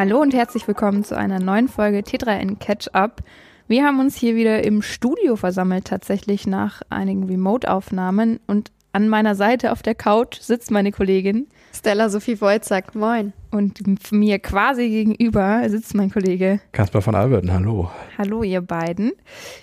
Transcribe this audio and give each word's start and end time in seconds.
Hallo 0.00 0.18
und 0.18 0.32
herzlich 0.32 0.66
willkommen 0.66 1.04
zu 1.04 1.14
einer 1.14 1.40
neuen 1.40 1.68
Folge 1.68 1.98
T3N 1.98 2.58
Catch 2.58 2.88
Up. 2.94 3.22
Wir 3.68 3.84
haben 3.84 4.00
uns 4.00 4.16
hier 4.16 4.34
wieder 4.34 4.64
im 4.64 4.80
Studio 4.80 5.36
versammelt, 5.36 5.84
tatsächlich 5.84 6.46
nach 6.46 6.80
einigen 6.88 7.24
Remote-Aufnahmen. 7.24 8.40
Und 8.46 8.72
an 8.92 9.10
meiner 9.10 9.34
Seite 9.34 9.72
auf 9.72 9.82
der 9.82 9.94
Couch 9.94 10.40
sitzt 10.40 10.70
meine 10.70 10.90
Kollegin 10.90 11.48
Stella 11.74 12.08
Sophie 12.08 12.38
sagt 12.62 12.94
Moin. 12.94 13.34
Und 13.50 14.10
mir 14.10 14.38
quasi 14.38 14.88
gegenüber 14.88 15.68
sitzt 15.68 15.94
mein 15.94 16.10
Kollege 16.10 16.60
Kaspar 16.72 17.02
von 17.02 17.14
Alberten, 17.14 17.52
hallo. 17.52 17.90
Hallo, 18.16 18.42
ihr 18.42 18.62
beiden. 18.62 19.12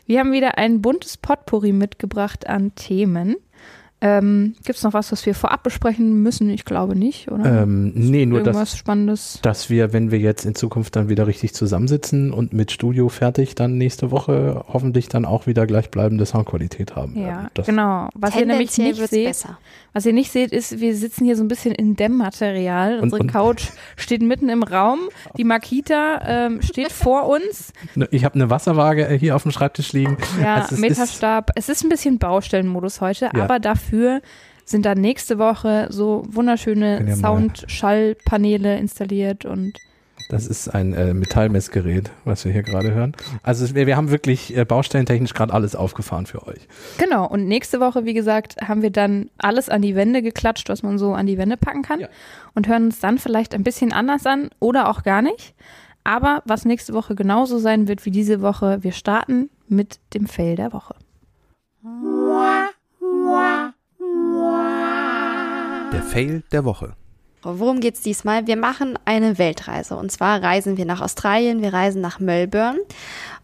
Wir 0.06 0.20
haben 0.20 0.34
wieder 0.34 0.60
ein 0.60 0.84
buntes 0.84 1.18
Potpourri 1.18 1.72
mitgebracht 1.72 2.48
an 2.48 2.76
Themen. 2.76 3.38
Ähm, 4.00 4.54
Gibt 4.64 4.78
es 4.78 4.84
noch 4.84 4.94
was, 4.94 5.12
was 5.12 5.26
wir 5.26 5.34
vorab 5.34 5.64
besprechen 5.64 6.22
müssen? 6.22 6.52
Ich 6.52 6.66
glaube 6.66 6.96
nicht, 6.96 7.32
oder? 7.32 7.64
Ähm, 7.64 7.94
nee, 7.96 8.28
nur 8.28 8.44
dass, 8.44 8.78
Spannendes. 8.78 9.40
dass 9.42 9.72
wir, 9.72 9.92
wenn 9.92 10.12
wir 10.12 10.20
jetzt 10.20 10.46
in 10.46 10.54
Zukunft 10.54 10.96
dann 10.96 11.10
wieder 11.10 11.26
richtig 11.26 11.56
zusammensitzen 11.56 12.32
und 12.32 12.54
mit 12.54 12.72
Studio 12.72 13.10
fertig 13.10 13.56
dann 13.56 13.78
nächste 13.80 14.12
Woche 14.12 14.64
hoffentlich 14.68 15.10
dann 15.10 15.26
auch 15.26 15.48
wieder 15.48 15.66
gleichbleibende 15.66 16.28
Soundqualität 16.28 16.96
haben 16.96 17.18
Ja. 17.18 17.50
Das- 17.56 17.66
genau. 17.66 18.10
Was 18.14 18.36
ihr 18.36 18.46
nämlich 18.46 18.78
nicht 18.78 19.08
seht, 19.08 19.26
besser. 19.26 19.58
Was 19.98 20.06
ihr 20.06 20.14
nicht 20.14 20.32
seht, 20.32 20.52
ist, 20.52 20.80
wir 20.80 20.96
sitzen 20.96 21.26
hier 21.26 21.36
so 21.36 21.44
ein 21.44 21.48
bisschen 21.48 21.74
in 21.74 21.96
Dämmmaterial. 21.96 22.98
Und- 22.98 23.04
Unsere 23.04 23.22
und- 23.24 23.32
Couch 23.32 23.70
steht 23.96 24.22
mitten 24.22 24.48
im 24.50 24.62
Raum. 24.64 25.00
Die 25.38 25.44
Makita 25.44 26.22
ähm, 26.26 26.62
steht 26.62 26.92
vor 26.92 27.28
uns. 27.28 27.74
Ne, 27.96 28.08
Ich 28.12 28.24
habe 28.24 28.36
eine 28.36 28.50
Wasserwaage 28.50 29.08
äh, 29.08 29.18
hier 29.18 29.36
auf 29.36 29.42
dem 29.44 29.52
Schreibtisch 29.52 29.94
liegen. 29.94 30.18
Ja, 30.42 30.56
Also 30.56 30.66
es 30.68 30.72
ist- 30.74 30.80
Meterstab. 30.80 31.52
Es 31.56 31.68
ist 31.70 31.84
ein 31.84 31.90
bisschen 31.90 32.20
Baustellenmodus 32.20 33.02
heute, 33.02 33.32
Ja. 33.36 33.44
aber 33.44 33.60
dafür 33.60 34.22
sind 34.66 34.86
da 34.86 34.96
nächste 34.96 35.40
Woche 35.40 35.88
so 35.90 36.24
wunderschöne 36.30 37.16
Sound-Schallpaneele 37.16 38.78
installiert 38.78 39.46
und 39.46 39.80
Das 40.30 40.46
ist 40.46 40.68
ein 40.68 40.94
äh, 40.94 41.14
Metallmessgerät, 41.14 42.12
was 42.26 42.44
wir 42.44 42.52
hier 42.52 42.64
gerade 42.64 42.94
hören. 42.94 43.14
Also 43.44 43.74
wir, 43.76 43.88
wir 43.88 43.96
haben 43.96 44.12
wirklich 44.12 44.56
äh, 44.58 44.66
baustellentechnisch 44.66 45.34
gerade 45.34 45.54
alles 45.54 45.74
aufgefahren 45.76 46.26
für 46.26 46.46
euch. 46.48 46.68
genau. 46.98 47.26
Und 47.28 47.48
nächste 47.48 47.80
Woche, 47.80 48.04
wie 48.04 48.14
gesagt, 48.14 48.58
haben 48.68 48.82
wir 48.82 48.90
dann 48.92 49.30
alles 49.38 49.70
an 49.70 49.82
die 49.82 49.96
Wände 49.96 50.22
geklatscht, 50.22 50.68
was 50.68 50.84
man 50.84 50.98
so 50.98 51.14
an 51.14 51.28
die 51.28 51.38
Wände 51.38 51.56
packen 51.56 51.82
kann 51.82 52.02
Ja. 52.02 52.10
und 52.56 52.68
hören 52.68 52.86
uns 52.86 53.00
dann 53.00 53.18
vielleicht 53.20 53.54
ein 53.56 53.64
bisschen 53.64 53.94
anders 53.94 54.26
an 54.26 54.50
oder 54.60 54.90
auch 54.90 55.04
gar 55.04 55.22
nicht. 55.22 55.56
Aber 56.04 56.42
was 56.46 56.66
nächste 56.66 56.94
Woche 56.94 57.16
genauso 57.16 57.58
sein 57.58 57.88
wird 57.88 58.06
wie 58.06 58.12
diese 58.12 58.42
Woche, 58.42 58.80
wir 58.82 58.92
starten 58.92 59.50
mit 59.70 60.00
dem 60.14 60.28
Fail 60.28 60.56
der 60.58 60.74
Woche. 60.74 60.96
Der 65.94 66.04
Fail 66.04 66.44
der 66.52 66.66
Woche. 66.66 66.94
Worum 67.44 67.80
geht's 67.80 68.02
diesmal? 68.02 68.48
Wir 68.48 68.58
machen 68.58 68.98
eine 69.06 69.38
Weltreise. 69.38 69.96
Und 69.96 70.12
zwar 70.12 70.42
reisen 70.42 70.78
wir 70.78 70.86
nach 70.86 71.02
Australien, 71.02 71.62
wir 71.62 71.74
reisen 71.74 72.02
nach 72.02 72.20
Melbourne. 72.20 72.80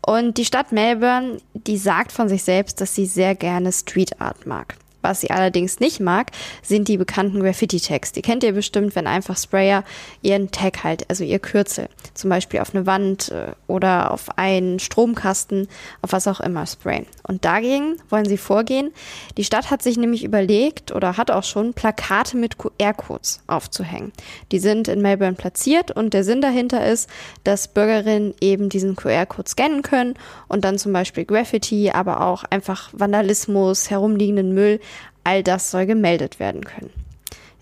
Und 0.05 0.37
die 0.37 0.45
Stadt 0.45 0.71
Melbourne, 0.71 1.37
die 1.53 1.77
sagt 1.77 2.11
von 2.11 2.27
sich 2.27 2.43
selbst, 2.43 2.81
dass 2.81 2.95
sie 2.95 3.05
sehr 3.05 3.35
gerne 3.35 3.71
Street 3.71 4.19
Art 4.19 4.45
mag. 4.45 4.75
Was 5.03 5.21
sie 5.21 5.29
allerdings 5.29 5.79
nicht 5.81 5.99
mag, 5.99 6.31
sind 6.61 6.87
die 6.87 6.97
bekannten 6.97 7.41
Graffiti-Tags. 7.41 8.13
Die 8.13 8.21
kennt 8.21 8.43
ihr 8.43 8.53
bestimmt, 8.53 8.95
wenn 8.95 9.05
einfach 9.05 9.37
Sprayer 9.37 9.83
ihren 10.21 10.49
Tag 10.49 10.83
halt, 10.83 11.09
also 11.09 11.23
ihr 11.23 11.39
Kürzel, 11.39 11.89
zum 12.13 12.29
Beispiel 12.29 12.61
auf 12.61 12.73
eine 12.73 12.85
Wand 12.85 13.29
äh, 13.29 13.51
oder 13.67 14.11
auf 14.11 14.37
einen 14.37 14.79
Stromkasten, 14.79 15.67
auf 16.01 16.13
was 16.13 16.27
auch 16.27 16.39
immer 16.39 16.65
sprayen. 16.65 17.05
Und 17.27 17.43
dagegen 17.43 17.97
wollen 18.09 18.25
sie 18.25 18.37
vorgehen. 18.37 18.91
Die 19.37 19.43
Stadt 19.43 19.69
hat 19.69 19.81
sich 19.81 19.97
nämlich 19.97 20.23
überlegt 20.23 20.93
oder 20.93 21.17
hat 21.17 21.31
auch 21.31 21.43
schon 21.43 21.73
Plakate 21.73 22.37
mit 22.37 22.57
QR-Codes 22.57 23.41
aufzuhängen. 23.47 24.13
Die 24.53 24.59
sind 24.59 24.87
in 24.87 25.01
Melbourne 25.01 25.35
platziert 25.35 25.91
und 25.91 26.13
der 26.13 26.23
Sinn 26.23 26.39
dahinter 26.39 26.85
ist, 26.85 27.09
dass 27.43 27.67
Bürgerinnen 27.67 28.33
eben 28.39 28.69
diesen 28.69 28.95
QR-Code 28.95 29.49
scannen 29.49 29.81
können 29.81 30.13
und 30.47 30.63
dann 30.63 30.77
zum 30.77 30.93
Beispiel 30.93 31.25
Graffiti, 31.25 31.91
aber 31.91 32.21
auch 32.21 32.45
einfach 32.45 32.89
Vandalismus, 32.93 33.89
herumliegenden 33.89 34.53
Müll, 34.53 34.79
all 35.23 35.43
das 35.43 35.71
soll 35.71 35.85
gemeldet 35.85 36.39
werden 36.39 36.63
können. 36.63 36.91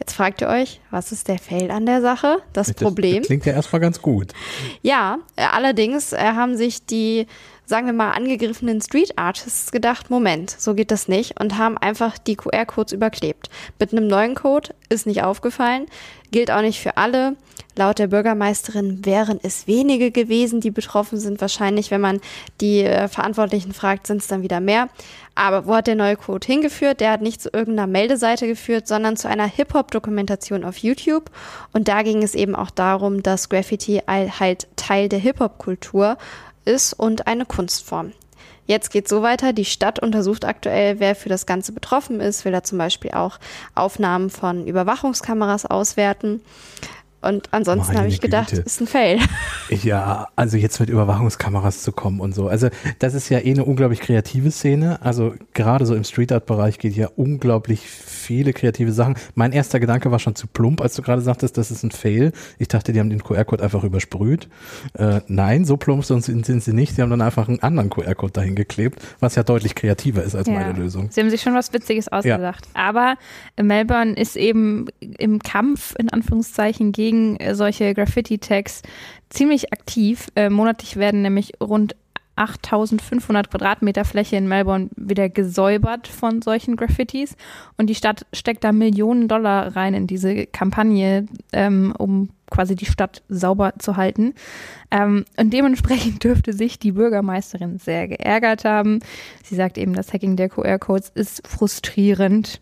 Jetzt 0.02 0.14
fragt 0.14 0.42
ihr 0.42 0.48
euch, 0.48 0.82
was 0.90 1.12
ist 1.12 1.28
der 1.28 1.38
Fail 1.38 1.70
an 1.70 1.86
der 1.86 2.02
Sache? 2.02 2.40
Das, 2.54 2.74
Problem. 2.74 3.18
Das 3.18 3.28
klingt 3.28 3.46
ja 3.46 3.54
erstmal 3.54 3.80
ganz 3.80 4.02
gut. 4.02 4.34
Ja, 4.82 5.20
äh, 5.36 5.44
allerdings 5.44 6.12
äh, 6.12 6.18
haben 6.18 6.58
sich 6.58 6.88
die, 6.88 7.28
sagen 7.68 7.86
wir 7.86 7.94
mal, 7.94 8.10
angegriffenen 8.10 8.82
Street 8.82 9.20
Artists 9.20 9.72
gedacht, 9.72 10.10
Moment, 10.10 10.50
so 10.50 10.74
geht 10.74 10.90
das 10.90 11.08
nicht 11.08 11.40
und 11.40 11.60
haben 11.60 11.78
einfach 11.78 12.18
die 12.18 12.36
QR-Codes 12.36 12.94
überklebt. 12.94 13.52
Mit 13.78 13.92
einem 13.92 14.08
neuen 14.08 14.34
Code 14.34 14.74
ist 14.90 15.06
nicht 15.06 15.22
aufgefallen, 15.22 15.86
gilt 16.32 16.50
auch 16.50 16.62
nicht 16.62 16.80
für 16.80 16.98
alle. 16.98 17.36
Laut 17.76 18.00
der 18.00 18.08
Bürgermeisterin 18.08 19.06
wären 19.06 19.40
es 19.42 19.66
wenige 19.68 20.12
gewesen, 20.12 20.60
die 20.60 20.72
betroffen 20.72 21.20
sind. 21.20 21.40
Wahrscheinlich, 21.40 21.90
wenn 21.90 22.02
man 22.02 22.22
die 22.60 22.84
äh, 22.84 23.08
Verantwortlichen 23.08 23.74
fragt, 23.74 24.08
sind 24.08 24.18
es 24.18 24.28
dann 24.28 24.44
wieder 24.44 24.60
mehr. 24.60 24.90
Aber 25.36 25.66
wo 25.66 25.76
hat 25.76 25.88
der 25.88 25.96
neue 25.96 26.18
Code 26.18 26.46
hingeführt? 26.46 27.00
Der 27.00 27.12
hat 27.12 27.22
nicht 27.22 27.42
zu 27.42 27.50
irgendeiner 27.54 27.88
Meldeseite 27.88 28.48
geführt, 28.48 28.88
sondern 28.88 29.16
zu 29.16 29.30
einer 29.30 29.48
Hip-Hop-Dokumentation 29.48 30.66
auf 30.66 30.78
YouTube. 30.78 31.32
Und 31.72 31.88
da 31.88 32.02
ging 32.02 32.22
es 32.24 32.36
eben 32.36 32.56
auch 32.56 32.72
darum, 32.72 33.24
dass 33.24 33.50
Graffiti 33.50 34.02
halt 34.08 34.68
Teil 34.76 35.08
der 35.08 35.20
Hip-Hop-Kultur 35.20 36.18
ist 36.66 36.94
und 36.94 37.28
eine 37.28 37.46
Kunstform. 37.46 38.12
Jetzt 38.68 38.92
geht 38.92 39.08
so 39.08 39.22
weiter. 39.22 39.54
Die 39.54 39.66
Stadt 39.66 40.00
untersucht 40.00 40.46
aktuell, 40.46 41.00
wer 41.00 41.16
für 41.16 41.30
das 41.30 41.46
Ganze 41.46 41.72
betroffen 41.72 42.22
ist, 42.22 42.46
will 42.46 42.52
da 42.52 42.64
zum 42.64 42.78
Beispiel 42.78 43.12
auch 43.12 43.40
Aufnahmen 43.76 44.30
von 44.30 44.68
Überwachungskameras 44.68 45.66
auswerten. 45.66 46.42
Und 47.22 47.50
ansonsten 47.52 47.98
habe 47.98 48.08
ich 48.08 48.20
gedacht, 48.20 48.50
Güte. 48.50 48.64
ist 48.64 48.82
ein 48.82 48.88
Fail. 48.88 49.20
Ja, 49.84 50.28
also 50.36 50.58
jetzt 50.58 50.82
mit 50.82 50.90
Überwachungskameras 50.90 51.82
zu 51.82 51.94
kommen 51.94 52.20
und 52.20 52.36
so. 52.36 52.50
Also 52.50 52.70
das 53.00 53.14
ist 53.14 53.30
ja 53.30 53.40
eh 53.40 53.52
eine 53.52 53.64
unglaublich 53.64 54.02
kreative 54.02 54.52
Szene. 54.52 55.00
Also 55.02 55.34
gerade 55.54 55.86
so 55.86 55.96
im 55.96 56.04
Street 56.04 56.32
Art 56.32 56.46
Bereich 56.46 56.80
geht 56.80 56.96
ja 56.96 57.10
unglaublich 57.16 57.82
viele 57.82 58.54
kreative 58.54 58.92
Sachen. 58.92 59.16
Mein 59.36 59.52
erster 59.52 59.80
Gedanke 59.80 60.12
war 60.12 60.20
schon 60.20 60.36
zu 60.36 60.48
plump, 60.48 60.82
als 60.82 60.96
du 60.96 61.02
gerade 61.02 61.22
sagtest, 61.22 61.58
das 61.58 61.72
ist 61.72 61.84
ein 61.84 61.92
Fail. 61.92 62.32
Ich 62.60 62.68
dachte, 62.68 62.94
die 62.94 63.00
haben 63.00 63.10
den 63.10 63.24
QR-Code 63.24 63.64
einfach 63.64 63.84
übersprüht. 63.84 64.48
Äh, 64.94 65.22
nein, 65.28 65.66
so 65.66 65.78
plump 65.78 66.06
sind, 66.06 66.24
sind 66.24 66.64
sie 66.64 66.74
nicht. 66.74 66.96
Sie 66.96 67.02
haben 67.02 67.10
dann 67.10 67.22
einfach 67.22 67.48
einen 67.48 67.62
anderen 67.62 67.90
QR-Code 67.90 68.34
dahin 68.34 68.56
geklebt, 68.56 69.02
was 69.20 69.36
ja 69.36 69.44
deutlich 69.44 69.76
kreativer 69.76 70.24
ist 70.24 70.36
als 70.36 70.48
meine 70.48 70.74
Lösung. 70.74 71.10
Sie 71.12 71.22
haben 71.22 71.30
sich 71.30 71.42
schon 71.42 71.54
was 71.54 71.74
Witziges 71.74 72.08
ausgedacht. 72.08 72.68
Aber 72.74 73.16
Melbourne 73.62 74.14
ist 74.14 74.36
eben 74.36 74.88
im 75.00 75.40
Kampf, 75.40 75.96
in 75.98 76.10
Anführungszeichen, 76.10 76.92
gegen 76.92 77.38
solche 77.54 77.94
Graffiti-Tags 77.94 78.82
ziemlich 79.32 79.74
aktiv. 79.74 80.28
Äh, 80.36 80.50
monatlich 80.50 80.98
werden 80.98 81.22
nämlich 81.22 81.54
rund 81.62 81.96
8500 82.42 83.50
Quadratmeter 83.52 84.06
Fläche 84.06 84.36
in 84.36 84.48
Melbourne 84.48 84.90
wieder 84.96 85.30
gesäubert 85.30 86.08
von 86.08 86.42
solchen 86.42 86.76
Graffitis. 86.76 87.36
Und 87.78 87.88
die 87.88 87.96
Stadt 87.96 88.26
steckt 88.34 88.64
da 88.64 88.72
Millionen 88.72 89.28
Dollar 89.28 89.76
rein 89.76 89.94
in 89.94 90.08
diese 90.08 90.48
Kampagne, 90.48 91.28
ähm, 91.54 91.94
um 91.98 92.30
quasi 92.50 92.76
die 92.76 92.86
Stadt 92.86 93.24
sauber 93.30 93.74
zu 93.80 93.96
halten. 93.96 94.34
Ähm, 94.90 95.26
und 95.38 95.52
dementsprechend 95.52 96.24
dürfte 96.24 96.54
sich 96.54 96.80
die 96.80 96.92
Bürgermeisterin 96.92 97.78
sehr 97.78 98.08
geärgert 98.08 98.66
haben. 98.66 99.00
Sie 99.44 99.56
sagt 99.56 99.78
eben, 99.78 99.94
das 99.94 100.12
Hacking 100.14 100.36
der 100.36 100.50
QR-Codes 100.50 101.10
ist 101.10 101.48
frustrierend. 101.48 102.60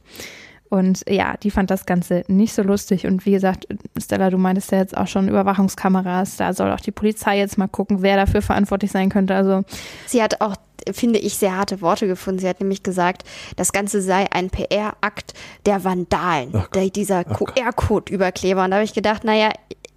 Und 0.70 1.04
ja, 1.10 1.36
die 1.38 1.50
fand 1.50 1.72
das 1.72 1.86
Ganze 1.86 2.24
nicht 2.28 2.54
so 2.54 2.62
lustig. 2.62 3.08
Und 3.08 3.26
wie 3.26 3.32
gesagt, 3.32 3.68
Stella, 4.00 4.30
du 4.30 4.38
meintest 4.38 4.72
ja 4.72 4.78
jetzt 4.78 4.96
auch 4.96 5.08
schon 5.08 5.28
Überwachungskameras. 5.28 6.38
Da 6.38 6.54
soll 6.54 6.72
auch 6.72 6.80
die 6.80 6.92
Polizei 6.92 7.40
jetzt 7.40 7.58
mal 7.58 7.68
gucken, 7.68 8.04
wer 8.04 8.18
dafür 8.18 8.44
verantwortlich 8.44 8.92
sein 8.92 9.10
könnte. 9.10 9.34
Also 9.34 9.64
Sie 10.06 10.22
hat 10.22 10.42
auch, 10.42 10.56
finde 10.92 11.18
ich, 11.18 11.38
sehr 11.38 11.58
harte 11.58 11.82
Worte 11.82 12.06
gefunden. 12.06 12.40
Sie 12.40 12.48
hat 12.48 12.60
nämlich 12.60 12.84
gesagt, 12.84 13.24
das 13.56 13.72
Ganze 13.72 14.02
sei 14.02 14.28
ein 14.32 14.52
PR-Akt 14.52 15.34
der 15.66 15.84
Vandalen, 15.84 16.64
der, 16.76 16.90
dieser 16.90 17.24
QR-Code-Überkleber. 17.24 18.64
Und 18.64 18.70
da 18.70 18.78
habe 18.78 18.86
ich 18.86 18.94
gedacht, 18.94 19.24
naja, 19.24 19.50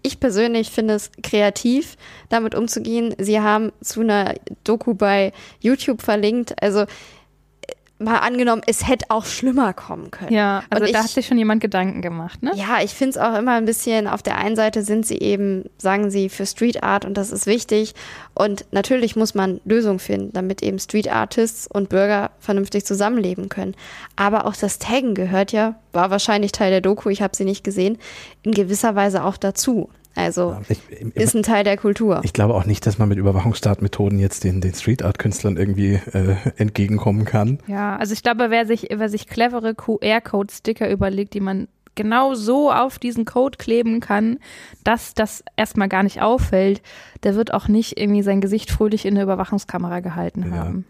ich 0.02 0.20
persönlich 0.20 0.70
finde 0.70 0.94
es 0.94 1.10
kreativ, 1.22 1.96
damit 2.28 2.54
umzugehen. 2.54 3.14
Sie 3.18 3.40
haben 3.40 3.72
zu 3.82 4.00
einer 4.00 4.34
Doku 4.64 4.94
bei 4.94 5.32
YouTube 5.60 6.02
verlinkt. 6.02 6.60
Also 6.62 6.86
mal 8.02 8.18
angenommen, 8.18 8.62
es 8.66 8.86
hätte 8.86 9.06
auch 9.08 9.24
schlimmer 9.24 9.72
kommen 9.72 10.10
können. 10.10 10.32
ja, 10.32 10.62
also 10.70 10.84
Und 10.84 10.92
da 10.94 10.98
ich- 10.98 11.04
hat 11.04 11.10
sich 11.10 11.26
schon 11.26 11.38
jemand 11.38 11.60
Gedanken 11.60 12.02
gemacht, 12.02 12.42
ne? 12.42 12.52
Ja, 12.54 12.80
ich 12.82 12.92
finde 12.92 13.10
es 13.10 13.18
auch 13.18 13.36
immer 13.38 13.52
ein 13.52 13.64
bisschen, 13.64 14.06
auf 14.08 14.22
der 14.22 14.36
einen 14.38 14.56
Seite 14.56 14.82
sind 14.82 15.06
sie 15.06 15.18
eben, 15.18 15.64
sagen 15.78 16.10
sie, 16.10 16.28
für 16.28 16.46
Street 16.46 16.82
Art 16.82 17.04
und 17.04 17.16
das 17.16 17.30
ist 17.32 17.46
wichtig. 17.46 17.94
Und 18.34 18.64
natürlich 18.72 19.16
muss 19.16 19.34
man 19.34 19.60
Lösungen 19.64 19.98
finden, 19.98 20.32
damit 20.32 20.62
eben 20.62 20.78
Street 20.78 21.10
Artists 21.12 21.66
und 21.66 21.88
Bürger 21.88 22.30
vernünftig 22.40 22.84
zusammenleben 22.84 23.48
können. 23.48 23.74
Aber 24.16 24.46
auch 24.46 24.56
das 24.56 24.78
Taggen 24.78 25.14
gehört 25.14 25.52
ja, 25.52 25.76
war 25.92 26.10
wahrscheinlich 26.10 26.52
Teil 26.52 26.70
der 26.70 26.80
Doku, 26.80 27.08
ich 27.10 27.22
habe 27.22 27.36
sie 27.36 27.44
nicht 27.44 27.62
gesehen, 27.64 27.98
in 28.42 28.52
gewisser 28.52 28.94
Weise 28.94 29.24
auch 29.24 29.36
dazu. 29.36 29.90
Also 30.14 30.56
Ich, 30.68 30.80
ist 31.14 31.34
ein 31.34 31.42
Teil 31.42 31.64
der 31.64 31.76
Kultur. 31.76 32.20
ich 32.22 32.32
glaube 32.32 32.54
auch 32.54 32.66
nicht, 32.66 32.86
dass 32.86 32.98
man 32.98 33.08
mit 33.08 33.18
Überwachungsstaatmethoden 33.18 34.18
jetzt 34.18 34.44
den, 34.44 34.60
den 34.60 34.74
Street 34.74 35.02
Art 35.02 35.18
Künstlern 35.18 35.56
irgendwie 35.56 36.00
äh, 36.12 36.36
entgegenkommen 36.56 37.24
kann. 37.24 37.58
Ja, 37.66 37.96
also 37.96 38.12
ich 38.12 38.22
glaube, 38.22 38.50
wer 38.50 38.66
sich, 38.66 38.88
wer 38.92 39.08
sich 39.08 39.26
clevere 39.26 39.74
QR-Code-Sticker 39.74 40.90
überlegt, 40.90 41.34
die 41.34 41.40
man 41.40 41.68
genau 41.94 42.34
so 42.34 42.72
auf 42.72 42.98
diesen 42.98 43.24
Code 43.24 43.58
kleben 43.58 44.00
kann, 44.00 44.38
dass 44.84 45.14
das 45.14 45.44
erstmal 45.56 45.88
gar 45.88 46.02
nicht 46.02 46.22
auffällt, 46.22 46.82
der 47.22 47.34
wird 47.34 47.54
auch 47.54 47.68
nicht 47.68 47.98
irgendwie 47.98 48.22
sein 48.22 48.40
Gesicht 48.40 48.70
fröhlich 48.70 49.04
in 49.04 49.14
der 49.14 49.24
Überwachungskamera 49.24 50.00
gehalten 50.00 50.46
ja. 50.50 50.58
haben. 50.58 50.84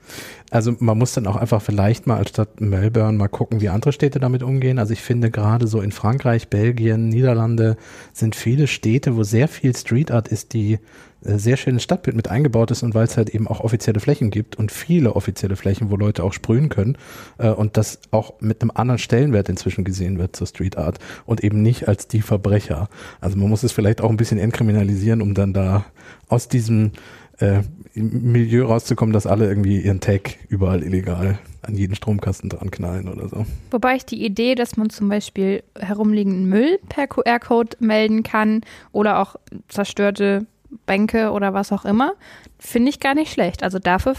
Also 0.50 0.74
man 0.78 0.98
muss 0.98 1.12
dann 1.12 1.26
auch 1.26 1.36
einfach 1.36 1.62
vielleicht 1.62 2.06
mal 2.06 2.18
als 2.18 2.30
Stadt 2.30 2.60
Melbourne 2.60 3.18
mal 3.18 3.28
gucken, 3.28 3.60
wie 3.60 3.68
andere 3.68 3.92
Städte 3.92 4.20
damit 4.20 4.42
umgehen. 4.42 4.78
Also 4.78 4.92
ich 4.92 5.02
finde 5.02 5.30
gerade 5.30 5.66
so 5.66 5.80
in 5.80 5.92
Frankreich, 5.92 6.48
Belgien, 6.48 7.08
Niederlande 7.08 7.76
sind 8.12 8.36
viele 8.36 8.66
Städte, 8.66 9.16
wo 9.16 9.22
sehr 9.22 9.48
viel 9.48 9.74
Street 9.74 10.10
Art 10.10 10.28
ist, 10.28 10.52
die 10.52 10.78
sehr 11.24 11.56
schönes 11.56 11.82
Stadtbild 11.82 12.16
mit 12.16 12.28
eingebaut 12.28 12.70
ist 12.70 12.82
und 12.82 12.94
weil 12.94 13.04
es 13.04 13.16
halt 13.16 13.30
eben 13.30 13.46
auch 13.48 13.60
offizielle 13.60 14.00
Flächen 14.00 14.30
gibt 14.30 14.56
und 14.56 14.72
viele 14.72 15.14
offizielle 15.14 15.56
Flächen, 15.56 15.90
wo 15.90 15.96
Leute 15.96 16.24
auch 16.24 16.32
sprühen 16.32 16.68
können 16.68 16.98
äh, 17.38 17.48
und 17.48 17.76
das 17.76 18.00
auch 18.10 18.34
mit 18.40 18.62
einem 18.62 18.72
anderen 18.74 18.98
Stellenwert 18.98 19.48
inzwischen 19.48 19.84
gesehen 19.84 20.18
wird 20.18 20.36
zur 20.36 20.46
Street 20.46 20.76
Art 20.76 20.98
und 21.26 21.44
eben 21.44 21.62
nicht 21.62 21.88
als 21.88 22.08
die 22.08 22.22
Verbrecher. 22.22 22.88
Also 23.20 23.36
man 23.36 23.48
muss 23.48 23.62
es 23.62 23.72
vielleicht 23.72 24.00
auch 24.00 24.10
ein 24.10 24.16
bisschen 24.16 24.38
entkriminalisieren, 24.38 25.22
um 25.22 25.34
dann 25.34 25.52
da 25.52 25.84
aus 26.28 26.48
diesem 26.48 26.92
äh, 27.38 27.62
Milieu 27.94 28.66
rauszukommen, 28.66 29.12
dass 29.12 29.26
alle 29.26 29.46
irgendwie 29.46 29.80
ihren 29.80 30.00
Tag 30.00 30.38
überall 30.48 30.82
illegal 30.82 31.38
an 31.62 31.76
jeden 31.76 31.94
Stromkasten 31.94 32.48
dran 32.48 32.70
knallen 32.70 33.08
oder 33.08 33.28
so. 33.28 33.46
Wobei 33.70 33.96
ich 33.96 34.04
die 34.04 34.24
Idee, 34.24 34.54
dass 34.54 34.76
man 34.76 34.90
zum 34.90 35.08
Beispiel 35.08 35.62
herumliegenden 35.78 36.48
Müll 36.48 36.78
per 36.88 37.06
QR-Code 37.06 37.76
melden 37.80 38.22
kann 38.22 38.62
oder 38.92 39.18
auch 39.20 39.36
zerstörte 39.68 40.46
Bänke 40.86 41.30
oder 41.32 41.54
was 41.54 41.72
auch 41.72 41.84
immer, 41.84 42.14
finde 42.62 42.90
ich 42.90 43.00
gar 43.00 43.14
nicht 43.14 43.32
schlecht. 43.32 43.62
Also 43.64 43.78
dafür 43.78 44.14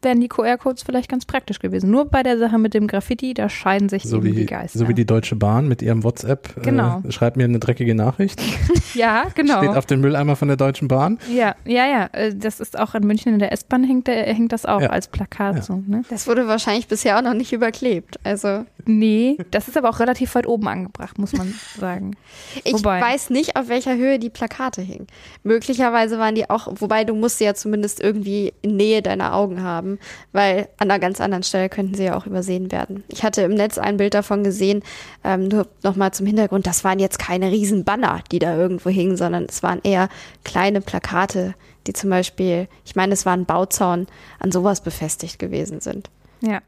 wären 0.00 0.20
die 0.20 0.28
QR-Codes 0.28 0.84
vielleicht 0.84 1.10
ganz 1.10 1.26
praktisch 1.26 1.58
gewesen. 1.58 1.90
Nur 1.90 2.04
bei 2.04 2.22
der 2.22 2.38
Sache 2.38 2.56
mit 2.56 2.72
dem 2.72 2.86
Graffiti, 2.86 3.34
da 3.34 3.48
scheiden 3.48 3.88
sich 3.88 4.04
so 4.04 4.18
eben 4.18 4.26
wie, 4.26 4.32
die 4.32 4.46
Geister. 4.46 4.78
So 4.78 4.88
wie 4.88 4.94
die 4.94 5.04
Deutsche 5.04 5.34
Bahn 5.34 5.66
mit 5.66 5.82
ihrem 5.82 6.04
WhatsApp. 6.04 6.56
Äh, 6.56 6.60
genau. 6.60 7.02
Äh, 7.06 7.10
schreibt 7.10 7.36
mir 7.36 7.44
eine 7.44 7.58
dreckige 7.58 7.94
Nachricht. 7.94 8.40
ja, 8.94 9.24
genau. 9.34 9.58
Steht 9.58 9.76
auf 9.76 9.86
dem 9.86 10.00
Mülleimer 10.00 10.36
von 10.36 10.48
der 10.48 10.56
Deutschen 10.56 10.86
Bahn. 10.86 11.18
Ja, 11.34 11.56
ja, 11.66 11.86
ja. 11.86 12.08
Äh, 12.12 12.34
das 12.34 12.60
ist 12.60 12.78
auch 12.78 12.94
in 12.94 13.04
München 13.06 13.32
in 13.32 13.40
der 13.40 13.52
S-Bahn 13.52 13.82
hängt, 13.82 14.08
hängt 14.08 14.52
das 14.52 14.66
auch 14.66 14.80
ja. 14.80 14.90
als 14.90 15.08
Plakat 15.08 15.56
ja. 15.56 15.62
so. 15.62 15.82
Ne? 15.84 16.02
Das 16.08 16.28
wurde 16.28 16.46
wahrscheinlich 16.46 16.86
bisher 16.86 17.18
auch 17.18 17.22
noch 17.22 17.34
nicht 17.34 17.52
überklebt. 17.52 18.20
Also 18.22 18.64
Nee, 18.86 19.36
das 19.50 19.68
ist 19.68 19.76
aber 19.76 19.88
auch 19.88 20.00
relativ 20.00 20.34
weit 20.34 20.46
oben 20.46 20.68
angebracht, 20.68 21.18
muss 21.18 21.32
man 21.32 21.54
sagen. 21.78 22.16
ich 22.64 22.74
wobei. 22.74 23.00
weiß 23.00 23.30
nicht, 23.30 23.56
auf 23.56 23.68
welcher 23.68 23.96
Höhe 23.96 24.18
die 24.18 24.30
Plakate 24.30 24.82
hingen. 24.82 25.06
Möglicherweise 25.42 26.18
waren 26.18 26.34
die 26.34 26.48
auch, 26.48 26.68
wobei 26.76 27.04
du 27.04 27.14
musst 27.14 27.38
sie 27.38 27.44
ja 27.44 27.54
zumindest 27.54 27.79
irgendwie 28.00 28.52
in 28.62 28.76
Nähe 28.76 29.02
deiner 29.02 29.34
Augen 29.34 29.62
haben, 29.62 29.98
weil 30.32 30.68
an 30.78 30.90
einer 30.90 30.98
ganz 30.98 31.20
anderen 31.20 31.42
Stelle 31.42 31.68
könnten 31.68 31.94
sie 31.94 32.04
ja 32.04 32.16
auch 32.16 32.26
übersehen 32.26 32.70
werden. 32.72 33.04
Ich 33.08 33.22
hatte 33.22 33.42
im 33.42 33.54
Netz 33.54 33.78
ein 33.78 33.96
Bild 33.96 34.14
davon 34.14 34.44
gesehen, 34.44 34.82
ähm, 35.24 35.48
nur 35.48 35.66
nochmal 35.82 36.12
zum 36.12 36.26
Hintergrund, 36.26 36.66
das 36.66 36.84
waren 36.84 36.98
jetzt 36.98 37.18
keine 37.18 37.50
riesen 37.50 37.84
Banner, 37.84 38.20
die 38.30 38.38
da 38.38 38.56
irgendwo 38.56 38.90
hingen, 38.90 39.16
sondern 39.16 39.46
es 39.48 39.62
waren 39.62 39.80
eher 39.82 40.08
kleine 40.44 40.80
Plakate, 40.80 41.54
die 41.86 41.92
zum 41.92 42.10
Beispiel, 42.10 42.68
ich 42.84 42.96
meine, 42.96 43.14
es 43.14 43.26
war 43.26 43.32
ein 43.32 43.46
Bauzaun, 43.46 44.06
an 44.38 44.52
sowas 44.52 44.80
befestigt 44.80 45.38
gewesen 45.38 45.80
sind. 45.80 46.10
Ja. 46.40 46.60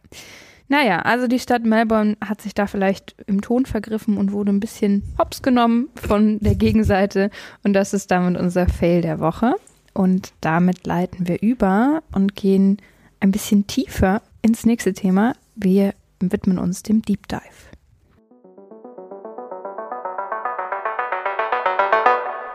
Naja, 0.68 1.00
also 1.00 1.26
die 1.26 1.38
Stadt 1.38 1.64
Melbourne 1.64 2.16
hat 2.24 2.40
sich 2.40 2.54
da 2.54 2.66
vielleicht 2.66 3.14
im 3.26 3.42
Ton 3.42 3.66
vergriffen 3.66 4.16
und 4.16 4.32
wurde 4.32 4.52
ein 4.52 4.60
bisschen 4.60 5.02
hops 5.18 5.42
genommen 5.42 5.90
von 5.94 6.38
der 6.40 6.54
Gegenseite. 6.54 7.30
Und 7.62 7.74
das 7.74 7.92
ist 7.92 8.10
damit 8.10 8.40
unser 8.40 8.66
Fail 8.68 9.02
der 9.02 9.20
Woche. 9.20 9.54
Und 9.94 10.32
damit 10.40 10.86
leiten 10.86 11.28
wir 11.28 11.42
über 11.42 12.02
und 12.12 12.34
gehen 12.34 12.78
ein 13.20 13.30
bisschen 13.30 13.66
tiefer 13.66 14.22
ins 14.40 14.64
nächste 14.64 14.92
Thema. 14.92 15.34
Wir 15.54 15.94
widmen 16.20 16.58
uns 16.58 16.82
dem 16.82 17.02
Deep 17.02 17.28
Dive. 17.28 17.40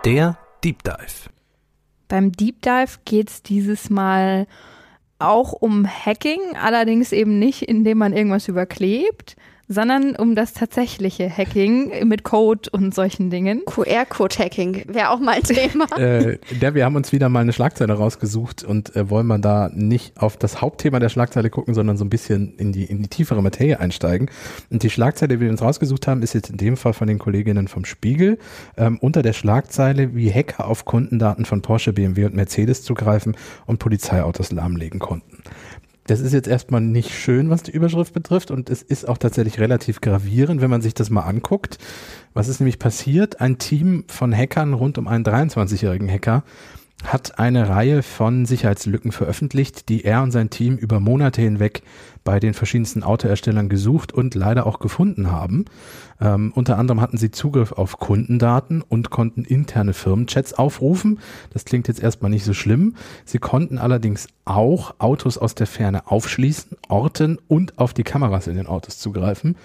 Der 0.03 0.37
Deep 0.63 0.83
Dive. 0.83 1.29
Beim 2.07 2.31
Deep 2.31 2.61
Dive 2.61 2.99
geht 3.05 3.29
es 3.29 3.43
dieses 3.43 3.89
Mal 3.89 4.47
auch 5.19 5.53
um 5.53 5.85
Hacking, 5.85 6.39
allerdings 6.61 7.11
eben 7.11 7.39
nicht, 7.39 7.63
indem 7.63 7.97
man 7.97 8.13
irgendwas 8.13 8.47
überklebt, 8.47 9.35
sondern 9.67 10.15
um 10.15 10.35
das 10.35 10.53
tatsächliche 10.53 11.29
Hacking 11.29 12.07
mit 12.07 12.23
Code 12.23 12.69
und 12.71 12.95
solchen 12.95 13.29
Dingen. 13.29 13.63
QR-Code-Hacking 13.65 14.85
wäre 14.87 15.09
auch 15.09 15.19
mal 15.19 15.35
ein 15.35 15.43
Thema. 15.43 15.85
äh, 15.97 16.37
der, 16.61 16.73
wir 16.73 16.85
haben 16.85 16.95
uns 16.95 17.11
wieder 17.11 17.29
mal 17.29 17.41
eine 17.41 17.53
Schlagzeile 17.53 17.93
rausgesucht 17.93 18.63
und 18.63 18.95
äh, 18.95 19.09
wollen 19.09 19.27
wir 19.27 19.39
da 19.39 19.69
nicht 19.73 20.17
auf 20.17 20.37
das 20.37 20.61
Hauptthema 20.61 20.99
der 20.99 21.09
Schlagzeile 21.09 21.49
gucken, 21.49 21.73
sondern 21.73 21.97
so 21.97 22.05
ein 22.05 22.09
bisschen 22.09 22.55
in 22.57 22.71
die, 22.71 22.85
in 22.85 23.01
die 23.01 23.09
tiefere 23.09 23.41
Materie 23.41 23.79
einsteigen. 23.79 24.29
Und 24.69 24.83
die 24.83 24.89
Schlagzeile, 24.89 25.35
die 25.35 25.41
wir 25.41 25.49
uns 25.49 25.61
rausgesucht 25.61 26.07
haben, 26.07 26.21
ist 26.21 26.33
jetzt 26.33 26.49
in 26.49 26.57
dem 26.57 26.77
Fall 26.77 26.93
von 26.93 27.07
den 27.07 27.19
Kolleginnen 27.19 27.67
vom 27.67 27.83
Spiegel. 27.83 28.39
Ähm, 28.77 28.97
unter 29.01 29.21
der 29.21 29.33
Schlagzeile, 29.33 30.15
wie 30.15 30.31
Hacker 30.31 30.67
auf 30.67 30.85
Kundendaten 30.85 31.45
von 31.45 31.61
Porsche, 31.61 31.93
BMW 31.93 32.25
und 32.25 32.35
Mercedes 32.35 32.83
zugreifen 32.83 33.35
und 33.65 33.79
Polizeiautos 33.79 34.51
lahmlegen 34.51 34.99
konnten. 34.99 35.43
Das 36.07 36.21
ist 36.21 36.33
jetzt 36.33 36.47
erstmal 36.47 36.79
nicht 36.79 37.11
schön, 37.11 37.49
was 37.49 37.63
die 37.63 37.71
Überschrift 37.71 38.13
betrifft 38.13 38.49
und 38.49 38.69
es 38.69 38.81
ist 38.81 39.07
auch 39.07 39.17
tatsächlich 39.17 39.59
relativ 39.59 39.99
gravierend, 39.99 40.61
wenn 40.61 40.69
man 40.69 40.81
sich 40.81 40.93
das 40.93 41.09
mal 41.09 41.23
anguckt. 41.23 41.77
Was 42.33 42.47
ist 42.47 42.61
nämlich 42.61 42.79
passiert? 42.79 43.41
Ein 43.41 43.57
Team 43.57 44.05
von 44.07 44.33
Hackern 44.33 44.73
rund 44.73 44.97
um 44.97 45.07
einen 45.07 45.25
23-jährigen 45.25 46.09
Hacker 46.09 46.43
hat 47.03 47.37
eine 47.37 47.69
Reihe 47.69 48.01
von 48.01 48.45
Sicherheitslücken 48.45 49.11
veröffentlicht, 49.11 49.87
die 49.87 50.03
er 50.03 50.23
und 50.23 50.31
sein 50.31 50.49
Team 50.49 50.77
über 50.77 50.99
Monate 50.99 51.41
hinweg 51.41 51.83
bei 52.23 52.39
den 52.39 52.53
verschiedensten 52.53 53.03
Autoherstellern 53.03 53.69
gesucht 53.69 54.11
und 54.11 54.33
leider 54.35 54.65
auch 54.65 54.79
gefunden 54.79 55.31
haben. 55.31 55.65
Ähm, 56.19 56.51
unter 56.55 56.77
anderem 56.77 56.99
hatten 56.99 57.17
sie 57.17 57.31
Zugriff 57.31 57.71
auf 57.71 57.99
Kundendaten 57.99 58.81
und 58.81 59.11
konnten 59.11 59.45
interne 59.45 59.93
Firmenchats 59.93 60.53
aufrufen. 60.53 61.19
Das 61.53 61.65
klingt 61.65 61.87
jetzt 61.87 62.01
erstmal 62.01 62.31
nicht 62.31 62.43
so 62.43 62.53
schlimm. 62.53 62.95
Sie 63.25 63.37
konnten 63.37 63.77
allerdings 63.77 64.27
auch 64.43 64.95
Autos 64.97 65.37
aus 65.37 65.53
der 65.53 65.67
Ferne 65.67 66.07
aufschließen, 66.07 66.77
orten 66.89 67.37
und 67.47 67.77
auf 67.77 67.93
die 67.93 68.03
Kameras 68.03 68.47
in 68.47 68.55
den 68.55 68.67
Autos 68.67 68.97
zugreifen. 68.97 69.55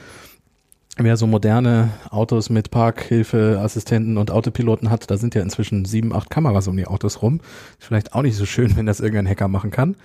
Wer 0.99 1.17
so 1.17 1.27
moderne 1.27 1.91
Autos 2.11 2.51
mit 2.51 2.71
Parkhilfeassistenten 2.71 4.19
und 4.19 4.31
Autopiloten 4.31 4.91
hat, 4.91 5.11
da 5.11 5.17
sind 5.17 5.35
ja 5.35 5.41
inzwischen 5.41 5.87
sieben, 5.87 6.13
acht 6.13 6.29
Kameras 6.29 6.69
um 6.69 6.77
die 6.77 6.87
Autos 6.87 7.23
rum. 7.23 7.41
Ist 7.79 7.87
vielleicht 7.87 8.13
auch 8.13 8.21
nicht 8.21 8.37
so 8.37 8.45
schön, 8.45 8.77
wenn 8.77 8.85
das 8.85 9.01
irgendein 9.01 9.29
Hacker 9.29 9.49
machen 9.49 9.71
kann. 9.71 9.97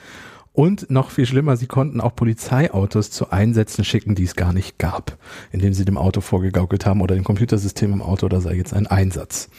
Und 0.54 0.90
noch 0.90 1.12
viel 1.12 1.26
schlimmer, 1.26 1.58
sie 1.58 1.68
konnten 1.68 2.00
auch 2.00 2.16
Polizeiautos 2.16 3.12
zu 3.12 3.30
Einsätzen 3.32 3.84
schicken, 3.84 4.16
die 4.16 4.24
es 4.24 4.36
gar 4.36 4.54
nicht 4.54 4.80
gab, 4.80 5.18
indem 5.52 5.74
sie 5.74 5.86
dem 5.86 5.98
Auto 5.98 6.22
vorgegaukelt 6.22 6.86
haben 6.86 7.02
oder 7.02 7.16
dem 7.16 7.26
Computersystem 7.26 7.94
im 7.94 8.02
Auto, 8.02 8.28
da 8.28 8.40
sei 8.40 8.56
jetzt 8.56 8.74
ein 8.74 8.88
Einsatz. 8.88 9.50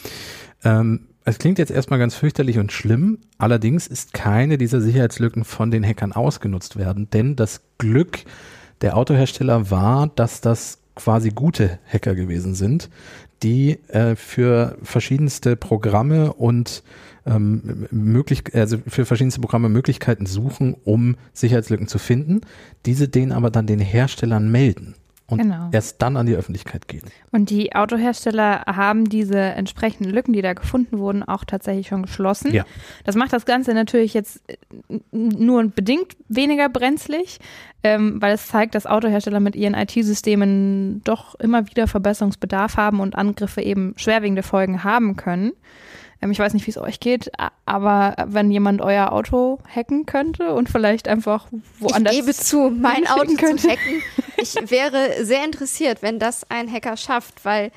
Ähm, 0.64 1.08
es 1.24 1.38
klingt 1.38 1.58
jetzt 1.58 1.70
erstmal 1.70 1.98
ganz 1.98 2.14
fürchterlich 2.14 2.58
und 2.58 2.72
schlimm, 2.72 3.18
allerdings 3.36 3.86
ist 3.86 4.14
keine 4.14 4.58
dieser 4.58 4.80
Sicherheitslücken 4.80 5.44
von 5.44 5.70
den 5.70 5.84
Hackern 5.84 6.12
ausgenutzt 6.12 6.76
werden, 6.76 7.10
denn 7.10 7.36
das 7.36 7.60
Glück 7.76 8.24
der 8.80 8.96
Autohersteller 8.96 9.70
war, 9.70 10.08
dass 10.08 10.40
das 10.40 10.78
quasi 10.98 11.30
gute 11.30 11.78
Hacker 11.90 12.14
gewesen 12.14 12.54
sind, 12.54 12.90
die 13.42 13.78
äh, 13.88 14.16
für 14.16 14.76
verschiedenste 14.82 15.56
Programme 15.56 16.32
und 16.32 16.82
ähm, 17.24 17.86
möglich, 17.90 18.42
also 18.52 18.78
für 18.86 19.06
verschiedenste 19.06 19.40
Programme 19.40 19.68
Möglichkeiten 19.68 20.26
suchen, 20.26 20.74
um 20.84 21.16
Sicherheitslücken 21.32 21.86
zu 21.86 21.98
finden, 21.98 22.40
diese 22.84 23.08
denen 23.08 23.32
aber 23.32 23.50
dann 23.50 23.66
den 23.66 23.80
Herstellern 23.80 24.50
melden 24.50 24.94
und 25.30 25.38
genau. 25.38 25.68
erst 25.72 26.00
dann 26.00 26.16
an 26.16 26.24
die 26.24 26.34
Öffentlichkeit 26.34 26.88
gehen. 26.88 27.02
Und 27.32 27.50
die 27.50 27.74
Autohersteller 27.74 28.62
haben 28.66 29.10
diese 29.10 29.38
entsprechenden 29.38 30.10
Lücken, 30.10 30.32
die 30.32 30.40
da 30.40 30.54
gefunden 30.54 30.98
wurden, 30.98 31.22
auch 31.22 31.44
tatsächlich 31.44 31.88
schon 31.88 32.02
geschlossen. 32.02 32.52
Ja. 32.52 32.64
Das 33.04 33.14
macht 33.14 33.34
das 33.34 33.44
Ganze 33.44 33.74
natürlich 33.74 34.14
jetzt 34.14 34.42
äh, 34.48 34.56
nur 35.12 35.62
bedingt 35.68 36.16
weniger 36.28 36.70
brenzlig, 36.70 37.40
ähm, 37.82 38.22
weil 38.22 38.34
es 38.34 38.46
zeigt, 38.46 38.74
dass 38.74 38.86
Autohersteller 38.86 39.40
mit 39.40 39.54
ihren 39.54 39.74
IT-Systemen 39.74 41.02
doch 41.04 41.34
immer 41.34 41.68
wieder 41.68 41.86
Verbesserungsbedarf 41.86 42.78
haben 42.78 43.00
und 43.00 43.14
Angriffe 43.14 43.60
eben 43.60 43.92
schwerwiegende 43.98 44.42
Folgen 44.42 44.82
haben 44.82 45.16
können. 45.16 45.52
Ähm, 46.20 46.30
ich 46.30 46.38
weiß 46.38 46.54
nicht, 46.54 46.66
wie 46.66 46.70
es 46.70 46.78
euch 46.78 47.00
geht, 47.00 47.30
aber 47.64 48.14
wenn 48.26 48.50
jemand 48.50 48.80
euer 48.80 49.12
Auto 49.12 49.58
hacken 49.74 50.06
könnte 50.06 50.54
und 50.54 50.68
vielleicht 50.68 51.08
einfach 51.08 51.46
woanders. 51.78 52.14
Ich 52.14 52.20
gebe 52.20 52.34
zu, 52.34 52.70
mein 52.70 53.06
Auto 53.06 53.34
könnte. 53.34 53.62
zu 53.62 53.68
hacken. 53.68 54.02
Ich 54.36 54.54
wäre 54.70 55.24
sehr 55.24 55.44
interessiert, 55.44 56.02
wenn 56.02 56.18
das 56.18 56.48
ein 56.50 56.70
Hacker 56.70 56.96
schafft, 56.96 57.44
weil 57.44 57.70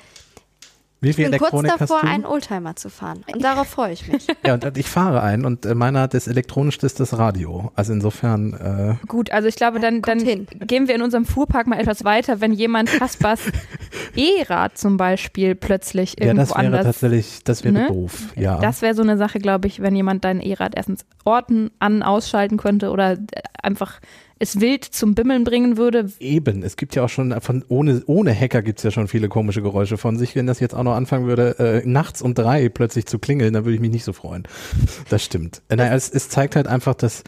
wie 1.02 1.12
viel 1.12 1.24
ich 1.24 1.30
bin 1.32 1.40
Elektronik 1.40 1.70
kurz 1.72 1.80
davor, 1.80 2.04
einen 2.04 2.24
Oldtimer 2.24 2.76
zu 2.76 2.88
fahren. 2.88 3.24
Und 3.26 3.42
darauf 3.42 3.66
freue 3.66 3.92
ich 3.92 4.06
mich. 4.06 4.24
ja, 4.46 4.54
und 4.54 4.78
ich 4.78 4.88
fahre 4.88 5.20
einen 5.20 5.44
und 5.44 5.66
äh, 5.66 5.74
meiner 5.74 6.02
hat 6.02 6.14
das 6.14 6.28
elektronischste 6.28 6.86
ist 6.86 7.00
das 7.00 7.18
Radio. 7.18 7.72
Also 7.74 7.92
insofern. 7.92 8.52
Äh 9.02 9.06
Gut, 9.08 9.32
also 9.32 9.48
ich 9.48 9.56
glaube, 9.56 9.80
dann, 9.80 10.00
dann 10.02 10.22
gehen 10.22 10.86
wir 10.86 10.94
in 10.94 11.02
unserem 11.02 11.24
Fuhrpark 11.24 11.66
mal 11.66 11.80
etwas 11.80 12.04
weiter, 12.04 12.40
wenn 12.40 12.52
jemand 12.52 12.88
Kaspers 12.88 13.40
E-Rad 14.16 14.78
zum 14.78 14.96
Beispiel 14.96 15.54
plötzlich 15.54 16.20
irgendwo 16.20 16.40
Ja, 16.40 16.46
das 16.46 16.50
wäre 16.50 16.66
anders. 16.66 16.84
tatsächlich, 16.84 17.44
das 17.44 17.64
wäre 17.64 17.74
ne? 17.74 17.86
doof. 17.88 18.32
Ja. 18.36 18.58
Das 18.60 18.82
wäre 18.82 18.94
so 18.94 19.02
eine 19.02 19.16
Sache, 19.16 19.38
glaube 19.38 19.68
ich, 19.68 19.80
wenn 19.80 19.94
jemand 19.94 20.24
dein 20.24 20.40
E-Rad 20.40 20.74
erstens 20.76 21.04
Orten 21.24 21.70
an 21.78 22.02
ausschalten 22.02 22.56
könnte 22.56 22.90
oder 22.90 23.12
äh, 23.12 23.18
einfach 23.62 24.00
es 24.38 24.60
wild 24.60 24.84
zum 24.84 25.14
Bimmeln 25.14 25.44
bringen 25.44 25.76
würde. 25.76 26.10
Eben, 26.18 26.64
es 26.64 26.76
gibt 26.76 26.96
ja 26.96 27.04
auch 27.04 27.08
schon 27.08 27.40
von 27.40 27.64
ohne, 27.68 28.02
ohne 28.06 28.34
Hacker 28.34 28.60
gibt 28.62 28.80
es 28.80 28.82
ja 28.82 28.90
schon 28.90 29.06
viele 29.06 29.28
komische 29.28 29.62
Geräusche 29.62 29.98
von 29.98 30.18
sich. 30.18 30.34
Wenn 30.34 30.48
das 30.48 30.58
jetzt 30.58 30.74
auch 30.74 30.82
noch 30.82 30.96
anfangen 30.96 31.28
würde, 31.28 31.58
äh, 31.60 31.88
nachts 31.88 32.22
um 32.22 32.34
drei 32.34 32.68
plötzlich 32.68 33.06
zu 33.06 33.20
klingeln, 33.20 33.52
dann 33.52 33.64
würde 33.64 33.76
ich 33.76 33.80
mich 33.80 33.92
nicht 33.92 34.04
so 34.04 34.12
freuen. 34.12 34.42
Das 35.10 35.22
stimmt. 35.22 35.62
Äh, 35.68 35.76
naja, 35.76 35.94
es, 35.94 36.10
es 36.10 36.28
zeigt 36.28 36.56
halt 36.56 36.66
einfach, 36.66 36.94
dass 36.94 37.22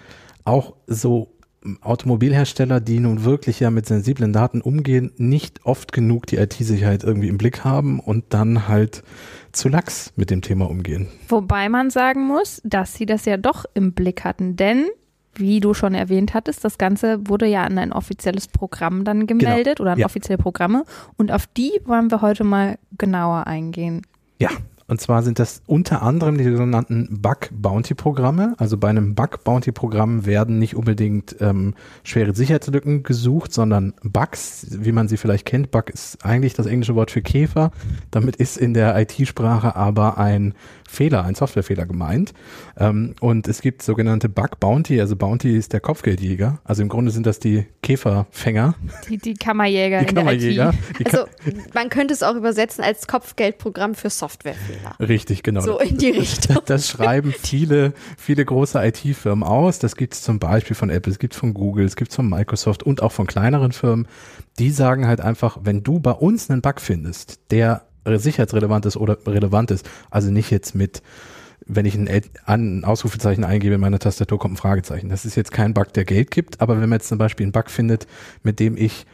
auch 0.44 0.74
so 0.88 1.33
Automobilhersteller, 1.80 2.80
die 2.80 3.00
nun 3.00 3.24
wirklich 3.24 3.60
ja 3.60 3.70
mit 3.70 3.86
sensiblen 3.86 4.32
Daten 4.32 4.60
umgehen, 4.60 5.12
nicht 5.16 5.64
oft 5.64 5.92
genug 5.92 6.26
die 6.26 6.36
IT-Sicherheit 6.36 7.04
irgendwie 7.04 7.28
im 7.28 7.38
Blick 7.38 7.64
haben 7.64 8.00
und 8.00 8.24
dann 8.30 8.68
halt 8.68 9.02
zu 9.52 9.68
lax 9.68 10.12
mit 10.16 10.30
dem 10.30 10.42
Thema 10.42 10.68
umgehen. 10.68 11.08
Wobei 11.28 11.68
man 11.68 11.90
sagen 11.90 12.26
muss, 12.26 12.60
dass 12.64 12.94
sie 12.94 13.06
das 13.06 13.24
ja 13.24 13.36
doch 13.36 13.64
im 13.74 13.92
Blick 13.92 14.24
hatten, 14.24 14.56
denn 14.56 14.86
wie 15.36 15.60
du 15.60 15.74
schon 15.74 15.94
erwähnt 15.94 16.34
hattest, 16.34 16.64
das 16.64 16.78
Ganze 16.78 17.28
wurde 17.28 17.46
ja 17.46 17.64
an 17.64 17.78
ein 17.78 17.92
offizielles 17.92 18.46
Programm 18.46 19.04
dann 19.04 19.26
gemeldet 19.26 19.80
oder 19.80 19.92
an 19.92 19.98
ja. 19.98 20.06
offizielle 20.06 20.38
Programme 20.38 20.84
und 21.16 21.32
auf 21.32 21.46
die 21.46 21.72
wollen 21.84 22.10
wir 22.10 22.22
heute 22.22 22.44
mal 22.44 22.78
genauer 22.98 23.46
eingehen. 23.46 24.02
Ja, 24.38 24.50
und 24.86 25.00
zwar 25.00 25.22
sind 25.22 25.38
das 25.38 25.62
unter 25.66 26.02
anderem 26.02 26.36
die 26.36 26.44
sogenannten 26.44 27.20
Bug-Bounty-Programme. 27.20 28.54
Also 28.58 28.76
bei 28.76 28.88
einem 28.88 29.14
Bug-Bounty-Programm 29.14 30.26
werden 30.26 30.58
nicht 30.58 30.76
unbedingt 30.76 31.36
ähm, 31.40 31.74
schwere 32.02 32.34
Sicherheitslücken 32.34 33.02
gesucht, 33.02 33.52
sondern 33.52 33.94
Bugs, 34.02 34.66
wie 34.70 34.92
man 34.92 35.08
sie 35.08 35.16
vielleicht 35.16 35.46
kennt. 35.46 35.70
Bug 35.70 35.90
ist 35.90 36.24
eigentlich 36.24 36.54
das 36.54 36.66
englische 36.66 36.94
Wort 36.94 37.10
für 37.10 37.22
Käfer. 37.22 37.70
Damit 38.10 38.36
ist 38.36 38.58
in 38.58 38.74
der 38.74 38.98
IT-Sprache 39.00 39.74
aber 39.74 40.18
ein 40.18 40.54
Fehler, 40.88 41.24
ein 41.24 41.34
Softwarefehler 41.34 41.86
gemeint. 41.86 42.34
Ähm, 42.76 43.14
und 43.20 43.48
es 43.48 43.62
gibt 43.62 43.82
sogenannte 43.82 44.28
Bug-Bounty. 44.28 45.00
Also 45.00 45.16
Bounty 45.16 45.56
ist 45.56 45.72
der 45.72 45.80
Kopfgeldjäger. 45.80 46.58
Also 46.64 46.82
im 46.82 46.88
Grunde 46.88 47.10
sind 47.10 47.26
das 47.26 47.38
die 47.38 47.66
Käferfänger. 47.82 48.74
Die, 49.08 49.16
die 49.18 49.34
Kammerjäger 49.34 50.00
Die 50.00 50.08
in 50.08 50.14
Kammerjäger. 50.14 50.72
der 50.72 50.74
IT. 50.74 50.98
Die 51.00 51.06
Also 51.06 51.26
man 51.74 51.88
könnte 51.88 52.12
es 52.12 52.22
auch 52.22 52.34
übersetzen 52.34 52.84
als 52.84 53.06
Kopfgeldprogramm 53.06 53.94
für 53.94 54.10
Softwarefehler. 54.74 55.08
Richtig, 55.08 55.42
genau. 55.42 55.60
So 55.60 55.78
in 55.78 55.98
die 55.98 56.10
Richtung. 56.10 56.58
Das 56.66 56.88
schreiben 56.88 57.32
viele, 57.32 57.92
viele 58.16 58.44
große 58.44 58.82
IT-Firmen 58.84 59.46
aus. 59.46 59.78
Das 59.78 59.96
gibt 59.96 60.14
es 60.14 60.22
zum 60.22 60.38
Beispiel 60.38 60.76
von 60.76 60.90
Apple, 60.90 61.12
es 61.12 61.18
gibt 61.18 61.34
von 61.34 61.54
Google, 61.54 61.84
es 61.84 61.96
gibt 61.96 62.12
von 62.12 62.28
Microsoft 62.28 62.82
und 62.82 63.02
auch 63.02 63.12
von 63.12 63.26
kleineren 63.26 63.72
Firmen. 63.72 64.06
Die 64.58 64.70
sagen 64.70 65.06
halt 65.06 65.20
einfach, 65.20 65.58
wenn 65.62 65.82
du 65.82 66.00
bei 66.00 66.12
uns 66.12 66.50
einen 66.50 66.62
Bug 66.62 66.80
findest, 66.80 67.40
der 67.50 67.82
sicherheitsrelevant 68.06 68.86
ist 68.86 68.96
oder 68.96 69.18
relevant 69.26 69.70
ist, 69.70 69.88
also 70.10 70.30
nicht 70.30 70.50
jetzt 70.50 70.74
mit 70.74 71.02
wenn 71.66 71.86
ich 71.86 71.98
ein 72.44 72.84
Ausrufezeichen 72.84 73.42
eingebe 73.42 73.76
in 73.76 73.80
meiner 73.80 73.98
Tastatur, 73.98 74.38
kommt 74.38 74.54
ein 74.54 74.58
Fragezeichen. 74.58 75.08
Das 75.08 75.24
ist 75.24 75.34
jetzt 75.34 75.50
kein 75.50 75.72
Bug, 75.72 75.94
der 75.94 76.04
Geld 76.04 76.30
gibt, 76.30 76.60
aber 76.60 76.74
wenn 76.74 76.90
man 76.90 76.98
jetzt 76.98 77.08
zum 77.08 77.16
Beispiel 77.16 77.44
einen 77.44 77.52
Bug 77.52 77.70
findet, 77.70 78.06
mit 78.42 78.60
dem 78.60 78.76
ich 78.76 79.06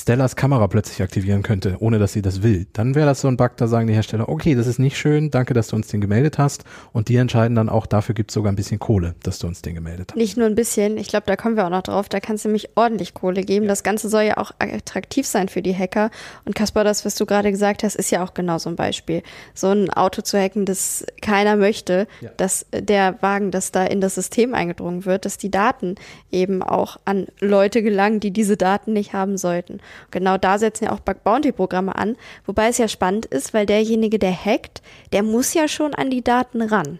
Stellas 0.00 0.36
Kamera 0.36 0.68
plötzlich 0.68 1.02
aktivieren 1.02 1.42
könnte, 1.42 1.76
ohne 1.80 1.98
dass 1.98 2.12
sie 2.12 2.22
das 2.22 2.42
will, 2.42 2.66
dann 2.72 2.94
wäre 2.94 3.06
das 3.06 3.20
so 3.20 3.26
ein 3.28 3.36
Bug, 3.36 3.56
da 3.56 3.66
sagen 3.66 3.88
die 3.88 3.94
Hersteller, 3.94 4.28
okay, 4.28 4.54
das 4.54 4.68
ist 4.68 4.78
nicht 4.78 4.96
schön, 4.96 5.30
danke, 5.32 5.54
dass 5.54 5.68
du 5.68 5.76
uns 5.76 5.88
den 5.88 6.00
gemeldet 6.00 6.38
hast. 6.38 6.64
Und 6.92 7.08
die 7.08 7.16
entscheiden 7.16 7.56
dann 7.56 7.68
auch, 7.68 7.84
dafür 7.84 8.14
gibt 8.14 8.30
es 8.30 8.34
sogar 8.34 8.52
ein 8.52 8.56
bisschen 8.56 8.78
Kohle, 8.78 9.16
dass 9.24 9.40
du 9.40 9.48
uns 9.48 9.60
den 9.60 9.74
gemeldet 9.74 10.12
hast. 10.12 10.16
Nicht 10.16 10.36
nur 10.36 10.46
ein 10.46 10.54
bisschen, 10.54 10.98
ich 10.98 11.08
glaube, 11.08 11.26
da 11.26 11.34
kommen 11.34 11.56
wir 11.56 11.66
auch 11.66 11.70
noch 11.70 11.82
drauf, 11.82 12.08
da 12.08 12.20
kannst 12.20 12.44
du 12.44 12.48
nämlich 12.48 12.70
ordentlich 12.76 13.12
Kohle 13.12 13.42
geben. 13.42 13.66
Das 13.66 13.82
Ganze 13.82 14.08
soll 14.08 14.22
ja 14.22 14.36
auch 14.36 14.52
attraktiv 14.60 15.26
sein 15.26 15.48
für 15.48 15.62
die 15.62 15.74
Hacker. 15.76 16.10
Und 16.44 16.54
Kaspar, 16.54 16.84
das, 16.84 17.04
was 17.04 17.16
du 17.16 17.26
gerade 17.26 17.50
gesagt 17.50 17.82
hast, 17.82 17.96
ist 17.96 18.10
ja 18.12 18.22
auch 18.22 18.34
genau 18.34 18.58
so 18.58 18.70
ein 18.70 18.76
Beispiel. 18.76 19.22
So 19.54 19.68
ein 19.68 19.90
Auto 19.90 20.22
zu 20.22 20.38
hacken, 20.38 20.64
das 20.64 21.04
keiner 21.20 21.56
möchte, 21.56 22.06
Ja. 22.20 22.30
dass 22.36 22.66
der 22.72 23.20
Wagen, 23.20 23.50
das 23.50 23.72
da 23.72 23.84
in 23.84 24.00
das 24.00 24.14
System 24.14 24.54
eingedrungen 24.54 25.04
wird, 25.04 25.24
dass 25.24 25.38
die 25.38 25.50
Daten 25.50 25.96
eben 26.30 26.62
auch 26.62 26.98
an 27.04 27.26
Leute 27.40 27.82
gelangen, 27.82 28.20
die 28.20 28.30
diese 28.30 28.56
Daten 28.56 28.92
nicht 28.92 29.12
haben 29.12 29.36
sollten. 29.36 29.80
Genau 30.10 30.38
da 30.38 30.58
setzen 30.58 30.84
ja 30.84 30.92
auch 30.92 31.00
Bug-Bounty-Programme 31.00 31.94
an, 31.96 32.16
wobei 32.46 32.68
es 32.68 32.78
ja 32.78 32.88
spannend 32.88 33.26
ist, 33.26 33.54
weil 33.54 33.66
derjenige, 33.66 34.18
der 34.18 34.32
hackt, 34.34 34.82
der 35.12 35.22
muss 35.22 35.54
ja 35.54 35.68
schon 35.68 35.94
an 35.94 36.10
die 36.10 36.22
Daten 36.22 36.62
ran. 36.62 36.98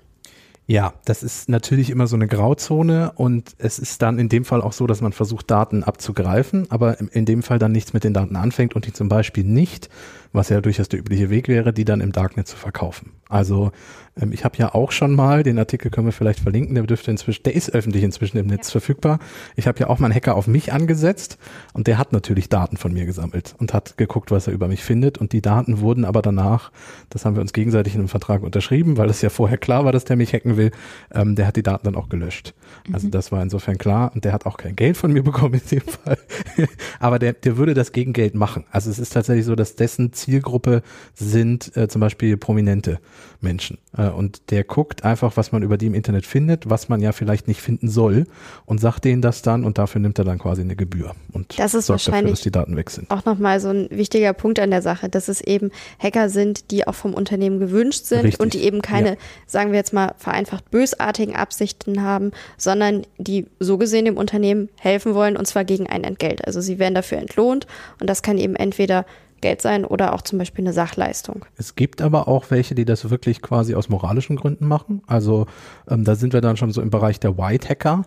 Ja, 0.71 0.93
das 1.07 1.23
ist 1.23 1.49
natürlich 1.49 1.89
immer 1.89 2.07
so 2.07 2.15
eine 2.15 2.27
Grauzone 2.27 3.13
und 3.15 3.53
es 3.57 3.79
ist 3.79 4.03
dann 4.03 4.19
in 4.19 4.29
dem 4.29 4.45
Fall 4.45 4.61
auch 4.61 4.75
so, 4.75 4.87
dass 4.87 5.01
man 5.01 5.13
versucht, 5.15 5.51
Daten 5.51 5.83
abzugreifen, 5.83 6.67
aber 6.71 7.01
in- 7.01 7.09
in 7.09 7.25
dem 7.25 7.43
Fall 7.43 7.59
dann 7.59 7.73
nichts 7.73 7.95
mit 7.95 8.05
den 8.05 8.13
Daten 8.13 8.37
anfängt 8.37 8.77
und 8.77 8.85
die 8.87 8.93
zum 8.93 9.09
Beispiel 9.09 9.45
nicht, 9.45 9.89
was 10.33 10.49
ja 10.49 10.61
durchaus 10.61 10.89
der 10.89 11.01
übliche 11.01 11.31
Weg 11.31 11.49
wäre, 11.49 11.73
die 11.73 11.85
dann 11.85 12.01
im 12.01 12.13
Darknet 12.13 12.47
zu 12.49 12.57
verkaufen. 12.57 13.13
Also 13.29 13.73
ähm, 14.21 14.33
ich 14.33 14.45
habe 14.45 14.57
ja 14.59 14.75
auch 14.75 14.93
schon 14.93 15.15
mal, 15.15 15.43
den 15.43 15.59
Artikel 15.59 15.91
können 15.91 16.07
wir 16.07 16.13
vielleicht 16.13 16.41
verlinken, 16.41 16.75
der 16.75 16.85
dürfte 16.85 17.11
inzwischen, 17.11 17.43
der 17.43 17.55
ist 17.55 17.75
öffentlich 17.75 18.03
inzwischen 18.03 18.39
im 18.39 18.47
Netz 18.47 18.71
verfügbar. 18.71 19.19
Ich 19.57 19.67
habe 19.67 19.79
ja 19.81 19.89
auch 19.89 19.99
mal 19.99 20.07
einen 20.07 20.15
Hacker 20.15 20.35
auf 20.35 20.47
mich 20.47 20.73
angesetzt 20.73 21.39
und 21.73 21.87
der 21.87 21.99
hat 21.99 22.13
natürlich 22.13 22.49
Daten 22.49 22.77
von 22.77 22.93
mir 22.93 23.07
gesammelt 23.07 23.55
und 23.59 23.75
hat 23.75 23.97
geguckt, 23.97 24.31
was 24.31 24.47
er 24.47 24.53
über 24.53 24.69
mich 24.69 24.83
findet 24.83 25.19
und 25.19 25.33
die 25.33 25.43
Daten 25.43 25.81
wurden 25.81 26.05
aber 26.05 26.23
danach, 26.23 26.73
das 27.11 27.25
haben 27.25 27.37
wir 27.37 27.43
uns 27.43 27.53
gegenseitig 27.53 27.95
in 27.95 28.01
einem 28.01 28.09
Vertrag 28.09 28.43
unterschrieben, 28.43 28.97
weil 28.97 29.11
es 29.11 29.23
ja 29.23 29.31
vorher 29.31 29.59
klar 29.59 29.85
war, 29.85 29.93
dass 29.93 30.05
der 30.05 30.17
mich 30.17 30.33
hacken 30.33 30.57
will, 30.57 30.71
ähm, 31.13 31.37
der 31.37 31.47
hat 31.47 31.57
die 31.57 31.63
Daten 31.63 31.85
dann 31.85 31.95
auch 31.95 32.09
gelöscht. 32.09 32.55
Also 32.93 33.09
das 33.09 33.33
war 33.33 33.43
insofern 33.43 33.79
klar 33.79 34.13
und 34.15 34.25
der 34.25 34.33
hat 34.33 34.47
auch 34.47 34.57
kein 34.57 34.77
Geld 34.77 34.97
von 34.97 35.13
mir 35.13 35.23
bekommen 35.23 35.55
in 35.55 35.79
dem 35.79 35.89
Fall. 36.05 36.19
aber 37.01 37.19
der, 37.19 37.35
der 37.35 37.57
würde 37.57 37.75
das 37.75 37.93
gegen 37.93 38.13
Geld 38.13 38.35
machen. 38.35 38.65
Also 38.71 38.91
es 38.91 38.99
ist 38.99 39.13
tatsächlich 39.13 39.45
so, 39.45 39.55
dass 39.55 39.77
dessen 39.77 40.13
Zielgruppe 40.19 40.83
sind 41.15 41.77
äh, 41.77 41.89
zum 41.89 42.01
Beispiel 42.01 42.37
prominente 42.37 42.99
Menschen. 43.41 43.79
Äh, 43.97 44.09
und 44.09 44.51
der 44.51 44.65
guckt 44.65 45.05
einfach, 45.05 45.37
was 45.37 45.53
man 45.53 45.63
über 45.63 45.79
die 45.79 45.87
im 45.87 45.95
Internet 45.95 46.27
findet, 46.27 46.69
was 46.69 46.89
man 46.89 47.01
ja 47.01 47.13
vielleicht 47.13 47.49
nicht 47.49 47.61
finden 47.61 47.89
soll 47.89 48.27
und 48.67 48.81
sagt 48.81 49.05
denen 49.05 49.23
das 49.23 49.43
dann 49.43 49.65
und 49.65 49.79
dafür 49.79 50.01
nimmt 50.01 50.19
er 50.19 50.25
dann 50.25 50.39
quasi 50.39 50.63
eine 50.63 50.77
Gebühr 50.77 51.15
und 51.33 51.59
Das 51.59 51.75
ist 51.75 51.87
sorgt 51.87 52.01
dafür, 52.03 52.13
wahrscheinlich- 52.13 52.33
dass 52.35 52.41
die 52.43 52.51
Daten 52.51 52.77
weg 52.77 52.91
sind. 52.91 53.11
auch 53.11 53.25
nochmal 53.25 53.61
so 53.61 53.69
ein 53.69 53.89
wichtiger 53.91 54.33
Punkt 54.33 54.59
an 54.61 54.71
der 54.71 54.83
Sache, 54.83 55.09
dass 55.09 55.29
es 55.29 55.41
eben 55.41 55.71
Hacker 55.99 56.29
sind, 56.29 56.71
die 56.71 56.87
auch 56.87 56.95
vom 56.95 57.15
Unternehmen 57.15 57.59
gewünscht 57.61 58.05
sind 58.07 58.25
Richtig, 58.25 58.41
und 58.41 58.55
die 58.55 58.63
eben 58.65 58.83
keine, 58.83 59.11
ja. 59.11 59.17
sagen 59.47 59.71
wir 59.71 59.79
jetzt 59.79 59.93
mal, 59.93 60.15
vereinfacht 60.19 60.71
bösartigen 60.71 61.37
Absichten 61.37 62.03
haben, 62.03 62.33
sondern 62.57 63.03
die 63.19 63.47
so 63.61 63.79
gesehen 63.79 64.05
dem 64.05 64.17
Unternehmen 64.17 64.69
helfen 64.81 65.15
wollen 65.15 65.37
und 65.37 65.47
zwar 65.47 65.65
gegen 65.65 65.87
ein 65.87 66.03
Entgelt. 66.05 66.45
Also 66.47 66.61
sie 66.61 66.79
werden 66.79 66.95
dafür 66.95 67.19
entlohnt 67.19 67.67
und 68.01 68.09
das 68.11 68.23
kann 68.23 68.39
eben 68.39 68.57
entweder 68.57 69.07
Geld 69.41 69.63
sein 69.63 69.85
oder 69.85 70.13
auch 70.13 70.23
zum 70.23 70.39
Beispiel 70.39 70.65
eine 70.65 70.73
Sachleistung. 70.73 71.45
Es 71.57 71.75
gibt 71.75 72.03
aber 72.03 72.29
auch 72.29 72.51
welche, 72.51 72.75
die 72.75 72.85
das 72.85 73.09
wirklich 73.11 73.43
quasi 73.43 73.75
aus 73.75 73.89
moralischen 73.89 74.37
Gründen 74.37 74.67
machen. 74.67 75.03
Also 75.07 75.47
ähm, 75.89 76.05
da 76.05 76.15
sind 76.15 76.33
wir 76.33 76.41
dann 76.41 76.57
schon 76.57 76.71
so 76.73 76.83
im 76.83 76.91
Bereich 76.91 77.21
der 77.21 77.39
White 77.39 77.69
Hacker, 77.69 78.05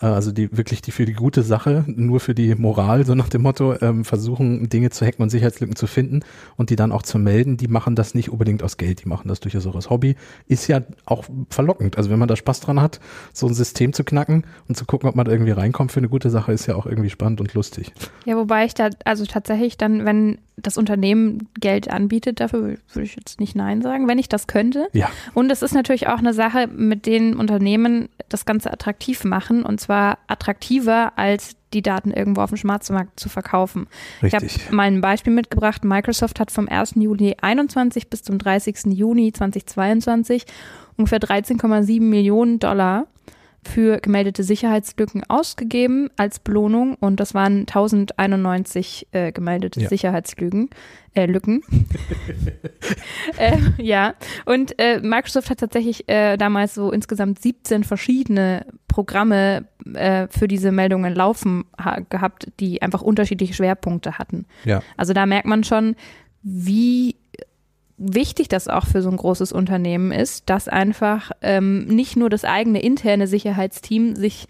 äh, 0.00 0.06
also 0.06 0.32
die 0.32 0.56
wirklich 0.56 0.82
die 0.82 0.90
für 0.90 1.04
die 1.04 1.12
gute 1.12 1.42
Sache, 1.42 1.84
nur 1.86 2.20
für 2.20 2.34
die 2.34 2.54
Moral, 2.54 3.04
so 3.06 3.14
nach 3.14 3.28
dem 3.28 3.42
Motto, 3.42 3.74
ähm, 3.80 4.04
versuchen 4.04 4.68
Dinge 4.68 4.90
zu 4.90 5.06
hacken 5.06 5.22
und 5.22 5.30
Sicherheitslücken 5.30 5.76
zu 5.76 5.86
finden 5.86 6.20
und 6.56 6.70
die 6.70 6.76
dann 6.76 6.92
auch 6.92 7.02
zu 7.02 7.18
melden. 7.18 7.56
Die 7.56 7.68
machen 7.68 7.94
das 7.94 8.14
nicht 8.14 8.30
unbedingt 8.30 8.62
aus 8.62 8.76
Geld, 8.76 9.04
die 9.04 9.08
machen 9.08 9.28
das 9.28 9.40
durchaus 9.40 9.66
auch 9.66 9.74
aus 9.74 9.90
Hobby. 9.90 10.16
Ist 10.46 10.66
ja 10.68 10.82
auch 11.04 11.24
verlockend. 11.50 11.96
Also 11.96 12.10
wenn 12.10 12.18
man 12.18 12.28
da 12.28 12.36
Spaß 12.36 12.60
dran 12.60 12.80
hat, 12.80 13.00
so 13.32 13.46
ein 13.46 13.54
System 13.54 13.92
zu 13.92 14.04
knacken 14.04 14.44
und 14.68 14.76
zu 14.76 14.84
gucken, 14.84 15.08
ob 15.08 15.14
man 15.14 15.24
da 15.24 15.32
irgendwie 15.32 15.52
reinkommt 15.52 15.92
für 15.92 16.00
eine 16.00 16.08
gute 16.08 16.30
Sache, 16.30 16.52
ist 16.52 16.66
ja 16.66 16.74
auch 16.74 16.86
irgendwie 16.86 17.10
spannend 17.10 17.40
und 17.40 17.54
lustig. 17.54 17.92
Ja, 18.24 18.36
wobei 18.36 18.64
ich 18.64 18.74
da, 18.74 18.90
also 19.04 19.24
tatsächlich 19.24 19.76
dann, 19.76 20.04
wenn 20.04 20.38
das 20.58 20.78
Unternehmen 20.78 21.48
Geld 21.60 21.90
anbietet, 21.90 22.40
dafür 22.40 22.60
wür- 22.60 22.78
würde 22.94 23.04
ich 23.04 23.16
jetzt 23.16 23.40
nicht 23.40 23.54
Nein 23.54 23.82
sagen, 23.82 24.08
wenn 24.08 24.18
ich 24.18 24.28
das 24.28 24.46
könnte. 24.46 24.88
Ja. 24.92 25.10
Und 25.34 25.50
es 25.50 25.60
ist 25.62 25.74
natürlich 25.74 26.08
auch 26.08 26.18
eine 26.18 26.32
Sache, 26.32 26.66
mit 26.66 27.04
denen 27.06 27.34
Unternehmen 27.36 28.08
das 28.30 28.46
Ganze 28.46 28.72
attraktiv 28.72 29.24
machen 29.24 29.62
und 29.64 29.80
zwar 29.80 30.18
attraktiver 30.28 31.12
als 31.16 31.56
die 31.74 31.82
Daten 31.82 32.10
irgendwo 32.10 32.40
auf 32.40 32.50
dem 32.50 32.56
Schwarzmarkt 32.56 33.20
zu 33.20 33.28
verkaufen. 33.28 33.86
Ich 34.22 34.32
Richtig. 34.32 34.66
habe 34.66 34.74
mal 34.76 34.84
ein 34.84 35.00
Beispiel 35.02 35.32
mitgebracht. 35.32 35.84
Microsoft 35.84 36.40
hat 36.40 36.50
vom 36.50 36.68
1. 36.68 36.94
Juli 36.96 37.36
21 37.40 38.08
bis 38.08 38.22
zum 38.22 38.38
30. 38.38 38.86
Juni 38.94 39.32
2022 39.32 40.46
ungefähr 40.96 41.20
13,7 41.20 42.00
Millionen 42.00 42.58
Dollar 42.58 43.06
für 43.66 43.98
gemeldete 44.00 44.42
Sicherheitslücken 44.42 45.22
ausgegeben 45.28 46.08
als 46.16 46.38
Belohnung 46.38 46.94
und 46.94 47.20
das 47.20 47.34
waren 47.34 47.60
1091 47.60 49.08
äh, 49.12 49.32
gemeldete 49.32 49.80
Ja. 49.80 49.88
Sicherheitslücken. 49.88 50.70
Äh, 51.14 51.26
Lücken. 51.26 51.62
äh, 53.38 53.56
ja, 53.78 54.14
und 54.44 54.78
äh, 54.78 55.00
Microsoft 55.00 55.48
hat 55.48 55.60
tatsächlich 55.60 56.06
äh, 56.10 56.36
damals 56.36 56.74
so 56.74 56.92
insgesamt 56.92 57.40
17 57.40 57.84
verschiedene 57.84 58.66
Programme 58.86 59.66
äh, 59.94 60.28
für 60.28 60.46
diese 60.46 60.72
Meldungen 60.72 61.14
laufen 61.14 61.64
ha 61.82 62.00
gehabt, 62.10 62.48
die 62.60 62.82
einfach 62.82 63.00
unterschiedliche 63.00 63.54
Schwerpunkte 63.54 64.18
hatten. 64.18 64.44
Ja. 64.64 64.82
Also 64.98 65.14
da 65.14 65.24
merkt 65.24 65.46
man 65.46 65.64
schon, 65.64 65.96
wie 66.42 67.16
wichtig 67.98 68.48
das 68.48 68.68
auch 68.68 68.86
für 68.86 69.02
so 69.02 69.10
ein 69.10 69.16
großes 69.16 69.52
Unternehmen 69.52 70.12
ist, 70.12 70.48
dass 70.50 70.68
einfach 70.68 71.30
ähm, 71.42 71.86
nicht 71.86 72.16
nur 72.16 72.30
das 72.30 72.44
eigene 72.44 72.82
interne 72.82 73.26
Sicherheitsteam 73.26 74.16
sich 74.16 74.46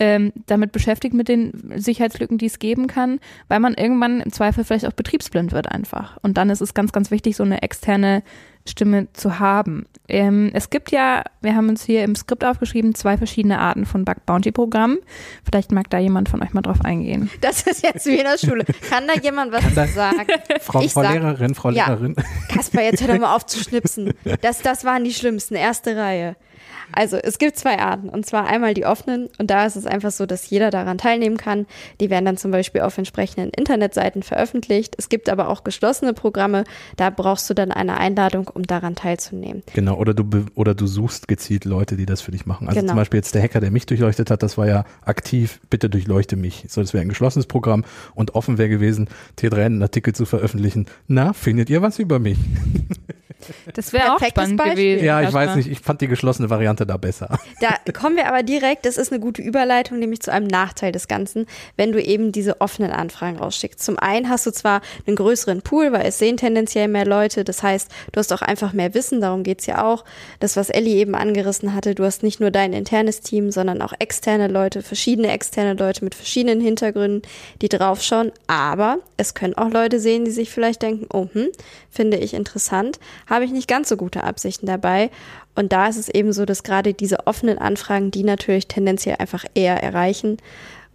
ähm, 0.00 0.32
damit 0.46 0.72
beschäftigt 0.72 1.14
mit 1.14 1.28
den 1.28 1.72
Sicherheitslücken, 1.76 2.38
die 2.38 2.46
es 2.46 2.58
geben 2.58 2.86
kann, 2.86 3.20
weil 3.48 3.60
man 3.60 3.74
irgendwann 3.74 4.20
im 4.20 4.32
Zweifel 4.32 4.64
vielleicht 4.64 4.86
auch 4.86 4.92
betriebsblind 4.92 5.52
wird 5.52 5.70
einfach. 5.70 6.18
Und 6.22 6.36
dann 6.36 6.50
ist 6.50 6.60
es 6.60 6.74
ganz, 6.74 6.92
ganz 6.92 7.10
wichtig, 7.10 7.36
so 7.36 7.44
eine 7.44 7.62
externe 7.62 8.22
Stimme 8.66 9.08
zu 9.12 9.38
haben. 9.38 9.86
Ähm, 10.08 10.50
es 10.54 10.70
gibt 10.70 10.90
ja, 10.90 11.22
wir 11.42 11.54
haben 11.54 11.68
uns 11.68 11.84
hier 11.84 12.02
im 12.02 12.14
Skript 12.14 12.44
aufgeschrieben, 12.44 12.94
zwei 12.94 13.18
verschiedene 13.18 13.58
Arten 13.58 13.84
von 13.84 14.04
Bug 14.06 14.24
Bounty 14.24 14.52
Programmen. 14.52 14.98
Vielleicht 15.44 15.70
mag 15.70 15.90
da 15.90 15.98
jemand 15.98 16.30
von 16.30 16.42
euch 16.42 16.54
mal 16.54 16.62
drauf 16.62 16.82
eingehen. 16.82 17.30
Das 17.42 17.62
ist 17.66 17.82
jetzt 17.82 18.06
wie 18.06 18.16
in 18.16 18.24
der 18.24 18.38
Schule. 18.38 18.64
Kann 18.88 19.04
da 19.06 19.20
jemand 19.20 19.52
was 19.52 19.62
zu 19.62 19.92
sagen? 19.92 20.26
Frau, 20.60 20.80
Frau 20.80 21.02
sag, 21.02 21.12
Lehrerin, 21.12 21.54
Frau 21.54 21.70
ja, 21.70 21.88
Lehrerin. 21.88 22.16
Kasper, 22.48 22.82
jetzt 22.82 23.02
hör 23.02 23.12
doch 23.12 23.20
mal 23.20 23.34
auf 23.34 23.44
zu 23.44 23.58
schnipsen. 23.62 24.14
Das, 24.40 24.62
das 24.62 24.84
waren 24.84 25.04
die 25.04 25.12
schlimmsten, 25.12 25.54
erste 25.54 25.96
Reihe. 25.96 26.36
Also 26.94 27.16
es 27.16 27.38
gibt 27.38 27.56
zwei 27.56 27.78
Arten 27.78 28.08
und 28.08 28.24
zwar 28.24 28.46
einmal 28.46 28.74
die 28.74 28.86
offenen 28.86 29.28
und 29.38 29.50
da 29.50 29.66
ist 29.66 29.76
es 29.76 29.86
einfach 29.86 30.10
so, 30.12 30.26
dass 30.26 30.48
jeder 30.48 30.70
daran 30.70 30.98
teilnehmen 30.98 31.36
kann. 31.36 31.66
Die 32.00 32.10
werden 32.10 32.24
dann 32.24 32.36
zum 32.36 32.50
Beispiel 32.50 32.82
auf 32.82 32.96
entsprechenden 32.98 33.50
Internetseiten 33.50 34.22
veröffentlicht. 34.22 34.94
Es 34.98 35.08
gibt 35.08 35.28
aber 35.28 35.48
auch 35.48 35.64
geschlossene 35.64 36.12
Programme, 36.14 36.64
da 36.96 37.10
brauchst 37.10 37.48
du 37.50 37.54
dann 37.54 37.72
eine 37.72 37.98
Einladung, 37.98 38.48
um 38.48 38.62
daran 38.62 38.94
teilzunehmen. 38.94 39.62
Genau, 39.74 39.96
oder 39.96 40.14
du 40.14 40.24
oder 40.54 40.74
du 40.74 40.86
suchst 40.86 41.28
gezielt 41.28 41.64
Leute, 41.64 41.96
die 41.96 42.06
das 42.06 42.20
für 42.20 42.30
dich 42.30 42.46
machen. 42.46 42.68
Also 42.68 42.80
Genau. 42.80 42.92
zum 42.92 42.96
Beispiel 42.98 43.18
jetzt 43.18 43.34
der 43.34 43.42
Hacker, 43.42 43.60
der 43.60 43.70
mich 43.70 43.86
durchleuchtet 43.86 44.30
hat, 44.30 44.42
das 44.42 44.56
war 44.58 44.66
ja 44.66 44.84
aktiv, 45.04 45.60
bitte 45.70 45.90
durchleuchte 45.90 46.36
mich. 46.36 46.64
So, 46.68 46.80
das 46.80 46.92
wäre 46.92 47.02
ein 47.02 47.08
geschlossenes 47.08 47.46
Programm 47.46 47.84
und 48.14 48.34
offen 48.34 48.58
wäre 48.58 48.68
gewesen, 48.68 49.08
T3 49.38 49.64
einen 49.66 49.82
Artikel 49.82 50.14
zu 50.14 50.26
veröffentlichen. 50.26 50.86
Na, 51.08 51.32
findet 51.32 51.70
ihr 51.70 51.82
was 51.82 51.98
über 51.98 52.18
mich? 52.18 52.38
Das 53.74 53.92
wäre 53.92 54.14
auch 54.14 54.24
spannend 54.24 54.56
Beispiel. 54.56 54.96
gewesen. 54.96 55.04
Ja, 55.04 55.22
ich 55.22 55.32
weiß 55.32 55.56
nicht, 55.56 55.70
ich 55.70 55.80
fand 55.80 56.00
die 56.00 56.08
geschlossene 56.08 56.50
Variante 56.50 56.86
da 56.86 56.96
besser. 56.96 57.38
Da 57.60 57.92
kommen 57.92 58.16
wir 58.16 58.26
aber 58.26 58.42
direkt, 58.42 58.86
das 58.86 58.96
ist 58.96 59.12
eine 59.12 59.20
gute 59.20 59.42
Überleitung, 59.42 59.98
nämlich 59.98 60.20
zu 60.20 60.32
einem 60.32 60.46
Nachteil 60.46 60.92
des 60.92 61.08
Ganzen, 61.08 61.46
wenn 61.76 61.92
du 61.92 62.02
eben 62.02 62.32
diese 62.32 62.60
offenen 62.60 62.90
Anfragen 62.90 63.38
rausschickst. 63.38 63.82
Zum 63.82 63.98
einen 63.98 64.28
hast 64.28 64.46
du 64.46 64.50
zwar 64.50 64.80
einen 65.06 65.16
größeren 65.16 65.62
Pool, 65.62 65.92
weil 65.92 66.06
es 66.06 66.18
sehen 66.18 66.36
tendenziell 66.36 66.88
mehr 66.88 67.06
Leute, 67.06 67.44
das 67.44 67.62
heißt, 67.62 67.90
du 68.12 68.18
hast 68.18 68.32
auch 68.32 68.42
einfach 68.42 68.72
mehr 68.72 68.94
Wissen, 68.94 69.20
darum 69.20 69.42
geht's 69.42 69.66
ja 69.66 69.84
auch. 69.84 70.04
Das, 70.40 70.56
was 70.56 70.70
Ellie 70.70 70.96
eben 70.96 71.14
angerissen 71.14 71.74
hatte, 71.74 71.94
du 71.94 72.04
hast 72.04 72.22
nicht 72.22 72.40
nur 72.40 72.50
dein 72.50 72.72
internes 72.72 73.20
Team, 73.20 73.50
sondern 73.50 73.82
auch 73.82 73.92
externe 73.98 74.48
Leute, 74.48 74.82
verschiedene 74.82 75.30
externe 75.30 75.74
Leute 75.74 76.04
mit 76.04 76.14
verschiedenen 76.14 76.60
Hintergründen, 76.60 77.22
die 77.62 77.68
draufschauen, 77.68 78.32
aber 78.46 78.98
es 79.16 79.34
können 79.34 79.54
auch 79.54 79.70
Leute 79.70 80.00
sehen, 80.00 80.24
die 80.24 80.30
sich 80.30 80.50
vielleicht 80.50 80.82
denken, 80.82 81.06
oh, 81.12 81.28
hm, 81.32 81.48
finde 81.90 82.16
ich 82.16 82.34
interessant, 82.34 82.98
habe 83.34 83.44
ich 83.44 83.52
nicht 83.52 83.68
ganz 83.68 83.88
so 83.88 83.96
gute 83.96 84.24
Absichten 84.24 84.66
dabei. 84.66 85.10
Und 85.54 85.72
da 85.72 85.86
ist 85.88 85.96
es 85.96 86.08
eben 86.08 86.32
so, 86.32 86.44
dass 86.44 86.62
gerade 86.62 86.94
diese 86.94 87.26
offenen 87.26 87.58
Anfragen, 87.58 88.10
die 88.10 88.24
natürlich 88.24 88.68
tendenziell 88.68 89.16
einfach 89.18 89.44
eher 89.54 89.82
erreichen. 89.82 90.38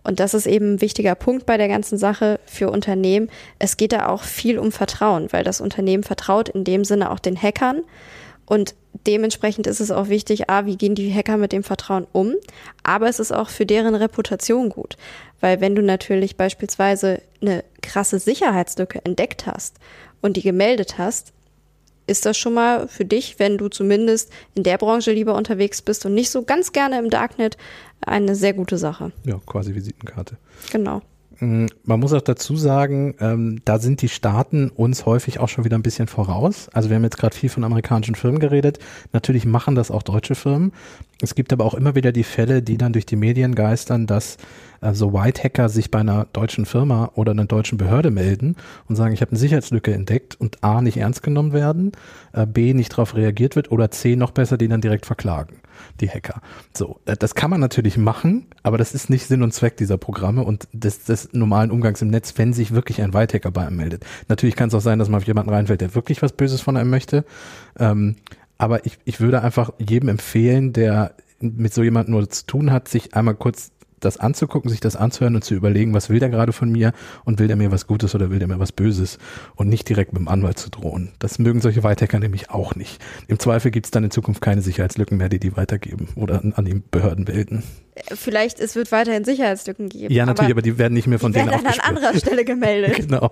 Und 0.03 0.19
das 0.19 0.33
ist 0.33 0.47
eben 0.47 0.75
ein 0.75 0.81
wichtiger 0.81 1.15
Punkt 1.15 1.45
bei 1.45 1.57
der 1.57 1.67
ganzen 1.67 1.97
Sache 1.97 2.39
für 2.45 2.71
Unternehmen. 2.71 3.29
Es 3.59 3.77
geht 3.77 3.91
da 3.91 4.07
auch 4.07 4.23
viel 4.23 4.57
um 4.57 4.71
Vertrauen, 4.71 5.31
weil 5.31 5.43
das 5.43 5.61
Unternehmen 5.61 6.03
vertraut 6.03 6.49
in 6.49 6.63
dem 6.63 6.83
Sinne 6.83 7.11
auch 7.11 7.19
den 7.19 7.39
Hackern. 7.39 7.81
Und 8.45 8.73
dementsprechend 9.05 9.67
ist 9.67 9.79
es 9.79 9.91
auch 9.91 10.09
wichtig, 10.09 10.49
a, 10.49 10.65
wie 10.65 10.77
gehen 10.77 10.95
die 10.95 11.13
Hacker 11.13 11.37
mit 11.37 11.51
dem 11.51 11.63
Vertrauen 11.63 12.07
um? 12.11 12.33
Aber 12.81 13.07
es 13.07 13.19
ist 13.19 13.31
auch 13.31 13.49
für 13.49 13.65
deren 13.65 13.93
Reputation 13.93 14.69
gut. 14.69 14.97
Weil 15.39 15.61
wenn 15.61 15.75
du 15.75 15.83
natürlich 15.83 16.37
beispielsweise 16.37 17.21
eine 17.41 17.63
krasse 17.81 18.17
Sicherheitslücke 18.19 19.05
entdeckt 19.05 19.45
hast 19.45 19.77
und 20.21 20.35
die 20.35 20.41
gemeldet 20.41 20.97
hast, 20.97 21.33
ist 22.09 22.25
das 22.25 22.37
schon 22.37 22.53
mal 22.53 22.87
für 22.87 23.05
dich, 23.05 23.39
wenn 23.39 23.57
du 23.57 23.69
zumindest 23.69 24.31
in 24.55 24.63
der 24.63 24.77
Branche 24.77 25.11
lieber 25.11 25.35
unterwegs 25.35 25.81
bist 25.81 26.05
und 26.05 26.13
nicht 26.13 26.29
so 26.29 26.43
ganz 26.43 26.71
gerne 26.73 26.99
im 26.99 27.09
Darknet, 27.09 27.57
eine 28.01 28.35
sehr 28.35 28.53
gute 28.53 28.77
Sache. 28.77 29.11
Ja, 29.25 29.39
quasi 29.45 29.75
Visitenkarte. 29.75 30.37
Genau. 30.71 31.01
Mm, 31.39 31.67
Man 31.83 31.99
muss 31.99 32.13
auch 32.13 32.21
dazu 32.21 32.55
sagen, 32.55 33.15
ähm, 33.19 33.61
da 33.65 33.79
sind 33.79 34.01
die 34.01 34.09
Staaten 34.09 34.69
uns 34.69 35.05
häufig 35.05 35.39
auch 35.39 35.49
schon 35.49 35.63
wieder 35.65 35.77
ein 35.77 35.83
bisschen 35.83 36.07
voraus. 36.07 36.69
Also 36.73 36.89
wir 36.89 36.95
haben 36.95 37.03
jetzt 37.03 37.17
gerade 37.17 37.35
viel 37.35 37.49
von 37.49 37.63
amerikanischen 37.63 38.15
Firmen 38.15 38.39
geredet. 38.39 38.79
Natürlich 39.13 39.45
machen 39.45 39.75
das 39.75 39.91
auch 39.91 40.03
deutsche 40.03 40.35
Firmen. 40.35 40.73
Es 41.21 41.35
gibt 41.35 41.53
aber 41.53 41.65
auch 41.65 41.73
immer 41.73 41.95
wieder 41.95 42.11
die 42.11 42.23
Fälle, 42.23 42.61
die 42.61 42.77
dann 42.77 42.93
durch 42.93 43.05
die 43.05 43.15
Medien 43.15 43.55
geistern, 43.55 44.07
dass 44.07 44.37
äh, 44.81 44.93
so 44.93 45.13
White 45.13 45.43
Hacker 45.43 45.69
sich 45.69 45.91
bei 45.91 45.99
einer 45.99 46.27
deutschen 46.33 46.65
Firma 46.65 47.11
oder 47.15 47.31
einer 47.31 47.45
deutschen 47.45 47.77
Behörde 47.77 48.11
melden 48.11 48.55
und 48.87 48.95
sagen, 48.95 49.13
ich 49.13 49.21
habe 49.21 49.31
eine 49.31 49.39
Sicherheitslücke 49.39 49.93
entdeckt 49.93 50.39
und 50.39 50.63
A 50.63 50.81
nicht 50.81 50.97
ernst 50.97 51.23
genommen 51.23 51.53
werden, 51.53 51.91
äh, 52.33 52.45
B 52.45 52.73
nicht 52.73 52.91
darauf 52.91 53.15
reagiert 53.15 53.55
wird 53.55 53.71
oder 53.71 53.91
C 53.91 54.15
noch 54.15 54.31
besser, 54.31 54.57
die 54.57 54.67
dann 54.67 54.81
direkt 54.81 55.05
verklagen, 55.05 55.57
die 55.99 56.09
Hacker. 56.09 56.41
So, 56.73 56.99
äh, 57.05 57.15
das 57.17 57.35
kann 57.35 57.49
man 57.49 57.59
natürlich 57.59 57.97
machen, 57.97 58.47
aber 58.63 58.77
das 58.77 58.93
ist 58.93 59.09
nicht 59.09 59.27
Sinn 59.27 59.43
und 59.43 59.53
Zweck 59.53 59.77
dieser 59.77 59.97
Programme 59.97 60.43
und 60.43 60.67
des, 60.73 61.03
des 61.03 61.33
normalen 61.33 61.71
Umgangs 61.71 62.01
im 62.01 62.09
Netz, 62.09 62.33
wenn 62.37 62.53
sich 62.53 62.73
wirklich 62.73 63.01
ein 63.01 63.13
White 63.13 63.35
Hacker 63.35 63.51
bei 63.51 63.67
einem 63.67 63.77
meldet. 63.77 64.05
Natürlich 64.27 64.55
kann 64.55 64.69
es 64.69 64.75
auch 64.75 64.81
sein, 64.81 64.99
dass 64.99 65.09
man 65.09 65.21
auf 65.21 65.27
jemanden 65.27 65.51
reinfällt, 65.51 65.81
der 65.81 65.95
wirklich 65.95 66.21
was 66.21 66.33
Böses 66.33 66.61
von 66.61 66.77
einem 66.77 66.89
möchte. 66.89 67.25
Ähm, 67.77 68.15
aber 68.57 68.85
ich, 68.85 68.97
ich 69.05 69.21
würde 69.21 69.41
einfach 69.41 69.71
jedem 69.79 70.09
empfehlen, 70.09 70.73
der 70.73 71.13
mit 71.39 71.73
so 71.73 71.81
jemandem 71.81 72.15
nur 72.15 72.29
zu 72.29 72.45
tun 72.45 72.71
hat, 72.71 72.89
sich 72.89 73.15
einmal 73.15 73.35
kurz 73.35 73.71
das 73.99 74.17
anzugucken, 74.17 74.69
sich 74.69 74.79
das 74.79 74.95
anzuhören 74.95 75.35
und 75.35 75.43
zu 75.43 75.55
überlegen, 75.55 75.93
was 75.93 76.09
will 76.09 76.19
der 76.19 76.29
gerade 76.29 76.53
von 76.53 76.71
mir 76.71 76.93
und 77.25 77.39
will 77.39 77.47
der 77.47 77.55
mir 77.55 77.71
was 77.71 77.87
Gutes 77.87 78.15
oder 78.15 78.29
will 78.29 78.39
der 78.39 78.47
mir 78.47 78.59
was 78.59 78.71
Böses 78.71 79.17
und 79.55 79.69
nicht 79.69 79.87
direkt 79.87 80.13
mit 80.13 80.19
dem 80.19 80.27
Anwalt 80.27 80.57
zu 80.57 80.69
drohen. 80.69 81.11
Das 81.19 81.39
mögen 81.39 81.61
solche 81.61 81.83
Whitehacker 81.83 82.19
nämlich 82.19 82.49
auch 82.49 82.75
nicht. 82.75 83.01
Im 83.27 83.39
Zweifel 83.39 83.71
gibt 83.71 83.87
es 83.87 83.91
dann 83.91 84.03
in 84.03 84.11
Zukunft 84.11 84.41
keine 84.41 84.61
Sicherheitslücken 84.61 85.17
mehr, 85.17 85.29
die 85.29 85.39
die 85.39 85.55
weitergeben 85.57 86.09
oder 86.15 86.41
an, 86.41 86.53
an 86.53 86.65
die 86.65 86.81
Behörden 86.91 87.25
melden. 87.25 87.63
Vielleicht, 88.13 88.59
es 88.59 88.75
wird 88.75 88.91
weiterhin 88.91 89.25
Sicherheitslücken 89.25 89.89
geben. 89.89 90.13
Ja, 90.13 90.25
natürlich, 90.25 90.51
aber, 90.51 90.61
die 90.61 90.77
werden 90.77 90.93
nicht 90.93 91.07
mehr 91.07 91.19
von 91.19 91.33
die 91.33 91.39
denen 91.39 91.51
werden 91.51 91.67
an 91.67 91.79
anderer 91.79 92.17
Stelle 92.17 92.45
gemeldet. 92.45 92.97
Genau. 93.09 93.31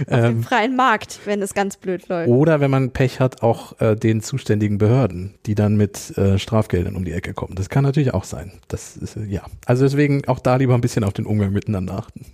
Auf 0.00 0.06
dem 0.06 0.24
Ähm, 0.24 0.42
freien 0.42 0.76
Markt, 0.76 1.20
wenn 1.24 1.42
es 1.42 1.54
ganz 1.54 1.76
blöd 1.76 2.08
läuft. 2.08 2.28
Oder 2.28 2.60
wenn 2.60 2.70
man 2.70 2.90
Pech 2.90 3.20
hat, 3.20 3.42
auch 3.42 3.80
äh, 3.80 3.96
den 3.96 4.22
zuständigen 4.22 4.78
Behörden, 4.78 5.34
die 5.46 5.54
dann 5.54 5.76
mit 5.76 6.16
äh, 6.16 6.38
Strafgeldern 6.38 6.96
um 6.96 7.04
die 7.04 7.12
Ecke 7.12 7.34
kommen. 7.34 7.54
Das 7.56 7.68
kann 7.68 7.84
natürlich 7.84 8.14
auch 8.14 8.24
sein. 8.24 8.52
Das 8.68 8.96
ist, 8.96 9.16
äh, 9.16 9.24
ja. 9.24 9.42
Also 9.64 9.84
deswegen 9.84 10.26
auch 10.28 10.38
da 10.38 10.56
lieber 10.56 10.74
ein 10.74 10.80
bisschen 10.80 11.04
auf 11.04 11.12
den 11.12 11.26
Umgang 11.26 11.52
miteinander 11.52 11.94
achten. 11.94 12.24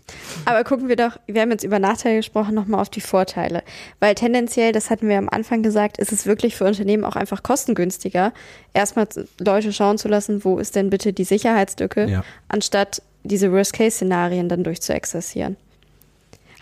Aber 0.45 0.65
gucken 0.65 0.89
wir 0.89 0.97
doch, 0.97 1.19
wir 1.27 1.41
haben 1.41 1.51
jetzt 1.51 1.65
über 1.65 1.79
Nachteile 1.79 2.17
gesprochen, 2.17 2.55
nochmal 2.55 2.81
auf 2.81 2.91
die 2.91 3.01
Vorteile. 3.01 3.63
Weil 4.01 4.15
tendenziell, 4.15 4.73
das 4.73 4.91
hatten 4.91 5.09
wir 5.09 5.19
am 5.19 5.29
Anfang 5.29 5.63
gesagt, 5.63 5.99
ist 5.99 6.13
es 6.13 6.27
wirklich 6.27 6.57
für 6.57 6.65
Unternehmen 6.65 7.05
auch 7.05 7.17
einfach 7.17 7.43
kostengünstiger, 7.43 8.33
erstmal 8.75 9.07
Leute 9.41 9.73
schauen 9.73 9.99
zu 9.99 10.09
lassen, 10.09 10.45
wo 10.45 10.59
ist 10.59 10.77
denn 10.77 10.91
bitte 10.91 11.13
die 11.13 11.25
Sicherheitslücke, 11.25 12.09
Ja. 12.09 12.25
anstatt 12.49 13.03
diese 13.25 13.53
Worst-Case-Szenarien 13.53 14.49
dann 14.49 14.65
durchzuexerzieren. 14.65 15.57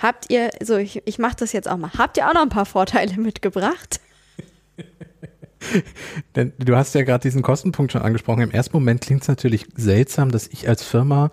Habt 0.00 0.30
ihr, 0.30 0.50
so 0.62 0.76
ich, 0.76 1.02
ich 1.04 1.18
mache 1.18 1.36
das 1.36 1.52
jetzt 1.52 1.68
auch 1.68 1.76
mal, 1.76 1.90
habt 1.96 2.16
ihr 2.16 2.28
auch 2.28 2.34
noch 2.34 2.42
ein 2.42 2.48
paar 2.48 2.66
Vorteile 2.66 3.16
mitgebracht? 3.18 4.00
Denn 6.36 6.52
du 6.58 6.74
hast 6.74 6.94
ja 6.94 7.02
gerade 7.02 7.22
diesen 7.22 7.42
Kostenpunkt 7.42 7.92
schon 7.92 8.00
angesprochen. 8.00 8.42
Im 8.42 8.50
ersten 8.50 8.76
Moment 8.76 9.02
klingt 9.02 9.22
es 9.22 9.28
natürlich 9.28 9.66
seltsam, 9.76 10.30
dass 10.30 10.46
ich 10.48 10.66
als 10.68 10.82
Firma 10.82 11.30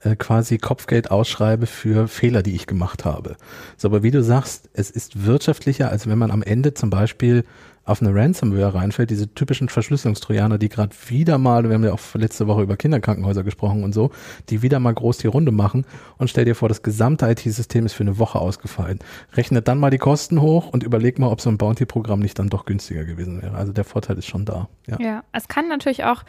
äh, 0.00 0.16
quasi 0.16 0.58
Kopfgeld 0.58 1.10
ausschreibe 1.10 1.66
für 1.66 2.08
Fehler, 2.08 2.42
die 2.42 2.54
ich 2.54 2.66
gemacht 2.66 3.06
habe. 3.06 3.36
So, 3.78 3.88
aber 3.88 4.02
wie 4.02 4.10
du 4.10 4.22
sagst, 4.22 4.68
es 4.74 4.90
ist 4.90 5.24
wirtschaftlicher, 5.24 5.90
als 5.90 6.06
wenn 6.06 6.18
man 6.18 6.30
am 6.30 6.42
Ende 6.42 6.74
zum 6.74 6.90
Beispiel 6.90 7.44
auf 7.90 8.00
eine 8.00 8.14
Ransomware 8.14 8.74
reinfällt, 8.74 9.10
diese 9.10 9.34
typischen 9.34 9.68
Verschlüsselungstrojaner, 9.68 10.58
die 10.58 10.68
gerade 10.68 10.94
wieder 11.08 11.38
mal, 11.38 11.64
wir 11.64 11.74
haben 11.74 11.84
ja 11.84 11.92
auch 11.92 12.00
letzte 12.14 12.46
Woche 12.46 12.62
über 12.62 12.76
Kinderkrankenhäuser 12.76 13.42
gesprochen 13.42 13.84
und 13.84 13.92
so, 13.92 14.10
die 14.48 14.62
wieder 14.62 14.78
mal 14.78 14.94
groß 14.94 15.18
die 15.18 15.26
Runde 15.26 15.52
machen 15.52 15.84
und 16.18 16.30
stell 16.30 16.44
dir 16.44 16.54
vor, 16.54 16.68
das 16.68 16.82
gesamte 16.82 17.26
IT-System 17.26 17.86
ist 17.86 17.94
für 17.94 18.04
eine 18.04 18.18
Woche 18.18 18.38
ausgefallen. 18.38 19.00
Rechnet 19.34 19.68
dann 19.68 19.78
mal 19.78 19.90
die 19.90 19.98
Kosten 19.98 20.40
hoch 20.40 20.68
und 20.68 20.82
überleg 20.82 21.18
mal, 21.18 21.28
ob 21.28 21.40
so 21.40 21.50
ein 21.50 21.58
Bounty-Programm 21.58 22.20
nicht 22.20 22.38
dann 22.38 22.48
doch 22.48 22.64
günstiger 22.64 23.04
gewesen 23.04 23.42
wäre. 23.42 23.56
Also 23.56 23.72
der 23.72 23.84
Vorteil 23.84 24.18
ist 24.18 24.26
schon 24.26 24.44
da. 24.44 24.68
Ja. 24.86 24.98
Ja, 25.00 25.24
es 25.32 25.48
kann 25.48 25.68
natürlich 25.68 26.04
auch 26.04 26.22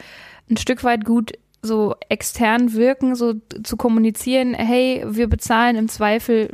ein 0.50 0.56
Stück 0.56 0.84
weit 0.84 1.04
gut 1.04 1.32
so 1.62 1.94
extern 2.08 2.72
wirken, 2.72 3.14
so 3.14 3.34
zu 3.62 3.76
kommunizieren, 3.76 4.52
hey, 4.54 5.04
wir 5.06 5.28
bezahlen 5.28 5.76
im 5.76 5.88
Zweifel 5.88 6.50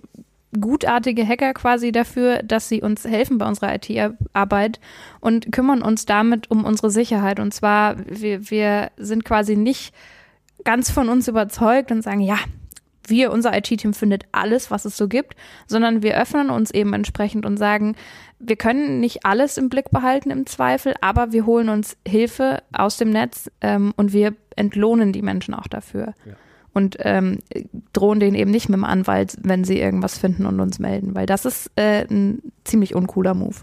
gutartige 0.58 1.26
Hacker 1.26 1.52
quasi 1.52 1.92
dafür, 1.92 2.42
dass 2.42 2.68
sie 2.68 2.80
uns 2.80 3.04
helfen 3.04 3.38
bei 3.38 3.46
unserer 3.46 3.74
IT-Arbeit 3.74 4.80
und 5.20 5.52
kümmern 5.52 5.82
uns 5.82 6.06
damit 6.06 6.50
um 6.50 6.64
unsere 6.64 6.90
Sicherheit. 6.90 7.38
Und 7.38 7.52
zwar, 7.52 7.96
wir, 8.06 8.50
wir 8.50 8.90
sind 8.96 9.24
quasi 9.24 9.56
nicht 9.56 9.94
ganz 10.64 10.90
von 10.90 11.08
uns 11.08 11.28
überzeugt 11.28 11.92
und 11.92 12.02
sagen, 12.02 12.20
ja, 12.20 12.38
wir, 13.06 13.32
unser 13.32 13.56
IT-Team 13.56 13.94
findet 13.94 14.24
alles, 14.32 14.70
was 14.70 14.84
es 14.84 14.96
so 14.96 15.08
gibt, 15.08 15.34
sondern 15.66 16.02
wir 16.02 16.20
öffnen 16.20 16.50
uns 16.50 16.70
eben 16.70 16.92
entsprechend 16.92 17.46
und 17.46 17.56
sagen, 17.56 17.96
wir 18.38 18.56
können 18.56 19.00
nicht 19.00 19.24
alles 19.24 19.56
im 19.56 19.68
Blick 19.68 19.90
behalten 19.90 20.30
im 20.30 20.46
Zweifel, 20.46 20.94
aber 21.00 21.32
wir 21.32 21.46
holen 21.46 21.68
uns 21.68 21.96
Hilfe 22.06 22.62
aus 22.72 22.96
dem 22.96 23.10
Netz 23.10 23.50
ähm, 23.60 23.92
und 23.96 24.12
wir 24.12 24.34
entlohnen 24.56 25.12
die 25.12 25.22
Menschen 25.22 25.54
auch 25.54 25.66
dafür. 25.66 26.14
Ja. 26.24 26.32
Und 26.72 26.96
ähm, 27.00 27.38
drohen 27.92 28.20
denen 28.20 28.36
eben 28.36 28.50
nicht 28.50 28.68
mit 28.68 28.76
dem 28.76 28.84
Anwalt, 28.84 29.36
wenn 29.42 29.64
sie 29.64 29.80
irgendwas 29.80 30.18
finden 30.18 30.46
und 30.46 30.60
uns 30.60 30.78
melden, 30.78 31.14
weil 31.14 31.26
das 31.26 31.44
ist 31.44 31.70
äh, 31.76 32.06
ein 32.08 32.40
ziemlich 32.64 32.94
uncooler 32.94 33.34
Move. 33.34 33.56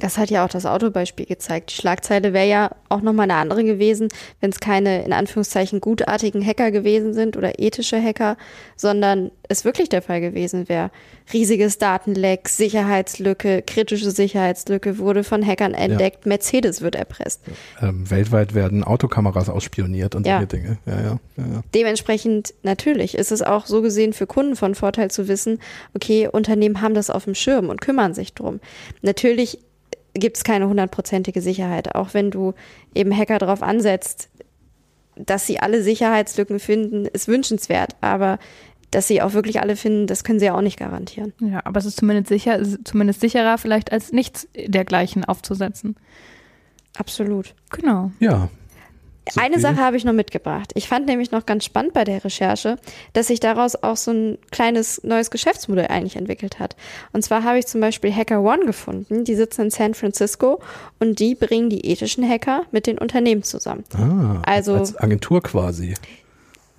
Das 0.00 0.16
hat 0.16 0.30
ja 0.30 0.44
auch 0.44 0.48
das 0.48 0.64
Autobeispiel 0.64 1.26
gezeigt. 1.26 1.70
Die 1.70 1.74
Schlagzeile 1.74 2.32
wäre 2.32 2.46
ja 2.48 2.70
auch 2.88 3.02
nochmal 3.02 3.24
eine 3.24 3.34
andere 3.34 3.64
gewesen, 3.64 4.08
wenn 4.40 4.50
es 4.50 4.60
keine 4.60 5.04
in 5.04 5.12
Anführungszeichen 5.12 5.80
gutartigen 5.80 6.44
Hacker 6.44 6.70
gewesen 6.70 7.14
sind 7.14 7.36
oder 7.36 7.58
ethische 7.58 8.00
Hacker, 8.00 8.36
sondern 8.76 9.32
es 9.48 9.64
wirklich 9.64 9.88
der 9.88 10.00
Fall 10.00 10.20
gewesen 10.20 10.68
wäre. 10.68 10.92
Riesiges 11.32 11.78
Datenleck, 11.78 12.48
Sicherheitslücke, 12.48 13.62
kritische 13.62 14.12
Sicherheitslücke 14.12 14.98
wurde 14.98 15.24
von 15.24 15.44
Hackern 15.44 15.74
entdeckt, 15.74 16.24
ja. 16.24 16.28
Mercedes 16.28 16.80
wird 16.80 16.94
erpresst. 16.94 17.42
Ähm, 17.82 18.08
weltweit 18.08 18.54
werden 18.54 18.84
Autokameras 18.84 19.48
ausspioniert 19.48 20.14
und 20.14 20.26
ja. 20.26 20.38
solche 20.38 20.46
Dinge. 20.46 20.78
Ja, 20.86 21.18
Dementsprechend 21.74 22.54
natürlich 22.62 23.16
ist 23.16 23.32
es 23.32 23.42
auch 23.42 23.66
so 23.66 23.82
gesehen 23.82 24.12
für 24.12 24.28
Kunden 24.28 24.54
von 24.54 24.76
Vorteil 24.76 25.10
zu 25.10 25.26
wissen, 25.26 25.58
okay, 25.94 26.28
Unternehmen 26.28 26.80
haben 26.80 26.94
das 26.94 27.10
auf 27.10 27.24
dem 27.24 27.34
Schirm 27.34 27.68
und 27.68 27.80
kümmern 27.80 28.14
sich 28.14 28.32
drum. 28.32 28.60
Natürlich 29.02 29.58
gibt 30.14 30.36
es 30.36 30.44
keine 30.44 30.68
hundertprozentige 30.68 31.40
Sicherheit. 31.40 31.94
Auch 31.94 32.14
wenn 32.14 32.30
du 32.30 32.54
eben 32.94 33.16
Hacker 33.16 33.38
darauf 33.38 33.62
ansetzt, 33.62 34.30
dass 35.16 35.46
sie 35.46 35.58
alle 35.60 35.82
Sicherheitslücken 35.82 36.60
finden, 36.60 37.06
ist 37.06 37.28
wünschenswert. 37.28 37.96
Aber 38.00 38.38
dass 38.90 39.06
sie 39.06 39.20
auch 39.20 39.34
wirklich 39.34 39.60
alle 39.60 39.76
finden, 39.76 40.06
das 40.06 40.24
können 40.24 40.38
sie 40.38 40.46
ja 40.46 40.54
auch 40.54 40.62
nicht 40.62 40.78
garantieren. 40.78 41.32
Ja, 41.40 41.60
aber 41.64 41.78
es 41.78 41.86
ist 41.86 41.98
zumindest 41.98 42.28
sicher, 42.28 42.60
zumindest 42.84 43.20
sicherer, 43.20 43.58
vielleicht 43.58 43.92
als 43.92 44.12
nichts 44.12 44.48
dergleichen 44.54 45.24
aufzusetzen. 45.24 45.96
Absolut. 46.96 47.54
Genau. 47.70 48.10
Ja, 48.18 48.48
so 49.32 49.40
Eine 49.40 49.58
Sache 49.60 49.78
habe 49.78 49.96
ich 49.96 50.04
noch 50.04 50.12
mitgebracht. 50.12 50.72
Ich 50.74 50.88
fand 50.88 51.06
nämlich 51.06 51.30
noch 51.30 51.46
ganz 51.46 51.64
spannend 51.64 51.92
bei 51.92 52.04
der 52.04 52.24
Recherche, 52.24 52.78
dass 53.12 53.28
sich 53.28 53.40
daraus 53.40 53.76
auch 53.82 53.96
so 53.96 54.12
ein 54.12 54.38
kleines 54.50 55.02
neues 55.04 55.30
Geschäftsmodell 55.30 55.86
eigentlich 55.88 56.16
entwickelt 56.16 56.58
hat. 56.58 56.76
Und 57.12 57.22
zwar 57.22 57.44
habe 57.44 57.58
ich 57.58 57.66
zum 57.66 57.80
Beispiel 57.80 58.14
Hacker 58.14 58.42
One 58.42 58.66
gefunden. 58.66 59.24
Die 59.24 59.34
sitzen 59.34 59.62
in 59.62 59.70
San 59.70 59.94
Francisco 59.94 60.60
und 60.98 61.18
die 61.18 61.34
bringen 61.34 61.70
die 61.70 61.86
ethischen 61.86 62.28
Hacker 62.28 62.62
mit 62.72 62.86
den 62.86 62.98
Unternehmen 62.98 63.42
zusammen. 63.42 63.84
Ah, 63.94 64.42
also 64.44 64.74
als 64.74 64.96
Agentur 64.96 65.42
quasi. 65.42 65.94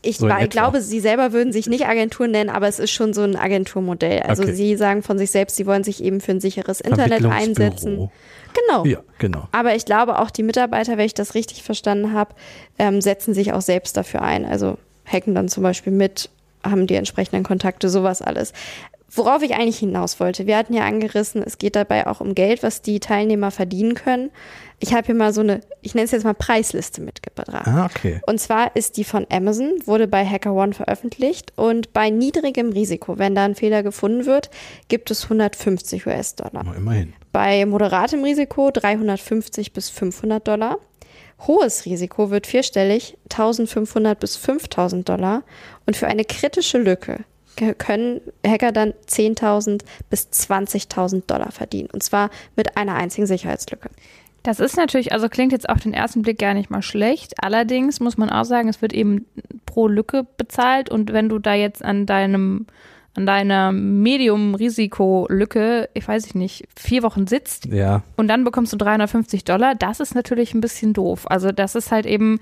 Ich, 0.02 0.18
so 0.18 0.30
war, 0.30 0.48
glaube, 0.48 0.82
sie 0.82 1.00
selber 1.00 1.34
würden 1.34 1.52
sich 1.52 1.68
nicht 1.68 1.86
Agentur 1.86 2.28
nennen, 2.28 2.50
aber 2.50 2.68
es 2.68 2.80
ist 2.80 2.92
schon 2.92 3.14
so 3.14 3.22
ein 3.22 3.36
Agenturmodell. 3.36 4.22
Also 4.22 4.44
okay. 4.44 4.54
sie 4.54 4.76
sagen 4.78 5.04
von 5.04 5.18
sich 5.18 5.32
selbst, 5.32 5.58
sie 5.58 5.66
wollen 5.66 5.84
sich 5.84 6.04
eben 6.04 6.22
für 6.22 6.32
ein 6.32 6.40
sicheres 6.40 6.80
Internet 6.80 7.26
einsetzen. 7.26 8.10
Genau. 8.54 8.86
Ja, 8.86 9.00
genau. 9.20 9.48
Aber 9.52 9.76
ich 9.76 9.86
glaube 9.86 10.20
auch 10.20 10.32
die 10.32 10.44
Mitarbeiter, 10.44 10.98
wenn 10.98 11.06
ich 11.06 11.14
das 11.14 11.36
richtig 11.36 11.64
verstanden 11.64 12.14
habe, 12.14 12.34
ähm, 12.78 13.02
setzen 13.02 13.34
sich 13.34 13.54
auch 13.54 13.62
selbst 13.62 13.98
dafür 13.98 14.22
ein. 14.22 14.46
Also 14.46 14.78
hacken 15.06 15.36
dann 15.36 15.50
zum 15.50 15.64
Beispiel 15.64 15.94
mit, 15.94 16.30
haben 16.64 16.88
die 16.88 16.96
entsprechenden 16.96 17.44
Kontakte, 17.44 17.90
sowas 17.90 18.22
alles. 18.22 18.54
Worauf 19.12 19.42
ich 19.42 19.56
eigentlich 19.56 19.80
hinaus 19.80 20.20
wollte, 20.20 20.46
wir 20.46 20.56
hatten 20.56 20.74
ja 20.74 20.86
angerissen, 20.86 21.42
es 21.44 21.58
geht 21.58 21.76
dabei 21.76 22.06
auch 22.06 22.22
um 22.22 22.36
Geld, 22.36 22.62
was 22.62 22.84
die 22.84 23.00
Teilnehmer 23.00 23.50
verdienen 23.50 23.96
können. 23.96 24.30
Ich 24.82 24.94
habe 24.94 25.08
hier 25.08 25.16
mal 25.16 25.34
so 25.34 25.42
eine, 25.42 25.62
ich 25.82 25.94
nenne 25.94 26.06
es 26.06 26.12
jetzt 26.12 26.24
mal 26.24 26.34
Preisliste 26.34 27.02
mitgebracht. 27.02 27.68
Ah, 27.68 27.86
okay. 27.86 28.22
Und 28.26 28.40
zwar 28.40 28.76
ist 28.76 28.96
die 28.98 29.04
von 29.04 29.28
Amazon, 29.30 29.74
wurde 29.86 30.08
bei 30.08 30.26
HackerOne 30.26 30.74
veröffentlicht 30.74 31.52
und 31.58 31.92
bei 31.92 32.10
niedrigem 32.10 32.72
Risiko, 32.72 33.18
wenn 33.18 33.36
da 33.36 33.44
ein 33.44 33.56
Fehler 33.56 33.84
gefunden 33.84 34.26
wird, 34.26 34.50
gibt 34.88 35.12
es 35.12 35.24
150 35.24 36.08
US-Dollar. 36.08 36.76
Immerhin. 36.76 37.14
Bei 37.32 37.66
moderatem 37.66 38.24
Risiko 38.24 38.72
350 38.72 39.74
bis 39.74 39.90
500 39.90 40.48
Dollar. 40.48 40.78
Hohes 41.48 41.86
Risiko 41.86 42.32
wird 42.32 42.48
vierstellig, 42.48 43.18
1500 43.32 44.20
bis 44.20 44.36
5000 44.38 45.08
Dollar. 45.08 45.44
Und 45.86 45.98
für 45.98 46.08
eine 46.08 46.26
kritische 46.26 46.78
Lücke 46.78 47.26
können 47.78 48.22
Hacker 48.46 48.72
dann 48.72 48.94
10.000 49.08 49.82
bis 50.10 50.30
20.000 50.32 51.24
Dollar 51.28 51.52
verdienen. 51.52 51.90
Und 51.92 52.04
zwar 52.04 52.30
mit 52.56 52.78
einer 52.78 52.96
einzigen 52.96 53.28
Sicherheitslücke. 53.28 53.90
Das 54.44 54.60
ist 54.60 54.78
natürlich, 54.78 55.12
also 55.12 55.30
klingt 55.30 55.52
jetzt 55.52 55.70
auf 55.70 55.80
den 55.80 55.94
ersten 55.94 56.22
Blick 56.22 56.40
gar 56.40 56.54
nicht 56.54 56.70
mal 56.70 56.82
schlecht. 56.82 57.44
Allerdings 57.44 58.00
muss 58.00 58.18
man 58.18 58.30
auch 58.30 58.46
sagen, 58.46 58.70
es 58.70 58.82
wird 58.82 58.94
eben 58.94 59.26
pro 59.66 59.88
Lücke 59.88 60.26
bezahlt. 60.38 60.90
Und 60.90 61.14
wenn 61.14 61.30
du 61.30 61.40
da 61.40 61.54
jetzt 61.54 61.84
an 61.84 62.06
deinem 62.06 62.66
an 63.16 63.26
deiner 63.26 63.72
Medium-Risiko-Lücke, 63.72 65.90
ich 65.94 66.08
weiß 66.08 66.36
nicht, 66.36 66.68
vier 66.76 67.04
Wochen 67.04 67.28
sitzt 67.28 67.66
ja. 67.66 68.04
und 68.16 68.28
dann 68.28 68.44
bekommst 68.44 68.72
du 68.72 68.78
350 68.78 69.44
Dollar, 69.44 69.76
das 69.76 70.00
ist 70.00 70.16
natürlich 70.16 70.54
ein 70.54 70.62
bisschen 70.62 70.94
doof. 70.94 71.30
Also 71.30 71.52
das 71.52 71.76
ist 71.76 71.92
halt 71.92 72.06
eben 72.06 72.40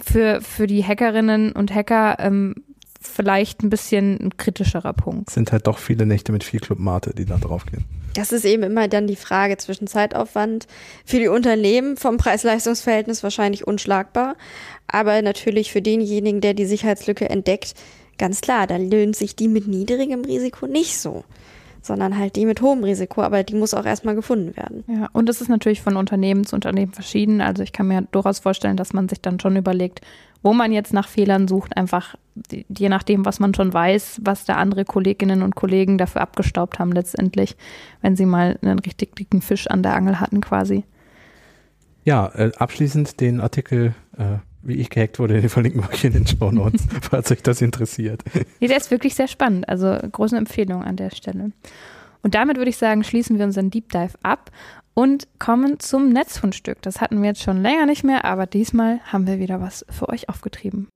für, 0.00 0.40
für 0.40 0.66
die 0.66 0.84
Hackerinnen 0.84 1.52
und 1.52 1.74
Hacker 1.74 2.16
ähm, 2.20 2.54
vielleicht 3.00 3.62
ein 3.62 3.70
bisschen 3.70 4.18
ein 4.20 4.36
kritischerer 4.36 4.92
Punkt. 4.92 5.28
Es 5.28 5.34
sind 5.34 5.52
halt 5.52 5.66
doch 5.66 5.78
viele 5.78 6.06
Nächte 6.06 6.32
mit 6.32 6.44
viel 6.44 6.60
Club 6.60 6.78
Mate, 6.78 7.12
die 7.14 7.26
da 7.26 7.36
draufgehen. 7.36 7.84
Das 8.14 8.32
ist 8.32 8.44
eben 8.44 8.62
immer 8.62 8.88
dann 8.88 9.06
die 9.06 9.16
Frage 9.16 9.56
zwischen 9.56 9.86
Zeitaufwand. 9.86 10.66
Für 11.04 11.18
die 11.18 11.28
Unternehmen 11.28 11.96
vom 11.96 12.18
Preis-Leistungs-Verhältnis 12.18 13.22
wahrscheinlich 13.22 13.66
unschlagbar. 13.66 14.36
Aber 14.86 15.22
natürlich 15.22 15.72
für 15.72 15.82
denjenigen, 15.82 16.40
der 16.40 16.54
die 16.54 16.66
Sicherheitslücke 16.66 17.28
entdeckt, 17.30 17.74
ganz 18.18 18.40
klar, 18.40 18.66
da 18.66 18.76
löhnt 18.76 19.16
sich 19.16 19.34
die 19.34 19.48
mit 19.48 19.66
niedrigem 19.66 20.24
Risiko 20.24 20.66
nicht 20.66 20.98
so 20.98 21.24
sondern 21.82 22.16
halt 22.16 22.36
die 22.36 22.46
mit 22.46 22.62
hohem 22.62 22.84
Risiko, 22.84 23.22
aber 23.22 23.42
die 23.42 23.56
muss 23.56 23.74
auch 23.74 23.84
erstmal 23.84 24.14
gefunden 24.14 24.56
werden. 24.56 24.84
Ja, 24.86 25.08
und 25.12 25.28
es 25.28 25.40
ist 25.40 25.48
natürlich 25.48 25.82
von 25.82 25.96
Unternehmen 25.96 26.46
zu 26.46 26.54
Unternehmen 26.54 26.92
verschieden. 26.92 27.40
Also 27.40 27.62
ich 27.62 27.72
kann 27.72 27.88
mir 27.88 28.02
durchaus 28.12 28.38
vorstellen, 28.38 28.76
dass 28.76 28.92
man 28.92 29.08
sich 29.08 29.20
dann 29.20 29.40
schon 29.40 29.56
überlegt, 29.56 30.00
wo 30.42 30.52
man 30.52 30.72
jetzt 30.72 30.92
nach 30.92 31.08
Fehlern 31.08 31.48
sucht, 31.48 31.76
einfach 31.76 32.16
je 32.68 32.88
nachdem, 32.88 33.24
was 33.24 33.40
man 33.40 33.54
schon 33.54 33.72
weiß, 33.72 34.20
was 34.24 34.44
da 34.44 34.54
andere 34.54 34.84
Kolleginnen 34.84 35.42
und 35.42 35.54
Kollegen 35.54 35.98
dafür 35.98 36.22
abgestaubt 36.22 36.78
haben 36.78 36.92
letztendlich, 36.92 37.56
wenn 38.00 38.16
sie 38.16 38.26
mal 38.26 38.58
einen 38.62 38.78
richtig 38.78 39.14
dicken 39.16 39.42
Fisch 39.42 39.66
an 39.66 39.82
der 39.82 39.94
Angel 39.94 40.18
hatten 40.20 40.40
quasi. 40.40 40.84
Ja, 42.04 42.28
äh, 42.34 42.50
abschließend 42.56 43.20
den 43.20 43.40
Artikel, 43.40 43.94
äh, 44.16 44.38
wie 44.62 44.74
ich 44.74 44.90
gehackt 44.90 45.18
wurde, 45.18 45.40
den 45.40 45.50
verlinken 45.50 45.82
wir 45.82 45.90
euch 45.90 46.04
in 46.04 46.12
den 46.12 46.26
Show 46.26 46.50
Notes, 46.50 46.86
falls 47.02 47.30
euch 47.30 47.42
das 47.42 47.60
interessiert. 47.60 48.22
Nee, 48.60 48.68
der 48.68 48.76
ist 48.76 48.90
wirklich 48.90 49.14
sehr 49.14 49.28
spannend, 49.28 49.68
also 49.68 49.96
große 50.10 50.36
Empfehlung 50.36 50.82
an 50.82 50.96
der 50.96 51.10
Stelle. 51.10 51.52
Und 52.22 52.34
damit 52.34 52.56
würde 52.56 52.70
ich 52.70 52.76
sagen, 52.76 53.04
schließen 53.04 53.38
wir 53.38 53.44
unseren 53.44 53.70
Deep 53.70 53.90
Dive 53.90 54.16
ab 54.22 54.50
und 54.94 55.26
kommen 55.38 55.80
zum 55.80 56.10
Netzfundstück. 56.10 56.80
Das 56.82 57.00
hatten 57.00 57.20
wir 57.20 57.30
jetzt 57.30 57.42
schon 57.42 57.62
länger 57.62 57.86
nicht 57.86 58.04
mehr, 58.04 58.24
aber 58.24 58.46
diesmal 58.46 59.00
haben 59.04 59.26
wir 59.26 59.38
wieder 59.38 59.60
was 59.60 59.84
für 59.90 60.08
euch 60.08 60.28
aufgetrieben. 60.28 60.88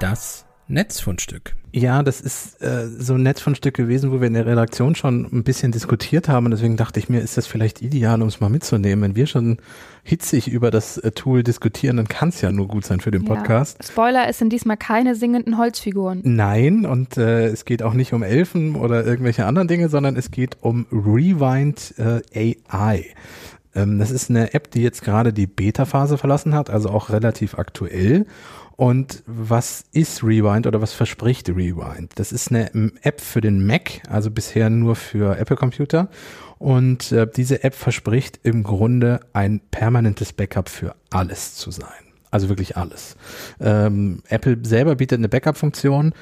Das 0.00 0.46
Netzfundstück. 0.68 1.54
Ja, 1.72 2.04
das 2.04 2.20
ist 2.20 2.62
äh, 2.62 2.86
so 2.86 3.14
ein 3.14 3.22
Netzfundstück 3.24 3.74
gewesen, 3.74 4.12
wo 4.12 4.20
wir 4.20 4.28
in 4.28 4.34
der 4.34 4.46
Redaktion 4.46 4.94
schon 4.94 5.24
ein 5.24 5.42
bisschen 5.42 5.72
diskutiert 5.72 6.28
haben. 6.28 6.46
Und 6.46 6.52
deswegen 6.52 6.76
dachte 6.76 7.00
ich 7.00 7.08
mir, 7.08 7.20
ist 7.20 7.36
das 7.36 7.48
vielleicht 7.48 7.82
ideal, 7.82 8.22
um 8.22 8.28
es 8.28 8.40
mal 8.40 8.48
mitzunehmen. 8.48 9.02
Wenn 9.02 9.16
wir 9.16 9.26
schon 9.26 9.58
hitzig 10.04 10.48
über 10.48 10.70
das 10.70 10.98
äh, 10.98 11.10
Tool 11.10 11.42
diskutieren, 11.42 11.96
dann 11.96 12.06
kann 12.06 12.28
es 12.28 12.40
ja 12.40 12.52
nur 12.52 12.68
gut 12.68 12.86
sein 12.86 13.00
für 13.00 13.10
den 13.10 13.24
Podcast. 13.24 13.78
Ja. 13.80 13.88
Spoiler, 13.90 14.28
es 14.28 14.38
sind 14.38 14.52
diesmal 14.52 14.76
keine 14.76 15.16
singenden 15.16 15.58
Holzfiguren. 15.58 16.20
Nein, 16.22 16.86
und 16.86 17.16
äh, 17.16 17.46
es 17.46 17.64
geht 17.64 17.82
auch 17.82 17.94
nicht 17.94 18.12
um 18.12 18.22
Elfen 18.22 18.76
oder 18.76 19.04
irgendwelche 19.04 19.44
anderen 19.44 19.66
Dinge, 19.66 19.88
sondern 19.88 20.14
es 20.14 20.30
geht 20.30 20.58
um 20.60 20.86
Rewind 20.92 21.94
äh, 21.98 22.54
AI. 22.70 23.06
Ähm, 23.74 23.98
das 23.98 24.10
ist 24.10 24.30
eine 24.30 24.54
App, 24.54 24.70
die 24.70 24.82
jetzt 24.82 25.02
gerade 25.02 25.32
die 25.32 25.46
Beta-Phase 25.46 26.18
verlassen 26.18 26.54
hat, 26.54 26.70
also 26.70 26.90
auch 26.90 27.10
relativ 27.10 27.58
aktuell. 27.58 28.26
Und 28.76 29.22
was 29.26 29.84
ist 29.92 30.24
Rewind 30.24 30.66
oder 30.66 30.80
was 30.80 30.92
verspricht 30.92 31.48
Rewind? 31.48 32.12
Das 32.16 32.32
ist 32.32 32.50
eine 32.50 32.70
App 33.02 33.20
für 33.20 33.40
den 33.40 33.66
Mac, 33.66 34.02
also 34.08 34.30
bisher 34.30 34.68
nur 34.70 34.96
für 34.96 35.38
Apple-Computer. 35.38 36.08
Und 36.58 37.12
äh, 37.12 37.26
diese 37.26 37.62
App 37.62 37.74
verspricht 37.74 38.40
im 38.42 38.62
Grunde 38.62 39.20
ein 39.32 39.60
permanentes 39.70 40.32
Backup 40.32 40.68
für 40.68 40.94
alles 41.10 41.54
zu 41.54 41.70
sein. 41.70 41.88
Also 42.30 42.48
wirklich 42.48 42.76
alles. 42.76 43.16
Ähm, 43.60 44.22
Apple 44.28 44.58
selber 44.64 44.96
bietet 44.96 45.18
eine 45.18 45.28
Backup-Funktion 45.28 46.12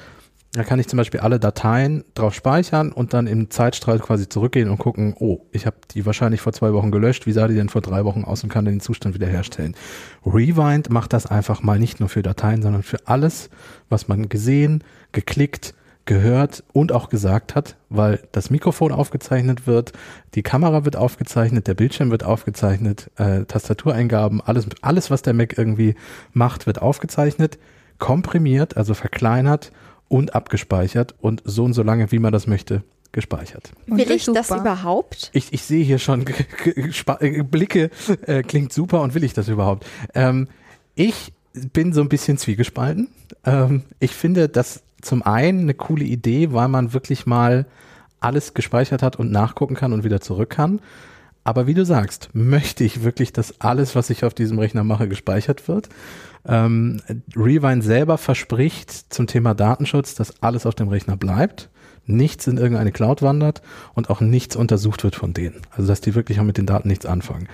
da 0.53 0.63
kann 0.63 0.79
ich 0.79 0.87
zum 0.87 0.97
Beispiel 0.97 1.19
alle 1.19 1.39
Dateien 1.39 2.03
drauf 2.13 2.35
speichern 2.35 2.91
und 2.91 3.15
dann 3.15 3.25
im 3.25 3.49
Zeitstrahl 3.49 3.97
quasi 3.97 4.29
zurückgehen 4.29 4.69
und 4.69 4.77
gucken, 4.77 5.15
oh, 5.19 5.39
ich 5.51 5.65
habe 5.65 5.77
die 5.91 6.05
wahrscheinlich 6.05 6.41
vor 6.41 6.53
zwei 6.53 6.73
Wochen 6.73 6.91
gelöscht, 6.91 7.25
wie 7.25 7.31
sah 7.31 7.47
die 7.47 7.55
denn 7.55 7.69
vor 7.69 7.81
drei 7.81 8.05
Wochen 8.05 8.23
aus 8.23 8.43
und 8.43 8.49
kann 8.49 8.65
den 8.65 8.79
Zustand 8.79 9.15
wiederherstellen. 9.15 9.75
Rewind 10.23 10.91
macht 10.91 11.11
das 11.13 11.25
einfach 11.25 11.63
mal 11.63 11.79
nicht 11.79 11.99
nur 11.99 12.07
für 12.07 12.21
Dateien, 12.21 12.61
sondern 12.61 12.83
für 12.83 12.99
alles, 13.05 13.49
was 13.89 14.07
man 14.07 14.29
gesehen, 14.29 14.83
geklickt, 15.11 15.73
gehört 16.05 16.63
und 16.71 16.91
auch 16.91 17.09
gesagt 17.09 17.55
hat, 17.55 17.75
weil 17.89 18.19
das 18.31 18.51
Mikrofon 18.51 18.91
aufgezeichnet 18.91 19.65
wird, 19.65 19.93
die 20.35 20.43
Kamera 20.43 20.85
wird 20.85 20.97
aufgezeichnet, 20.97 21.65
der 21.65 21.73
Bildschirm 21.73 22.11
wird 22.11 22.23
aufgezeichnet, 22.23 23.09
äh, 23.15 23.45
Tastatureingaben, 23.45 24.39
alles, 24.39 24.67
alles, 24.81 25.09
was 25.09 25.23
der 25.23 25.33
Mac 25.33 25.57
irgendwie 25.57 25.95
macht, 26.31 26.67
wird 26.67 26.79
aufgezeichnet, 26.79 27.57
komprimiert, 27.97 28.77
also 28.77 28.93
verkleinert 28.93 29.71
und 30.07 30.35
abgespeichert 30.35 31.15
und 31.19 31.41
so 31.45 31.63
und 31.63 31.73
so 31.73 31.83
lange, 31.83 32.11
wie 32.11 32.19
man 32.19 32.31
das 32.31 32.47
möchte, 32.47 32.83
gespeichert. 33.11 33.71
Will 33.85 34.11
ich 34.11 34.25
super. 34.25 34.39
das 34.39 34.51
überhaupt? 34.51 35.29
Ich, 35.33 35.53
ich 35.53 35.63
sehe 35.63 35.83
hier 35.83 35.99
schon 35.99 36.25
Blicke, 37.51 37.89
äh, 38.25 38.43
klingt 38.43 38.73
super 38.73 39.01
und 39.01 39.13
will 39.13 39.23
ich 39.23 39.33
das 39.33 39.47
überhaupt? 39.47 39.85
Ähm, 40.13 40.47
ich 40.95 41.33
bin 41.53 41.93
so 41.93 42.01
ein 42.01 42.09
bisschen 42.09 42.37
zwiegespalten. 42.37 43.09
Ähm, 43.45 43.83
ich 43.99 44.11
finde 44.11 44.49
das 44.49 44.83
zum 45.01 45.21
einen 45.23 45.61
eine 45.61 45.73
coole 45.73 46.05
Idee, 46.05 46.51
weil 46.51 46.67
man 46.67 46.93
wirklich 46.93 47.25
mal 47.25 47.65
alles 48.19 48.53
gespeichert 48.53 49.03
hat 49.03 49.17
und 49.17 49.31
nachgucken 49.31 49.75
kann 49.75 49.93
und 49.93 50.03
wieder 50.03 50.21
zurück 50.21 50.49
kann. 50.49 50.81
Aber 51.43 51.67
wie 51.67 51.73
du 51.73 51.85
sagst, 51.85 52.29
möchte 52.33 52.83
ich 52.83 53.03
wirklich, 53.03 53.33
dass 53.33 53.59
alles, 53.59 53.95
was 53.95 54.09
ich 54.09 54.23
auf 54.23 54.33
diesem 54.33 54.59
Rechner 54.59 54.83
mache, 54.83 55.09
gespeichert 55.09 55.67
wird? 55.67 55.89
Ähm, 56.45 57.01
Rewind 57.35 57.83
selber 57.83 58.17
verspricht 58.17 59.13
zum 59.13 59.27
Thema 59.27 59.53
Datenschutz, 59.53 60.15
dass 60.15 60.41
alles 60.41 60.65
auf 60.65 60.75
dem 60.75 60.89
Rechner 60.89 61.15
bleibt, 61.15 61.69
nichts 62.05 62.47
in 62.47 62.57
irgendeine 62.57 62.91
Cloud 62.91 63.21
wandert 63.21 63.61
und 63.93 64.09
auch 64.09 64.19
nichts 64.19 64.55
untersucht 64.55 65.03
wird 65.03 65.15
von 65.15 65.33
denen. 65.33 65.61
Also 65.71 65.87
dass 65.87 66.01
die 66.01 66.15
wirklich 66.15 66.39
auch 66.39 66.43
mit 66.43 66.57
den 66.57 66.65
Daten 66.65 66.89
nichts 66.89 67.05
anfangen. 67.05 67.47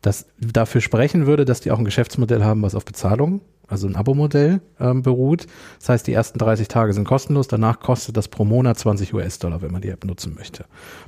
Das 0.00 0.26
dafür 0.40 0.80
sprechen 0.80 1.26
würde, 1.26 1.44
dass 1.44 1.60
die 1.60 1.70
auch 1.70 1.78
ein 1.78 1.84
Geschäftsmodell 1.84 2.42
haben, 2.42 2.62
was 2.62 2.74
auf 2.74 2.84
Bezahlung 2.84 3.40
also 3.72 3.88
ein 3.88 3.96
Abo-Modell 3.96 4.60
ähm, 4.78 5.02
beruht. 5.02 5.46
Das 5.80 5.88
heißt, 5.88 6.06
die 6.06 6.12
ersten 6.12 6.38
30 6.38 6.68
Tage 6.68 6.92
sind 6.92 7.04
kostenlos, 7.04 7.48
danach 7.48 7.80
kostet 7.80 8.16
das 8.16 8.28
pro 8.28 8.44
Monat 8.44 8.78
20 8.78 9.12
US-Dollar, 9.14 9.62
wenn 9.62 9.72
man 9.72 9.82
die 9.82 9.88
App 9.88 10.04
nutzen 10.04 10.34
möchte. 10.36 10.66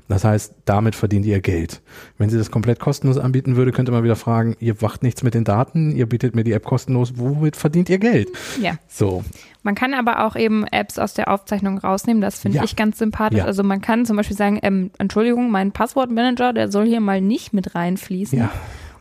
Das 0.08 0.24
heißt, 0.24 0.54
damit 0.64 0.94
verdienen 0.96 1.22
die 1.22 1.30
ihr 1.30 1.40
Geld. 1.40 1.80
Wenn 2.18 2.30
sie 2.30 2.38
das 2.38 2.50
komplett 2.50 2.80
kostenlos 2.80 3.18
anbieten 3.18 3.54
würde, 3.56 3.70
könnte 3.70 3.92
man 3.92 4.02
wieder 4.02 4.16
fragen, 4.16 4.56
ihr 4.58 4.74
macht 4.80 5.02
nichts 5.02 5.22
mit 5.22 5.34
den 5.34 5.44
Daten, 5.44 5.94
ihr 5.94 6.06
bietet 6.08 6.34
mir 6.34 6.42
die 6.44 6.52
App 6.52 6.64
kostenlos, 6.64 7.12
womit 7.16 7.54
verdient 7.56 7.88
ihr 7.88 7.98
Geld? 7.98 8.28
Ja. 8.60 8.72
So. 8.88 9.22
Man 9.62 9.74
kann 9.74 9.94
aber 9.94 10.26
auch 10.26 10.36
eben 10.36 10.66
Apps 10.66 10.98
aus 10.98 11.14
der 11.14 11.30
Aufzeichnung 11.32 11.78
rausnehmen, 11.78 12.20
das 12.20 12.38
finde 12.38 12.58
Ja. 12.58 12.64
ich 12.64 12.76
ganz 12.76 12.98
sympathisch. 12.98 13.38
Ja. 13.38 13.44
Also 13.44 13.62
man 13.62 13.80
kann 13.80 14.04
zum 14.04 14.16
Beispiel 14.16 14.36
sagen, 14.36 14.58
ähm, 14.62 14.90
Entschuldigung, 14.98 15.50
mein 15.50 15.72
Passwortmanager, 15.72 16.52
der 16.52 16.70
soll 16.70 16.86
hier 16.86 17.00
mal 17.00 17.20
nicht 17.20 17.52
mit 17.52 17.74
reinfließen. 17.74 18.38
Ja. 18.38 18.50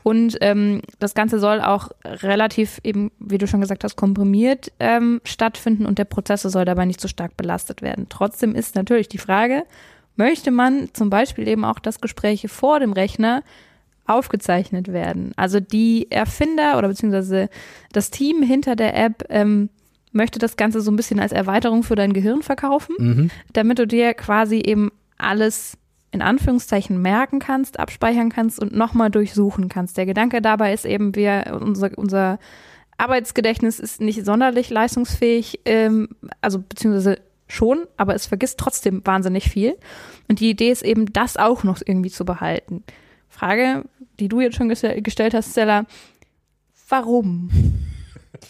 Und 0.04 0.38
ähm, 0.42 0.82
das 1.00 1.14
Ganze 1.14 1.40
soll 1.40 1.62
auch 1.62 1.90
relativ 2.06 2.80
eben, 2.84 3.12
wie 3.20 3.38
du 3.38 3.48
schon 3.48 3.62
gesagt 3.62 3.84
hast, 3.84 3.96
komprimiert 3.96 4.72
ähm, 4.80 5.22
stattfinden 5.24 5.86
und 5.86 5.98
der 5.98 6.06
Prozessor 6.06 6.52
soll 6.52 6.66
dabei 6.66 6.86
nicht 6.86 7.00
so 7.00 7.08
stark 7.08 7.38
belastet 7.38 7.82
werden. 7.82 8.08
Trotzdem 8.10 8.54
ist 8.54 8.76
natürlich 8.76 9.08
die 9.08 9.18
Frage, 9.18 9.64
möchte 10.16 10.52
man 10.52 10.90
zum 10.94 11.10
Beispiel 11.10 11.48
eben 11.48 11.64
auch, 11.66 11.80
dass 11.80 12.02
Gespräche 12.02 12.50
vor 12.50 12.80
dem 12.80 12.92
Rechner 12.94 13.44
aufgezeichnet 14.06 14.92
werden? 14.92 15.32
Also 15.38 15.60
die 15.60 16.12
Erfinder 16.12 16.78
oder 16.78 16.90
beziehungsweise 16.90 17.50
das 17.94 18.12
Team 18.12 18.44
hinter 18.44 18.76
der 18.76 18.98
App 18.98 19.24
ähm, 19.30 19.70
möchte 20.12 20.38
das 20.38 20.58
Ganze 20.58 20.82
so 20.82 20.92
ein 20.92 20.96
bisschen 20.96 21.20
als 21.20 21.32
Erweiterung 21.32 21.84
für 21.84 21.96
dein 21.96 22.14
Gehirn 22.14 22.44
verkaufen 22.44 22.96
Mhm. 23.00 23.32
damit 23.54 23.80
du 23.80 23.88
dir 23.88 24.14
quasi 24.14 24.62
eben 24.64 24.92
alles 25.18 25.78
in 26.14 26.22
Anführungszeichen 26.22 27.02
merken 27.02 27.40
kannst, 27.40 27.80
abspeichern 27.80 28.30
kannst 28.30 28.62
und 28.62 28.74
nochmal 28.74 29.10
durchsuchen 29.10 29.68
kannst. 29.68 29.98
Der 29.98 30.06
Gedanke 30.06 30.42
dabei 30.42 30.72
ist 30.72 30.86
eben, 30.86 31.16
wir, 31.16 31.60
unser, 31.60 31.90
unser 31.98 32.38
Arbeitsgedächtnis 32.98 33.80
ist 33.80 34.00
nicht 34.00 34.24
sonderlich 34.24 34.70
leistungsfähig, 34.70 35.62
ähm, 35.66 36.10
also 36.40 36.60
beziehungsweise 36.60 37.20
schon, 37.48 37.88
aber 37.98 38.14
es 38.14 38.28
vergisst 38.28 38.60
trotzdem 38.60 39.02
wahnsinnig 39.06 39.50
viel. 39.50 39.76
Und 40.30 40.40
die 40.40 40.52
Idee 40.52 40.72
ist 40.72 40.84
eben, 40.84 41.12
das 41.12 41.36
auch 41.36 41.64
noch 41.64 41.82
irgendwie 41.84 42.12
zu 42.12 42.26
behalten. 42.26 42.84
Frage, 43.28 43.84
die 44.20 44.28
du 44.30 44.40
jetzt 44.40 44.56
schon 44.56 44.72
gestell- 44.72 45.02
gestellt 45.02 45.34
hast, 45.34 45.52
Stella, 45.52 45.86
warum? 46.90 47.50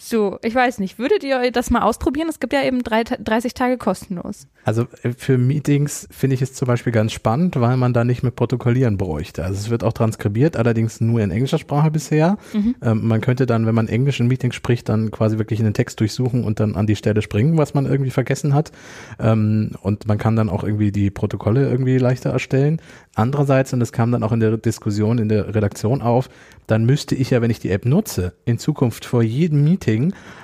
So, 0.00 0.38
ich 0.42 0.54
weiß 0.54 0.78
nicht. 0.78 0.98
Würdet 0.98 1.24
ihr 1.24 1.50
das 1.50 1.70
mal 1.70 1.82
ausprobieren? 1.82 2.28
Es 2.28 2.40
gibt 2.40 2.52
ja 2.52 2.62
eben 2.62 2.82
drei, 2.82 3.04
30 3.04 3.54
Tage 3.54 3.78
kostenlos. 3.78 4.46
Also 4.64 4.86
äh, 5.02 5.12
für 5.16 5.38
Meetings 5.38 6.08
finde 6.10 6.34
ich 6.34 6.42
es 6.42 6.54
zum 6.54 6.66
Beispiel 6.66 6.92
ganz 6.92 7.12
spannend, 7.12 7.60
weil 7.60 7.76
man 7.76 7.92
da 7.92 8.04
nicht 8.04 8.22
mit 8.22 8.36
Protokollieren 8.36 8.96
bräuchte. 8.96 9.44
Also 9.44 9.58
es 9.58 9.70
wird 9.70 9.84
auch 9.84 9.92
transkribiert, 9.92 10.56
allerdings 10.56 11.00
nur 11.00 11.20
in 11.20 11.30
englischer 11.30 11.58
Sprache 11.58 11.90
bisher. 11.90 12.38
Ähm, 12.82 13.06
man 13.06 13.20
könnte 13.20 13.46
dann, 13.46 13.66
wenn 13.66 13.74
man 13.74 13.88
Englisch 13.88 14.20
in 14.20 14.26
Meetings 14.26 14.54
spricht, 14.54 14.88
dann 14.88 15.10
quasi 15.10 15.38
wirklich 15.38 15.60
in 15.60 15.64
den 15.64 15.74
Text 15.74 16.00
durchsuchen 16.00 16.44
und 16.44 16.60
dann 16.60 16.76
an 16.76 16.86
die 16.86 16.96
Stelle 16.96 17.22
springen, 17.22 17.56
was 17.58 17.74
man 17.74 17.86
irgendwie 17.86 18.10
vergessen 18.10 18.54
hat. 18.54 18.72
Ähm, 19.18 19.72
und 19.82 20.06
man 20.06 20.18
kann 20.18 20.36
dann 20.36 20.48
auch 20.48 20.64
irgendwie 20.64 20.92
die 20.92 21.10
Protokolle 21.10 21.68
irgendwie 21.68 21.98
leichter 21.98 22.30
erstellen. 22.30 22.80
Andererseits, 23.14 23.72
und 23.72 23.80
das 23.80 23.92
kam 23.92 24.12
dann 24.12 24.22
auch 24.22 24.32
in 24.32 24.40
der 24.40 24.56
Diskussion 24.56 25.18
in 25.18 25.28
der 25.28 25.54
Redaktion 25.54 26.02
auf, 26.02 26.28
dann 26.66 26.84
müsste 26.86 27.14
ich 27.14 27.30
ja, 27.30 27.42
wenn 27.42 27.50
ich 27.50 27.60
die 27.60 27.70
App 27.70 27.84
nutze, 27.84 28.32
in 28.44 28.58
Zukunft 28.58 29.04
vor 29.04 29.22
jedem 29.22 29.64
Meeting 29.64 29.83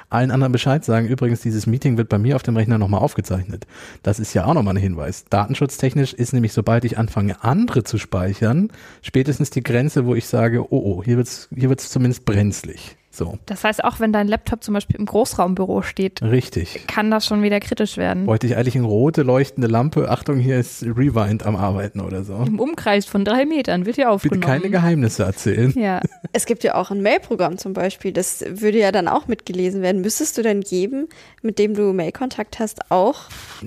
allen 0.09 0.31
anderen 0.33 0.53
Bescheid 0.53 0.85
sagen, 0.85 1.07
übrigens, 1.07 1.41
dieses 1.41 1.67
Meeting 1.67 1.97
wird 1.97 2.09
bei 2.09 2.19
mir 2.19 2.35
auf 2.37 2.43
dem 2.43 2.57
Rechner 2.57 2.79
nochmal 2.79 3.01
aufgezeichnet. 3.01 3.67
Das 4.03 4.19
ist 4.19 4.35
ja 4.35 4.45
auch 4.45 4.55
nochmal 4.55 4.75
ein 4.75 4.83
Hinweis. 4.83 5.25
Datenschutztechnisch 5.31 6.13
ist 6.15 6.33
nämlich, 6.33 6.53
sobald 6.53 6.85
ich 6.85 6.99
anfange, 6.99 7.43
andere 7.45 7.85
zu 7.85 7.97
speichern, 7.99 8.71
spätestens 9.03 9.51
die 9.51 9.63
Grenze, 9.63 10.07
wo 10.07 10.15
ich 10.15 10.27
sage, 10.27 10.65
oh, 10.73 10.97
oh, 10.99 11.03
hier 11.05 11.17
wird's, 11.17 11.49
hier 11.55 11.69
wird's 11.69 11.91
zumindest 11.91 12.25
brenzlig. 12.25 12.97
So, 13.13 13.39
Das 13.47 13.65
heißt, 13.65 13.83
auch 13.83 13.99
wenn 13.99 14.13
dein 14.13 14.29
Laptop 14.29 14.63
zum 14.63 14.73
Beispiel 14.75 14.95
im 14.95 15.05
Großraumbüro 15.05 15.83
steht, 15.83 16.23
richtig. 16.23 16.87
kann 16.87 17.11
das 17.11 17.27
schon 17.27 17.43
wieder 17.43 17.59
kritisch 17.59 17.97
werden. 17.97 18.25
Bräuchte 18.27 18.47
ich 18.47 18.57
eigentlich 18.57 18.77
eine 18.77 18.87
rote 18.87 19.23
leuchtende 19.23 19.67
Lampe, 19.67 20.09
Achtung, 20.09 20.39
hier 20.39 20.61
ist 20.61 20.85
Rewind 20.85 21.45
am 21.45 21.57
Arbeiten 21.57 22.01
oder 22.01 22.23
so. 22.23 22.37
Im 22.47 22.61
Umkreis 22.61 23.07
von 23.07 23.25
drei 23.25 23.47
Metern 23.47 23.85
wird 23.85 23.97
hier 23.97 24.05
Bitte 24.05 24.13
aufgenommen. 24.15 24.41
keine 24.43 24.71
Geheimnisse 24.71 25.25
erzählen. 25.25 25.73
ja, 25.77 26.01
Es 26.33 26.47
gibt 26.47 26.63
ja 26.65 26.75
auch 26.77 26.91
ein 26.91 27.03
Mailprogramm 27.03 27.59
zum 27.59 27.73
Beispiel, 27.73 28.13
das 28.13 28.45
würde 28.49 28.79
ja 28.79 28.93
dann 28.93 29.09
auch 29.09 29.27
mitgelesen 29.27 29.83
werden. 29.83 30.01
Müsstest 30.01 30.39
du 30.39 30.43
dann 30.43 30.63
jedem, 30.63 31.09
mit 31.43 31.59
dem 31.59 31.75
du 31.75 31.93
Mailkontakt 31.93 32.59
hast, 32.59 32.91
auch 32.91 33.23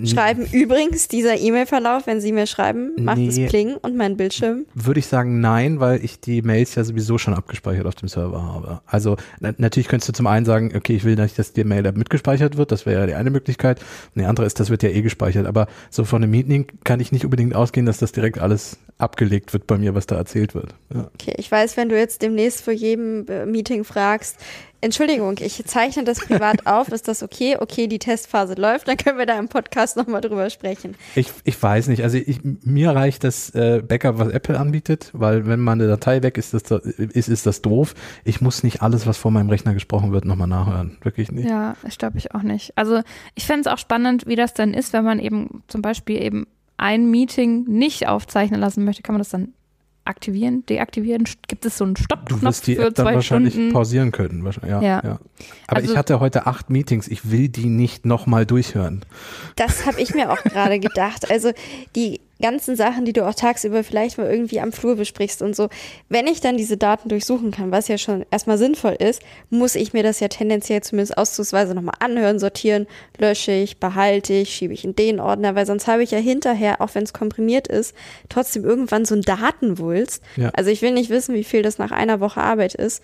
schreiben, 0.06 0.46
übrigens, 0.52 1.08
dieser 1.08 1.38
E-Mail-Verlauf, 1.38 2.08
wenn 2.08 2.22
sie 2.22 2.32
mir 2.32 2.48
schreiben, 2.48 2.92
macht 2.98 3.18
Nee. 3.18 3.28
es 3.28 3.50
Pling 3.50 3.76
und 3.76 3.96
mein 3.96 4.18
Bildschirm. 4.18 4.66
Würde 4.74 5.00
ich 5.00 5.08
sagen, 5.08 5.42
nein, 5.42 5.80
weil 5.80 6.04
ich 6.04 6.20
die 6.20 6.42
Mails 6.42 6.76
ja 6.76 6.84
sowieso 6.84 7.18
schon 7.18 7.34
abgespeichert 7.34 7.86
auf 7.86 7.96
dem 7.96 8.08
Server 8.08 8.42
habe. 8.44 8.82
Also 8.86 9.18
na, 9.40 9.54
natürlich 9.58 9.88
könntest 9.88 10.10
du 10.10 10.14
zum 10.14 10.28
einen 10.28 10.46
sagen, 10.46 10.72
okay, 10.76 10.96
ich 10.96 11.04
will 11.04 11.16
nicht, 11.16 11.38
dass 11.38 11.54
die 11.54 11.64
Mail 11.64 11.84
mitgespeichert 11.92 12.58
wird, 12.58 12.72
das 12.72 12.86
wäre 12.86 13.02
ja 13.02 13.08
die 13.08 13.14
eine 13.16 13.30
Möglichkeit. 13.30 13.80
Und 14.16 14.22
die 14.22 14.26
andere 14.26 14.46
ist, 14.46 14.60
das 14.60 14.70
wird 14.70 14.84
ja 14.84 14.90
eh 14.90 15.02
gespeichert. 15.02 15.46
Aber 15.48 15.68
so 15.90 16.06
von 16.06 16.24
einem 16.24 16.32
Meeting 16.32 16.68
kann 16.84 17.00
ich 17.00 17.12
nicht 17.12 17.26
unbedingt 17.26 17.56
ausgehen, 17.56 17.86
dass 17.86 17.98
das 17.98 18.12
direkt 18.14 18.40
alles 18.40 18.78
abgelegt 18.98 19.54
wird 19.54 19.68
bei 19.68 19.78
mir, 19.78 19.96
was 19.96 20.08
da 20.08 20.16
erzählt 20.16 20.56
wird. 20.56 20.76
Ja. 20.94 21.10
Okay, 21.14 21.34
ich 21.38 21.52
weiß, 21.52 21.78
wenn 21.78 21.90
du 21.90 21.98
jetzt 21.98 22.22
demnächst 22.22 22.64
vor 22.64 22.74
jedem 22.74 23.26
äh, 23.28 23.46
Meeting 23.46 23.84
fragst, 23.84 24.38
Entschuldigung, 24.84 25.36
ich 25.40 25.64
zeichne 25.66 26.04
das 26.04 26.20
privat 26.20 26.68
auf, 26.68 26.90
ist 26.90 27.08
das 27.08 27.24
okay? 27.24 27.56
Okay, 27.58 27.88
die 27.88 28.00
Testphase 28.00 28.56
läuft, 28.56 28.90
dann 28.90 28.98
können 28.98 29.18
wir 29.18 29.26
da 29.26 29.40
im 29.40 29.48
Podcast 29.48 29.96
nochmal 29.96 30.20
drüber 30.20 30.50
sprechen. 30.50 30.96
Ich, 31.16 31.32
ich 31.46 31.62
weiß 31.62 31.88
nicht. 31.88 32.04
Also 32.04 32.18
ich, 32.18 32.42
mir 32.44 32.92
reicht 32.92 33.24
das 33.24 33.50
äh, 33.52 33.82
Backup, 33.82 34.20
was 34.20 34.28
Apple 34.28 34.60
anbietet, 34.60 35.10
weil 35.14 35.48
wenn 35.48 35.62
mal 35.62 35.72
eine 35.72 35.88
Datei 35.88 36.22
weg 36.22 36.38
ist, 36.38 36.54
ist, 36.54 36.70
das, 36.70 36.82
ist, 36.82 37.30
ist 37.30 37.46
das 37.46 37.62
doof. 37.62 37.96
Ich 38.26 38.42
muss 38.42 38.64
nicht 38.64 38.82
alles, 38.82 39.08
was 39.08 39.18
vor 39.18 39.32
meinem 39.32 39.50
Rechner 39.50 39.74
gesprochen 39.74 40.12
wird, 40.12 40.26
nochmal 40.26 40.50
nachhören. 40.50 40.98
Wirklich 41.02 41.32
nicht. 41.32 41.48
ja, 41.48 41.78
das 41.82 41.98
glaube 41.98 42.18
ich 42.18 42.36
auch 42.36 42.44
nicht. 42.44 42.74
Also 42.76 43.04
ich 43.36 43.46
fände 43.46 43.62
es 43.62 43.68
auch 43.68 43.78
spannend, 43.78 44.28
wie 44.28 44.36
das 44.36 44.54
dann 44.54 44.74
ist, 44.74 44.92
wenn 44.92 45.06
man 45.06 45.20
eben 45.20 45.64
zum 45.70 45.82
Beispiel 45.82 46.22
eben 46.22 46.46
ein 46.78 47.10
Meeting 47.10 47.64
nicht 47.66 48.08
aufzeichnen 48.08 48.60
lassen 48.60 48.84
möchte. 48.86 49.04
Kann 49.04 49.14
man 49.14 49.20
das 49.20 49.30
dann 49.30 49.54
aktivieren, 50.06 50.66
deaktivieren? 50.66 51.24
Gibt 51.48 51.66
es 51.66 51.78
so 51.78 51.86
einen 51.86 51.94
Du 51.94 52.04
Stoppknopf 52.04 52.42
wirst 52.42 52.68
die 52.68 52.76
für 52.76 52.88
App 52.88 52.96
dann 52.96 53.06
zwei 53.06 53.16
wahrscheinlich 53.16 53.54
Stunden? 53.54 53.72
pausieren 53.74 54.12
können. 54.12 54.44
wahrscheinlich. 54.44 54.72
Ja, 54.72 54.82
ja. 54.82 55.02
Ja. 55.04 55.20
Aber 55.68 55.78
Also- 55.78 55.92
ich 55.92 55.98
hatte 55.98 56.20
heute 56.20 56.46
acht 56.46 56.70
Meetings. 56.70 57.08
Ich 57.08 57.32
will 57.32 57.48
die 57.48 57.68
nicht 57.68 58.06
nochmal 58.06 58.46
durchhören. 58.46 59.04
Das 59.56 59.86
habe 59.86 60.02
ich 60.02 60.14
mir 60.14 60.32
auch 60.32 60.44
gerade 60.44 60.80
gedacht. 60.80 61.32
Also 61.32 61.52
die 61.96 62.20
ganzen 62.44 62.76
Sachen, 62.76 63.06
die 63.06 63.14
du 63.14 63.26
auch 63.26 63.34
tagsüber 63.34 63.86
vielleicht 63.86 64.18
mal 64.18 64.30
irgendwie 64.30 64.60
am 64.60 64.74
Flur 64.74 64.98
besprichst 64.98 65.42
und 65.42 65.56
so. 65.56 65.70
Wenn 66.10 66.28
ich 66.28 66.42
dann 66.42 66.58
diese 66.58 66.76
Daten 66.76 67.08
durchsuchen 67.08 67.52
kann, 67.52 67.72
was 67.72 67.88
ja 67.88 67.98
schon 67.98 68.26
erstmal 68.32 68.58
sinnvoll 68.58 68.98
ist, 69.00 69.22
muss 69.50 69.76
ich 69.76 69.94
mir 69.94 70.04
das 70.04 70.20
ja 70.20 70.28
tendenziell 70.28 70.84
zumindest 70.84 71.18
auszugsweise 71.18 71.74
nochmal 71.74 71.96
anhören, 72.00 72.40
sortieren, 72.40 72.86
lösche 73.18 73.54
ich, 73.54 73.78
behalte 73.78 74.34
ich, 74.34 74.54
schiebe 74.54 74.74
ich 74.74 74.84
in 74.84 74.94
den 74.94 75.22
Ordner, 75.22 75.56
weil 75.56 75.66
sonst 75.66 75.88
habe 75.88 76.04
ich 76.04 76.12
ja 76.12 76.18
hinterher, 76.18 76.82
auch 76.82 76.94
wenn 76.96 77.04
es 77.04 77.14
komprimiert 77.14 77.70
ist, 77.70 77.96
trotzdem 78.28 78.66
irgendwann 78.66 79.06
so 79.06 79.16
ein 79.16 79.22
Datenwulst. 79.22 80.22
Ja. 80.36 80.50
Also 80.54 80.70
ich 80.70 80.82
will 80.82 80.92
nicht 80.92 81.10
wissen, 81.10 81.36
wie 81.36 81.46
viel 81.46 81.62
das 81.62 81.78
nach 81.78 81.92
einer 81.92 82.20
Woche 82.20 82.42
Arbeit 82.42 82.76
ist. 82.76 83.02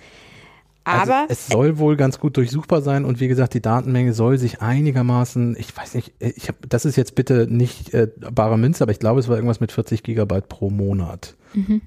Aber 0.89 1.15
also 1.15 1.25
es 1.29 1.47
soll 1.47 1.77
wohl 1.77 1.95
ganz 1.95 2.19
gut 2.19 2.37
durchsuchbar 2.37 2.81
sein 2.81 3.05
und 3.05 3.19
wie 3.19 3.27
gesagt, 3.27 3.53
die 3.53 3.61
Datenmenge 3.61 4.13
soll 4.13 4.37
sich 4.37 4.61
einigermaßen, 4.61 5.55
ich 5.57 5.75
weiß 5.75 5.95
nicht, 5.95 6.13
ich 6.19 6.47
habe, 6.47 6.57
das 6.67 6.85
ist 6.85 6.95
jetzt 6.95 7.15
bitte 7.15 7.47
nicht 7.49 7.93
äh, 7.93 8.07
bare 8.31 8.57
Münze, 8.57 8.83
aber 8.83 8.91
ich 8.91 8.99
glaube, 8.99 9.19
es 9.19 9.27
war 9.27 9.35
irgendwas 9.35 9.59
mit 9.59 9.71
40 9.71 10.03
Gigabyte 10.03 10.47
pro 10.49 10.69
Monat. 10.69 11.35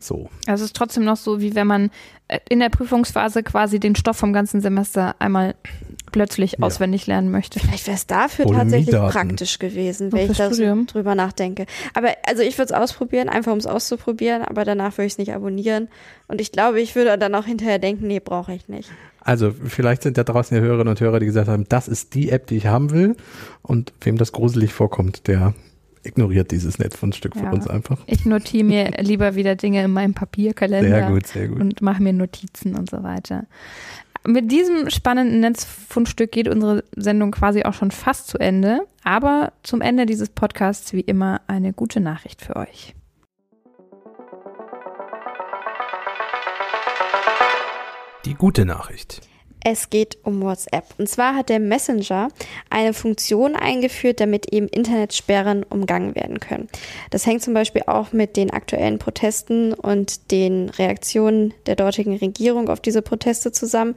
So. 0.01 0.29
Also 0.47 0.65
es 0.65 0.71
ist 0.71 0.77
trotzdem 0.77 1.05
noch 1.05 1.17
so, 1.17 1.41
wie 1.41 1.55
wenn 1.55 1.67
man 1.67 1.91
äh, 2.29 2.41
in 2.49 2.61
der 2.61 2.69
Prüfungsphase 2.69 3.43
quasi 3.43 3.79
den 3.79 3.95
Stoff 3.95 4.17
vom 4.17 4.33
ganzen 4.33 4.61
Semester 4.61 5.15
einmal 5.21 5.55
plötzlich 6.13 6.53
Ja. 6.53 6.59
auswendig 6.67 7.07
lernen 7.07 7.31
möchte. 7.31 7.59
Vielleicht 7.59 7.87
wäre 7.87 7.97
es 7.97 8.07
dafür 8.07 8.47
tatsächlich 8.47 8.95
praktisch 8.95 9.59
gewesen, 9.59 10.13
wenn 10.13 10.21
ich 10.21 10.29
da 10.29 10.35
fürs 10.35 10.49
so 10.51 10.55
Studium. 10.63 10.87
drüber 10.87 11.15
nachdenke. 11.15 11.67
Aber 11.95 12.11
also 12.29 12.43
ich 12.43 12.57
würde 12.59 12.73
es 12.75 12.79
ausprobieren, 12.81 13.29
einfach 13.29 13.53
um 13.53 13.59
es 13.59 13.67
auszuprobieren, 13.67 14.43
aber 14.43 14.65
danach 14.65 14.93
würde 14.99 15.07
ich 15.07 15.15
es 15.15 15.19
nicht 15.19 15.33
abonnieren. 15.35 15.89
Und 16.29 16.41
ich 16.41 16.53
glaube, 16.53 16.81
ich 16.81 16.95
würde 16.95 17.19
dann 17.19 17.35
auch 17.35 17.47
hinterher 17.47 17.79
denken, 17.79 18.07
nee, 18.07 18.21
brauche 18.21 18.53
ich 18.55 18.69
nicht. 18.69 18.91
Also 19.21 19.53
vielleicht 19.53 20.03
sind 20.03 20.19
da 20.19 20.25
draußen 20.25 20.57
ja 20.57 20.63
Hörerinnen 20.63 20.89
und 20.89 21.01
Hörer, 21.01 21.21
die 21.21 21.27
gesagt 21.27 21.49
haben, 21.49 21.65
das 21.69 21.89
ist 21.89 22.15
die 22.15 22.31
App, 22.31 22.47
die 22.49 22.57
ich 22.57 22.67
haben 22.67 22.91
will. 22.91 23.17
Und 23.63 23.93
wem 24.01 24.19
das 24.19 24.33
gruselig 24.33 24.73
vorkommt, 24.73 25.29
der 25.29 25.55
ignoriert 26.05 26.51
dieses 26.51 26.81
Netzfundstück 26.81 27.35
von 27.37 27.45
Ja. 27.45 27.53
uns 27.53 27.69
einfach. 27.69 27.99
Ich 28.07 28.25
notiere 28.25 28.65
mir 28.65 28.91
lieber 28.99 29.37
wieder 29.37 29.55
Dinge 29.55 29.85
in 29.85 29.93
meinem 29.93 30.15
Papierkalender 30.15 30.89
Sehr 30.89 31.09
gut, 31.09 31.27
sehr 31.29 31.47
gut. 31.47 31.61
und 31.61 31.81
mache 31.81 32.03
mir 32.03 32.13
Notizen 32.13 32.75
und 32.75 32.91
so 32.91 33.05
weiter. 33.05 33.45
Mit 34.25 34.53
diesem 34.53 34.89
spannenden 34.89 35.41
Netzfundstück 35.41 36.31
geht 36.31 36.47
unsere 36.47 36.85
Sendung 36.95 37.33
quasi 37.33 37.65
auch 37.65 37.75
schon 37.75 37.91
fast 37.91 38.29
zu 38.29 38.39
Ende. 38.39 38.87
Aber 39.03 39.53
zum 39.65 39.81
Ende 39.81 40.07
dieses 40.07 40.29
Podcasts 40.29 40.93
wie 40.93 41.01
immer 41.01 41.41
eine 41.49 41.73
gute 41.73 42.01
Nachricht 42.01 42.41
für 42.41 42.55
euch. 42.57 42.95
Die 48.25 48.35
gute 48.35 48.65
Nachricht. 48.65 49.23
Es 49.65 49.91
geht 49.91 50.19
um 50.25 50.43
WhatsApp. 50.43 50.85
Und 50.99 51.09
zwar 51.09 51.35
hat 51.35 51.49
der 51.49 51.61
Messenger 51.61 52.29
eine 52.69 52.93
Funktion 52.95 53.55
eingeführt, 53.55 54.21
damit 54.21 54.53
eben 54.53 54.69
Internetsperren 54.69 55.63
umgangen 55.63 56.15
werden 56.15 56.41
können. 56.41 56.69
Das 57.11 57.27
hängt 57.27 57.43
zum 57.43 57.55
Beispiel 57.55 57.83
auch 57.87 58.13
mit 58.13 58.37
den 58.37 58.51
aktuellen 58.51 58.99
Protesten 58.99 59.73
und 59.73 60.31
den 60.33 60.69
Reaktionen 60.69 61.55
der 61.67 61.77
dortigen 61.77 62.17
Regierung 62.17 62.69
auf 62.69 62.81
diese 62.81 63.03
Proteste 63.03 63.53
zusammen, 63.53 63.95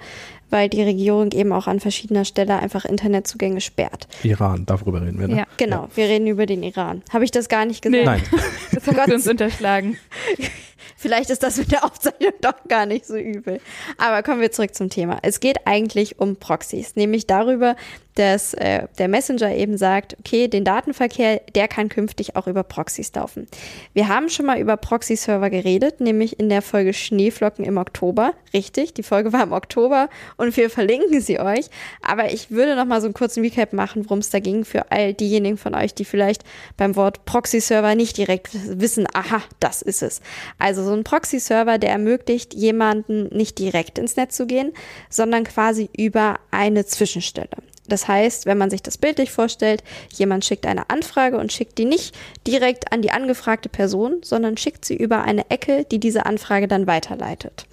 weil 0.51 0.69
die 0.69 0.83
Regierung 0.83 1.31
eben 1.31 1.51
auch 1.51 1.67
an 1.67 1.79
verschiedener 1.79 2.25
Stelle 2.25 2.59
einfach 2.59 2.85
Internetzugänge 2.85 3.61
sperrt. 3.61 4.07
Iran, 4.23 4.65
darüber 4.65 5.01
reden 5.01 5.19
wir. 5.19 5.27
Ne? 5.27 5.37
Ja, 5.37 5.47
genau. 5.57 5.83
Ja. 5.83 5.89
Wir 5.95 6.05
reden 6.05 6.27
über 6.27 6.45
den 6.45 6.61
Iran. 6.61 7.01
Habe 7.11 7.23
ich 7.25 7.31
das 7.31 7.49
gar 7.49 7.65
nicht 7.65 7.81
gesagt? 7.81 8.03
Nee. 8.03 8.05
Nein. 8.05 8.21
Das 8.71 8.87
hat 8.87 9.11
uns 9.11 9.27
unterschlagen. 9.27 9.97
Vielleicht 10.95 11.29
ist 11.29 11.43
das 11.43 11.57
mit 11.57 11.71
der 11.71 11.83
Aufzeichnung 11.85 12.33
doch 12.41 12.67
gar 12.67 12.85
nicht 12.85 13.05
so 13.05 13.15
übel. 13.15 13.59
Aber 13.97 14.23
kommen 14.23 14.41
wir 14.41 14.51
zurück 14.51 14.75
zum 14.75 14.89
Thema. 14.89 15.19
Es 15.21 15.39
geht 15.39 15.65
eigentlich 15.65 16.19
um 16.19 16.37
Proxys, 16.37 16.95
nämlich 16.95 17.27
darüber, 17.27 17.75
dass 18.15 18.53
äh, 18.53 18.87
der 18.97 19.07
Messenger 19.09 19.53
eben 19.55 19.77
sagt, 19.77 20.15
okay, 20.19 20.47
den 20.47 20.63
Datenverkehr, 20.63 21.41
der 21.53 21.67
kann 21.67 21.89
künftig 21.89 22.35
auch 22.35 22.47
über 22.47 22.63
Proxys 22.63 23.13
laufen. 23.13 23.47
Wir 23.93 24.07
haben 24.07 24.29
schon 24.29 24.45
mal 24.45 24.59
über 24.59 24.77
Proxy-Server 24.77 25.49
geredet, 25.49 25.99
nämlich 25.99 26.39
in 26.39 26.49
der 26.49 26.61
Folge 26.61 26.93
Schneeflocken 26.93 27.65
im 27.65 27.77
Oktober. 27.77 28.33
Richtig, 28.53 28.93
die 28.93 29.03
Folge 29.03 29.33
war 29.33 29.43
im 29.43 29.51
Oktober 29.51 30.09
und 30.37 30.55
wir 30.55 30.69
verlinken 30.69 31.19
sie 31.19 31.39
euch. 31.39 31.65
Aber 32.01 32.31
ich 32.31 32.51
würde 32.51 32.75
noch 32.75 32.85
mal 32.85 33.01
so 33.01 33.07
einen 33.07 33.13
kurzen 33.13 33.43
Recap 33.43 33.73
machen, 33.73 34.05
worum 34.05 34.19
es 34.19 34.29
da 34.29 34.39
ging 34.39 34.63
für 34.63 34.91
all 34.91 35.13
diejenigen 35.13 35.57
von 35.57 35.75
euch, 35.75 35.93
die 35.93 36.05
vielleicht 36.05 36.43
beim 36.77 36.95
Wort 36.95 37.25
Proxy-Server 37.25 37.95
nicht 37.95 38.17
direkt 38.17 38.51
wissen, 38.79 39.07
aha, 39.13 39.41
das 39.59 39.81
ist 39.81 40.01
es. 40.01 40.21
Also 40.57 40.74
so 40.83 40.93
ein 40.93 41.03
Proxy-Server, 41.03 41.77
der 41.77 41.91
ermöglicht 41.91 42.53
jemanden 42.53 43.27
nicht 43.35 43.59
direkt 43.59 43.97
ins 43.97 44.15
Netz 44.15 44.35
zu 44.35 44.45
gehen, 44.45 44.73
sondern 45.09 45.43
quasi 45.43 45.89
über 45.95 46.39
eine 46.51 46.85
Zwischenstelle. 46.85 47.57
Das 47.87 48.07
heißt, 48.07 48.45
wenn 48.45 48.57
man 48.57 48.69
sich 48.69 48.81
das 48.81 48.97
bildlich 48.97 49.31
vorstellt, 49.31 49.83
jemand 50.11 50.43
schickt 50.43 50.65
eine 50.65 50.89
Anfrage 50.89 51.37
und 51.37 51.53
schickt 51.53 51.77
die 51.77 51.85
nicht 51.85 52.15
direkt 52.47 52.91
an 52.91 53.01
die 53.01 53.11
angefragte 53.11 53.69
Person, 53.69 54.21
sondern 54.23 54.57
schickt 54.57 54.85
sie 54.85 54.95
über 54.95 55.23
eine 55.23 55.49
Ecke, 55.49 55.85
die 55.85 55.99
diese 55.99 56.25
Anfrage 56.25 56.67
dann 56.67 56.87
weiterleitet. 56.87 57.67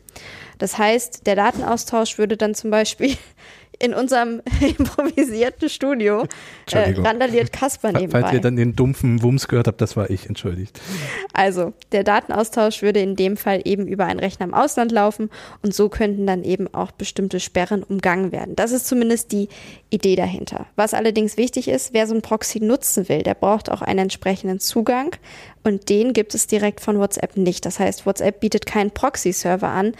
Das 0.59 0.79
heißt, 0.79 1.27
der 1.27 1.37
Datenaustausch 1.37 2.19
würde 2.19 2.37
dann 2.37 2.55
zum 2.55 2.71
Beispiel 2.71 3.17
in 3.83 3.95
unserem 3.95 4.41
improvisierten 4.61 5.69
Studio 5.69 6.25
äh, 6.71 6.95
randaliert 6.97 7.53
Kasper 7.53 7.91
nebenbei. 7.91 8.21
Falls 8.21 8.33
ihr 8.33 8.41
dann 8.41 8.55
den 8.55 8.77
dumpfen 8.77 9.23
Wumms 9.23 9.49
gehört 9.49 9.67
habt, 9.67 9.81
das 9.81 9.97
war 9.97 10.09
ich, 10.09 10.29
entschuldigt. 10.29 10.81
Also, 11.33 11.73
der 11.91 12.05
Datenaustausch 12.05 12.83
würde 12.83 13.01
in 13.01 13.17
dem 13.17 13.37
Fall 13.37 13.61
eben 13.65 13.89
über 13.89 14.07
einen 14.07 14.21
Rechner 14.21 14.47
im 14.47 14.55
Ausland 14.55 14.93
laufen 14.93 15.31
und 15.63 15.75
so 15.75 15.89
könnten 15.89 16.29
dann 16.29 16.45
eben 16.45 16.73
auch 16.73 16.93
bestimmte 16.93 17.41
Sperren 17.41 17.83
umgangen 17.83 18.31
werden. 18.31 18.55
Das 18.55 18.71
ist 18.71 18.87
zumindest 18.87 19.33
die 19.33 19.49
Idee 19.91 20.15
dahinter. 20.15 20.67
Was 20.77 20.95
allerdings 20.95 21.37
wichtig 21.37 21.67
ist, 21.67 21.93
wer 21.93 22.07
so 22.07 22.15
ein 22.15 22.23
Proxy 22.23 22.61
nutzen 22.61 23.09
will, 23.09 23.23
der 23.23 23.35
braucht 23.35 23.69
auch 23.69 23.83
einen 23.83 23.99
entsprechenden 23.99 24.61
Zugang 24.61 25.17
und 25.65 25.89
den 25.89 26.13
gibt 26.13 26.35
es 26.35 26.47
direkt 26.47 26.81
von 26.81 26.99
WhatsApp 26.99 27.37
nicht. 27.37 27.67
Das 27.67 27.79
heißt, 27.79 28.07
WhatsApp 28.07 28.41
bietet 28.41 28.67
keinen 28.67 28.91
Proxy-Server 28.91 29.69
an, 29.69 29.93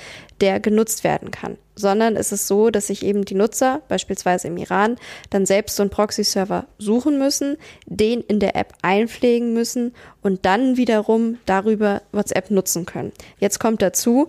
der 0.43 0.61
genutzt 0.61 1.05
werden 1.05 1.31
kann, 1.31 1.57
sondern 1.77 2.17
es 2.17 2.33
ist 2.33 2.49
so, 2.49 2.71
dass 2.71 2.89
sich 2.89 3.05
eben 3.05 3.25
die 3.25 3.37
Nutzer, 3.37 3.81
beispielsweise 3.89 4.49
im 4.49 4.57
Iran, 4.57 4.97
dann 5.31 5.47
selbst 5.47 5.77
so 5.77 5.85
einen 5.85 5.91
Proxy-Server 5.91 6.67
suchen 6.79 7.19
müssen, 7.19 7.57
den 7.87 8.21
in 8.23 8.41
der 8.41 8.57
App 8.57 8.75
einpflegen 8.83 9.55
müssen 9.55 9.95
und 10.21 10.45
dann 10.45 10.77
wiederum 10.77 11.39
darüber 11.47 12.03
WhatsApp 12.11 12.51
nutzen 12.51 12.85
können. 12.85 13.13
Jetzt 13.39 13.61
kommt 13.61 13.81
dazu, 13.81 14.29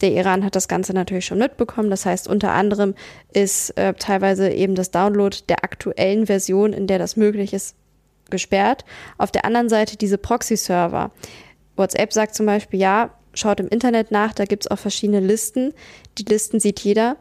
der 0.00 0.12
Iran 0.12 0.46
hat 0.46 0.56
das 0.56 0.66
Ganze 0.66 0.94
natürlich 0.94 1.26
schon 1.26 1.38
mitbekommen. 1.38 1.90
Das 1.90 2.06
heißt, 2.06 2.26
unter 2.26 2.52
anderem 2.52 2.94
ist 3.34 3.76
äh, 3.76 3.92
teilweise 3.92 4.48
eben 4.50 4.74
das 4.74 4.90
Download 4.90 5.36
der 5.50 5.62
aktuellen 5.62 6.26
Version, 6.26 6.72
in 6.72 6.86
der 6.86 6.98
das 6.98 7.16
möglich 7.16 7.52
ist, 7.52 7.76
gesperrt. 8.30 8.86
Auf 9.18 9.30
der 9.30 9.44
anderen 9.44 9.68
Seite 9.68 9.98
diese 9.98 10.16
Proxy-Server. 10.16 11.10
WhatsApp 11.76 12.14
sagt 12.14 12.34
zum 12.34 12.46
Beispiel, 12.46 12.80
ja, 12.80 13.10
schaut 13.34 13.60
im 13.60 13.68
Internet 13.68 14.10
nach, 14.10 14.32
da 14.32 14.44
gibt 14.44 14.64
es 14.64 14.70
auch 14.70 14.78
verschiedene 14.78 15.20
Listen. 15.20 15.72
Die 16.18 16.24
Listen 16.24 16.60
sieht 16.60 16.80
jeder 16.80 17.16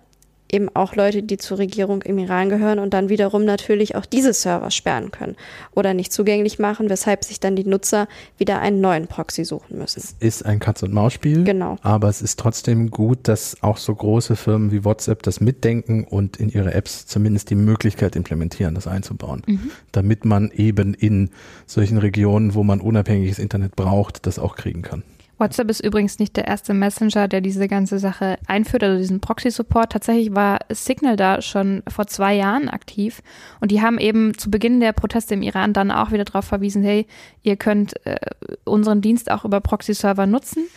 eben 0.52 0.70
auch 0.76 0.96
Leute, 0.96 1.24
die 1.24 1.38
zur 1.38 1.60
Regierung 1.60 2.02
im 2.02 2.18
Iran 2.18 2.50
gehören 2.50 2.80
und 2.80 2.94
dann 2.94 3.10
wiederum 3.10 3.46
natürlich 3.46 3.96
auch 3.96 4.06
diese 4.06 4.34
Server 4.34 4.72
sperren 4.72 5.12
können 5.12 5.36
oder 5.76 5.94
nicht 5.94 6.12
zugänglich 6.12 6.60
machen, 6.60 6.90
weshalb 6.90 7.24
sich 7.24 7.40
dann 7.40 7.56
die 7.56 7.64
Nutzer 7.64 8.08
wieder 8.38 8.60
einen 8.60 8.82
neuen 8.82 9.08
Proxy 9.08 9.46
suchen 9.46 9.78
müssen. 9.78 10.00
Es 10.00 10.16
ist 10.20 10.46
ein 10.46 10.60
Katz-und-Maus-Spiel. 10.60 11.44
Genau. 11.44 11.78
Aber 11.82 12.10
es 12.10 12.22
ist 12.22 12.40
trotzdem 12.40 12.90
gut, 12.90 13.28
dass 13.28 13.62
auch 13.62 13.78
so 13.78 13.94
große 13.94 14.36
Firmen 14.36 14.72
wie 14.72 14.84
WhatsApp 14.84 15.24
das 15.24 15.40
mitdenken 15.40 16.04
und 16.04 16.38
in 16.38 16.50
ihre 16.50 16.74
Apps 16.74 17.06
zumindest 17.06 17.50
die 17.50 17.56
Möglichkeit 17.56 18.16
implementieren, 18.16 18.76
das 18.76 18.88
einzubauen, 18.88 19.44
mhm. 19.46 19.72
damit 19.92 20.26
man 20.26 20.52
eben 20.52 20.94
in 20.94 21.30
solchen 21.66 21.98
Regionen, 21.98 22.56
wo 22.56 22.64
man 22.64 22.82
unabhängiges 22.82 23.40
Internet 23.40 23.76
braucht, 23.76 24.26
das 24.26 24.40
auch 24.40 24.56
kriegen 24.56 24.82
kann. 24.82 25.04
WhatsApp 25.40 25.70
ist 25.70 25.80
übrigens 25.80 26.20
nicht 26.20 26.36
der 26.36 26.48
erste 26.48 26.74
Messenger, 26.74 27.28
der 27.28 27.42
diese 27.42 27.68
ganze 27.68 27.98
Sache 27.98 28.38
einführt, 28.46 28.84
also 28.84 28.98
diesen 28.98 29.22
Proxy-Support. 29.22 29.92
Tatsächlich 29.92 30.36
war 30.36 30.60
Signal 30.70 31.16
da 31.16 31.42
schon 31.42 31.82
vor 31.88 32.08
zwei 32.08 32.36
Jahren 32.36 32.70
aktiv 32.70 33.22
und 33.62 33.72
die 33.72 33.82
haben 33.82 33.98
eben 33.98 34.38
zu 34.38 34.52
Beginn 34.52 34.80
der 34.80 34.92
Proteste 34.92 35.34
im 35.34 35.42
Iran 35.42 35.74
dann 35.74 35.92
auch 35.92 36.12
wieder 36.12 36.26
darauf 36.26 36.46
verwiesen, 36.46 36.84
hey, 36.84 37.08
ihr 37.42 37.56
könnt 37.56 38.06
äh, 38.06 38.18
unseren 38.66 39.02
Dienst 39.02 39.32
auch 39.32 39.46
über 39.46 39.62
Proxy-Server 39.62 40.28
nutzen. 40.28 40.68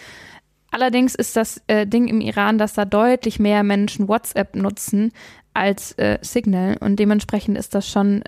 Allerdings 0.70 1.14
ist 1.14 1.37
das 1.37 1.61
äh, 1.66 1.87
Ding 1.87 2.09
im 2.09 2.20
Iran, 2.20 2.57
dass 2.57 2.72
da 2.72 2.85
deutlich 2.85 3.38
mehr 3.38 3.62
Menschen 3.62 4.09
WhatsApp 4.09 4.57
nutzen 4.57 5.12
als 5.55 5.92
äh, 5.98 6.18
Signal 6.22 6.79
und 6.81 6.96
dementsprechend 6.96 7.59
ist 7.59 7.75
das 7.75 7.88
schon 7.88 8.22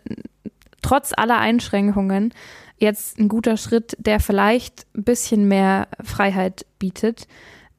trotz 0.83 1.13
aller 1.17 1.39
Einschränkungen 1.39 2.35
jetzt 2.79 3.19
ein 3.19 3.29
guter 3.29 3.57
Schritt, 3.57 3.97
der 3.99 4.21
vielleicht 4.21 4.87
ein 4.97 5.05
bisschen 5.05 5.49
mehr 5.49 5.89
Freiheit 6.03 6.67
bietet. 6.79 7.27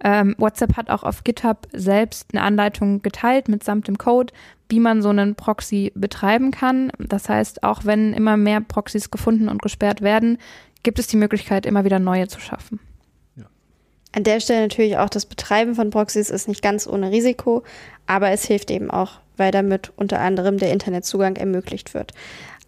Ähm, 0.04 0.36
WhatsApp 0.38 0.76
hat 0.78 0.90
auch 0.90 1.04
auf 1.04 1.24
GitHub 1.24 1.68
selbst 1.72 2.30
eine 2.34 2.44
Anleitung 2.44 3.02
geteilt 3.02 3.48
mitsamt 3.48 3.88
dem 3.88 3.98
Code, 3.98 4.34
wie 4.70 4.80
man 4.80 5.02
so 5.02 5.10
einen 5.10 5.36
Proxy 5.36 5.92
betreiben 5.96 6.52
kann. 6.52 6.92
Das 7.00 7.30
heißt, 7.30 7.64
auch 7.64 7.86
wenn 7.86 8.14
immer 8.14 8.38
mehr 8.38 8.62
Proxys 8.62 9.12
gefunden 9.12 9.48
und 9.48 9.62
gesperrt 9.62 10.02
werden, 10.02 10.38
gibt 10.84 11.00
es 11.00 11.08
die 11.08 11.18
Möglichkeit, 11.18 11.66
immer 11.66 11.86
wieder 11.86 12.00
neue 12.00 12.28
zu 12.28 12.40
schaffen. 12.40 12.80
An 14.16 14.24
der 14.24 14.40
Stelle 14.40 14.62
natürlich 14.62 14.98
auch 14.98 15.10
das 15.10 15.26
Betreiben 15.26 15.76
von 15.76 15.90
Proxys 15.90 16.30
ist 16.30 16.48
nicht 16.48 16.62
ganz 16.62 16.88
ohne 16.88 17.12
Risiko, 17.12 17.64
aber 18.08 18.30
es 18.30 18.46
hilft 18.46 18.72
eben 18.72 18.90
auch, 18.90 19.20
weil 19.36 19.52
damit 19.52 19.92
unter 19.98 20.22
anderem 20.22 20.58
der 20.58 20.72
Internetzugang 20.72 21.36
ermöglicht 21.36 21.94
wird. 21.94 22.14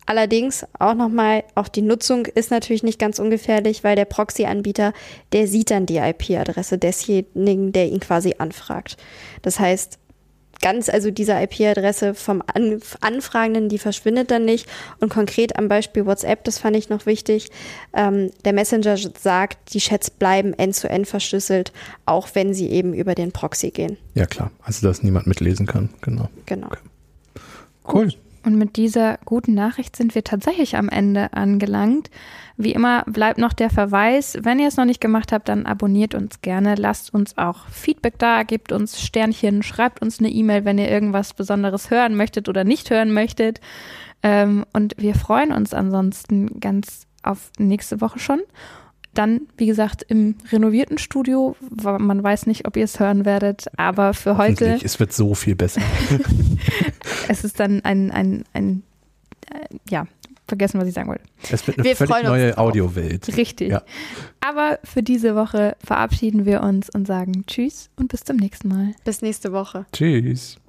Allerdings 0.07 0.65
auch 0.79 0.93
nochmal, 0.93 1.43
auch 1.53 1.67
die 1.67 1.81
Nutzung 1.81 2.25
ist 2.25 2.49
natürlich 2.49 2.81
nicht 2.81 2.97
ganz 2.97 3.19
ungefährlich, 3.19 3.83
weil 3.83 3.97
der 3.97 4.05
Proxy-Anbieter, 4.05 4.93
der 5.33 5.47
sieht 5.47 5.69
dann 5.69 5.85
die 5.85 5.97
IP-Adresse 5.97 6.77
desjenigen, 6.77 7.73
der 7.73 7.89
ihn 7.89 7.99
quasi 7.99 8.35
anfragt. 8.39 8.95
Das 9.41 9.59
heißt, 9.59 9.99
ganz, 10.61 10.87
also 10.87 11.11
diese 11.11 11.33
IP-Adresse 11.33 12.13
vom 12.13 12.41
An 12.53 12.79
Anfragenden, 13.01 13.67
die 13.67 13.77
verschwindet 13.77 14.31
dann 14.31 14.45
nicht. 14.45 14.65
Und 15.01 15.09
konkret 15.09 15.57
am 15.57 15.67
Beispiel 15.67 16.05
WhatsApp, 16.05 16.45
das 16.45 16.57
fand 16.57 16.77
ich 16.77 16.87
noch 16.87 17.05
wichtig, 17.05 17.49
ähm, 17.93 18.31
der 18.45 18.53
Messenger 18.53 18.95
sagt, 18.97 19.73
die 19.73 19.79
Chats 19.79 20.09
bleiben 20.09 20.53
end-zu-end 20.53 21.05
-end 21.05 21.09
verschlüsselt, 21.09 21.73
auch 22.05 22.29
wenn 22.33 22.53
sie 22.53 22.69
eben 22.69 22.93
über 22.93 23.13
den 23.13 23.33
Proxy 23.33 23.71
gehen. 23.71 23.97
Ja 24.15 24.25
klar, 24.25 24.51
also 24.61 24.87
dass 24.87 25.03
niemand 25.03 25.27
mitlesen 25.27 25.65
kann, 25.65 25.89
genau. 25.99 26.29
Genau. 26.45 26.67
Okay. 26.67 26.79
Cool. 27.91 28.05
Gut. 28.05 28.17
Und 28.43 28.57
mit 28.57 28.75
dieser 28.75 29.17
guten 29.25 29.53
Nachricht 29.53 29.95
sind 29.95 30.15
wir 30.15 30.23
tatsächlich 30.23 30.77
am 30.77 30.89
Ende 30.89 31.33
angelangt. 31.33 32.09
Wie 32.55 32.71
immer 32.71 33.03
bleibt 33.05 33.37
noch 33.37 33.53
der 33.53 33.69
Verweis, 33.69 34.37
wenn 34.41 34.59
ihr 34.59 34.67
es 34.67 34.77
noch 34.77 34.85
nicht 34.85 35.01
gemacht 35.01 35.31
habt, 35.31 35.47
dann 35.49 35.65
abonniert 35.65 36.15
uns 36.15 36.41
gerne, 36.41 36.75
lasst 36.75 37.13
uns 37.13 37.37
auch 37.37 37.67
Feedback 37.69 38.17
da, 38.17 38.43
gebt 38.43 38.71
uns 38.71 39.01
Sternchen, 39.01 39.61
schreibt 39.63 40.01
uns 40.01 40.19
eine 40.19 40.29
E-Mail, 40.29 40.65
wenn 40.65 40.77
ihr 40.77 40.89
irgendwas 40.89 41.33
Besonderes 41.33 41.91
hören 41.91 42.15
möchtet 42.15 42.49
oder 42.49 42.63
nicht 42.63 42.89
hören 42.89 43.13
möchtet. 43.13 43.61
Ähm, 44.23 44.65
und 44.73 44.95
wir 44.97 45.13
freuen 45.15 45.51
uns 45.51 45.73
ansonsten 45.73 46.59
ganz 46.59 47.05
auf 47.21 47.51
nächste 47.59 48.01
Woche 48.01 48.19
schon. 48.19 48.39
Dann, 49.17 49.47
wie 49.57 49.65
gesagt, 49.65 50.03
im 50.07 50.35
renovierten 50.51 50.99
Studio. 50.99 51.55
Man 51.71 52.23
weiß 52.23 52.45
nicht, 52.45 52.67
ob 52.67 52.77
ihr 52.77 52.83
es 52.83 52.99
hören 52.99 53.25
werdet, 53.25 53.65
aber 53.75 54.13
für 54.13 54.37
heute. 54.37 54.79
Es 54.83 54.99
wird 54.99 55.11
so 55.11 55.33
viel 55.33 55.55
besser. 55.55 55.81
es 57.27 57.43
ist 57.43 57.59
dann 57.59 57.83
ein, 57.83 58.11
ein, 58.11 58.43
ein, 58.53 58.83
äh, 59.49 59.75
ja, 59.89 60.05
vergessen, 60.47 60.79
was 60.79 60.87
ich 60.87 60.93
sagen 60.93 61.09
wollte. 61.09 61.23
Es 61.49 61.65
wird 61.65 61.79
eine 61.79 61.87
wir 61.87 61.95
völlig 61.95 62.23
neue 62.23 62.57
Audiowelt. 62.59 63.35
Richtig. 63.35 63.71
Ja. 63.71 63.81
Aber 64.39 64.77
für 64.83 65.01
diese 65.01 65.35
Woche 65.35 65.75
verabschieden 65.83 66.45
wir 66.45 66.61
uns 66.61 66.87
und 66.89 67.07
sagen 67.07 67.43
Tschüss 67.47 67.89
und 67.95 68.09
bis 68.09 68.23
zum 68.23 68.37
nächsten 68.37 68.67
Mal. 68.67 68.93
Bis 69.03 69.23
nächste 69.23 69.51
Woche. 69.51 69.87
Tschüss. 69.93 70.59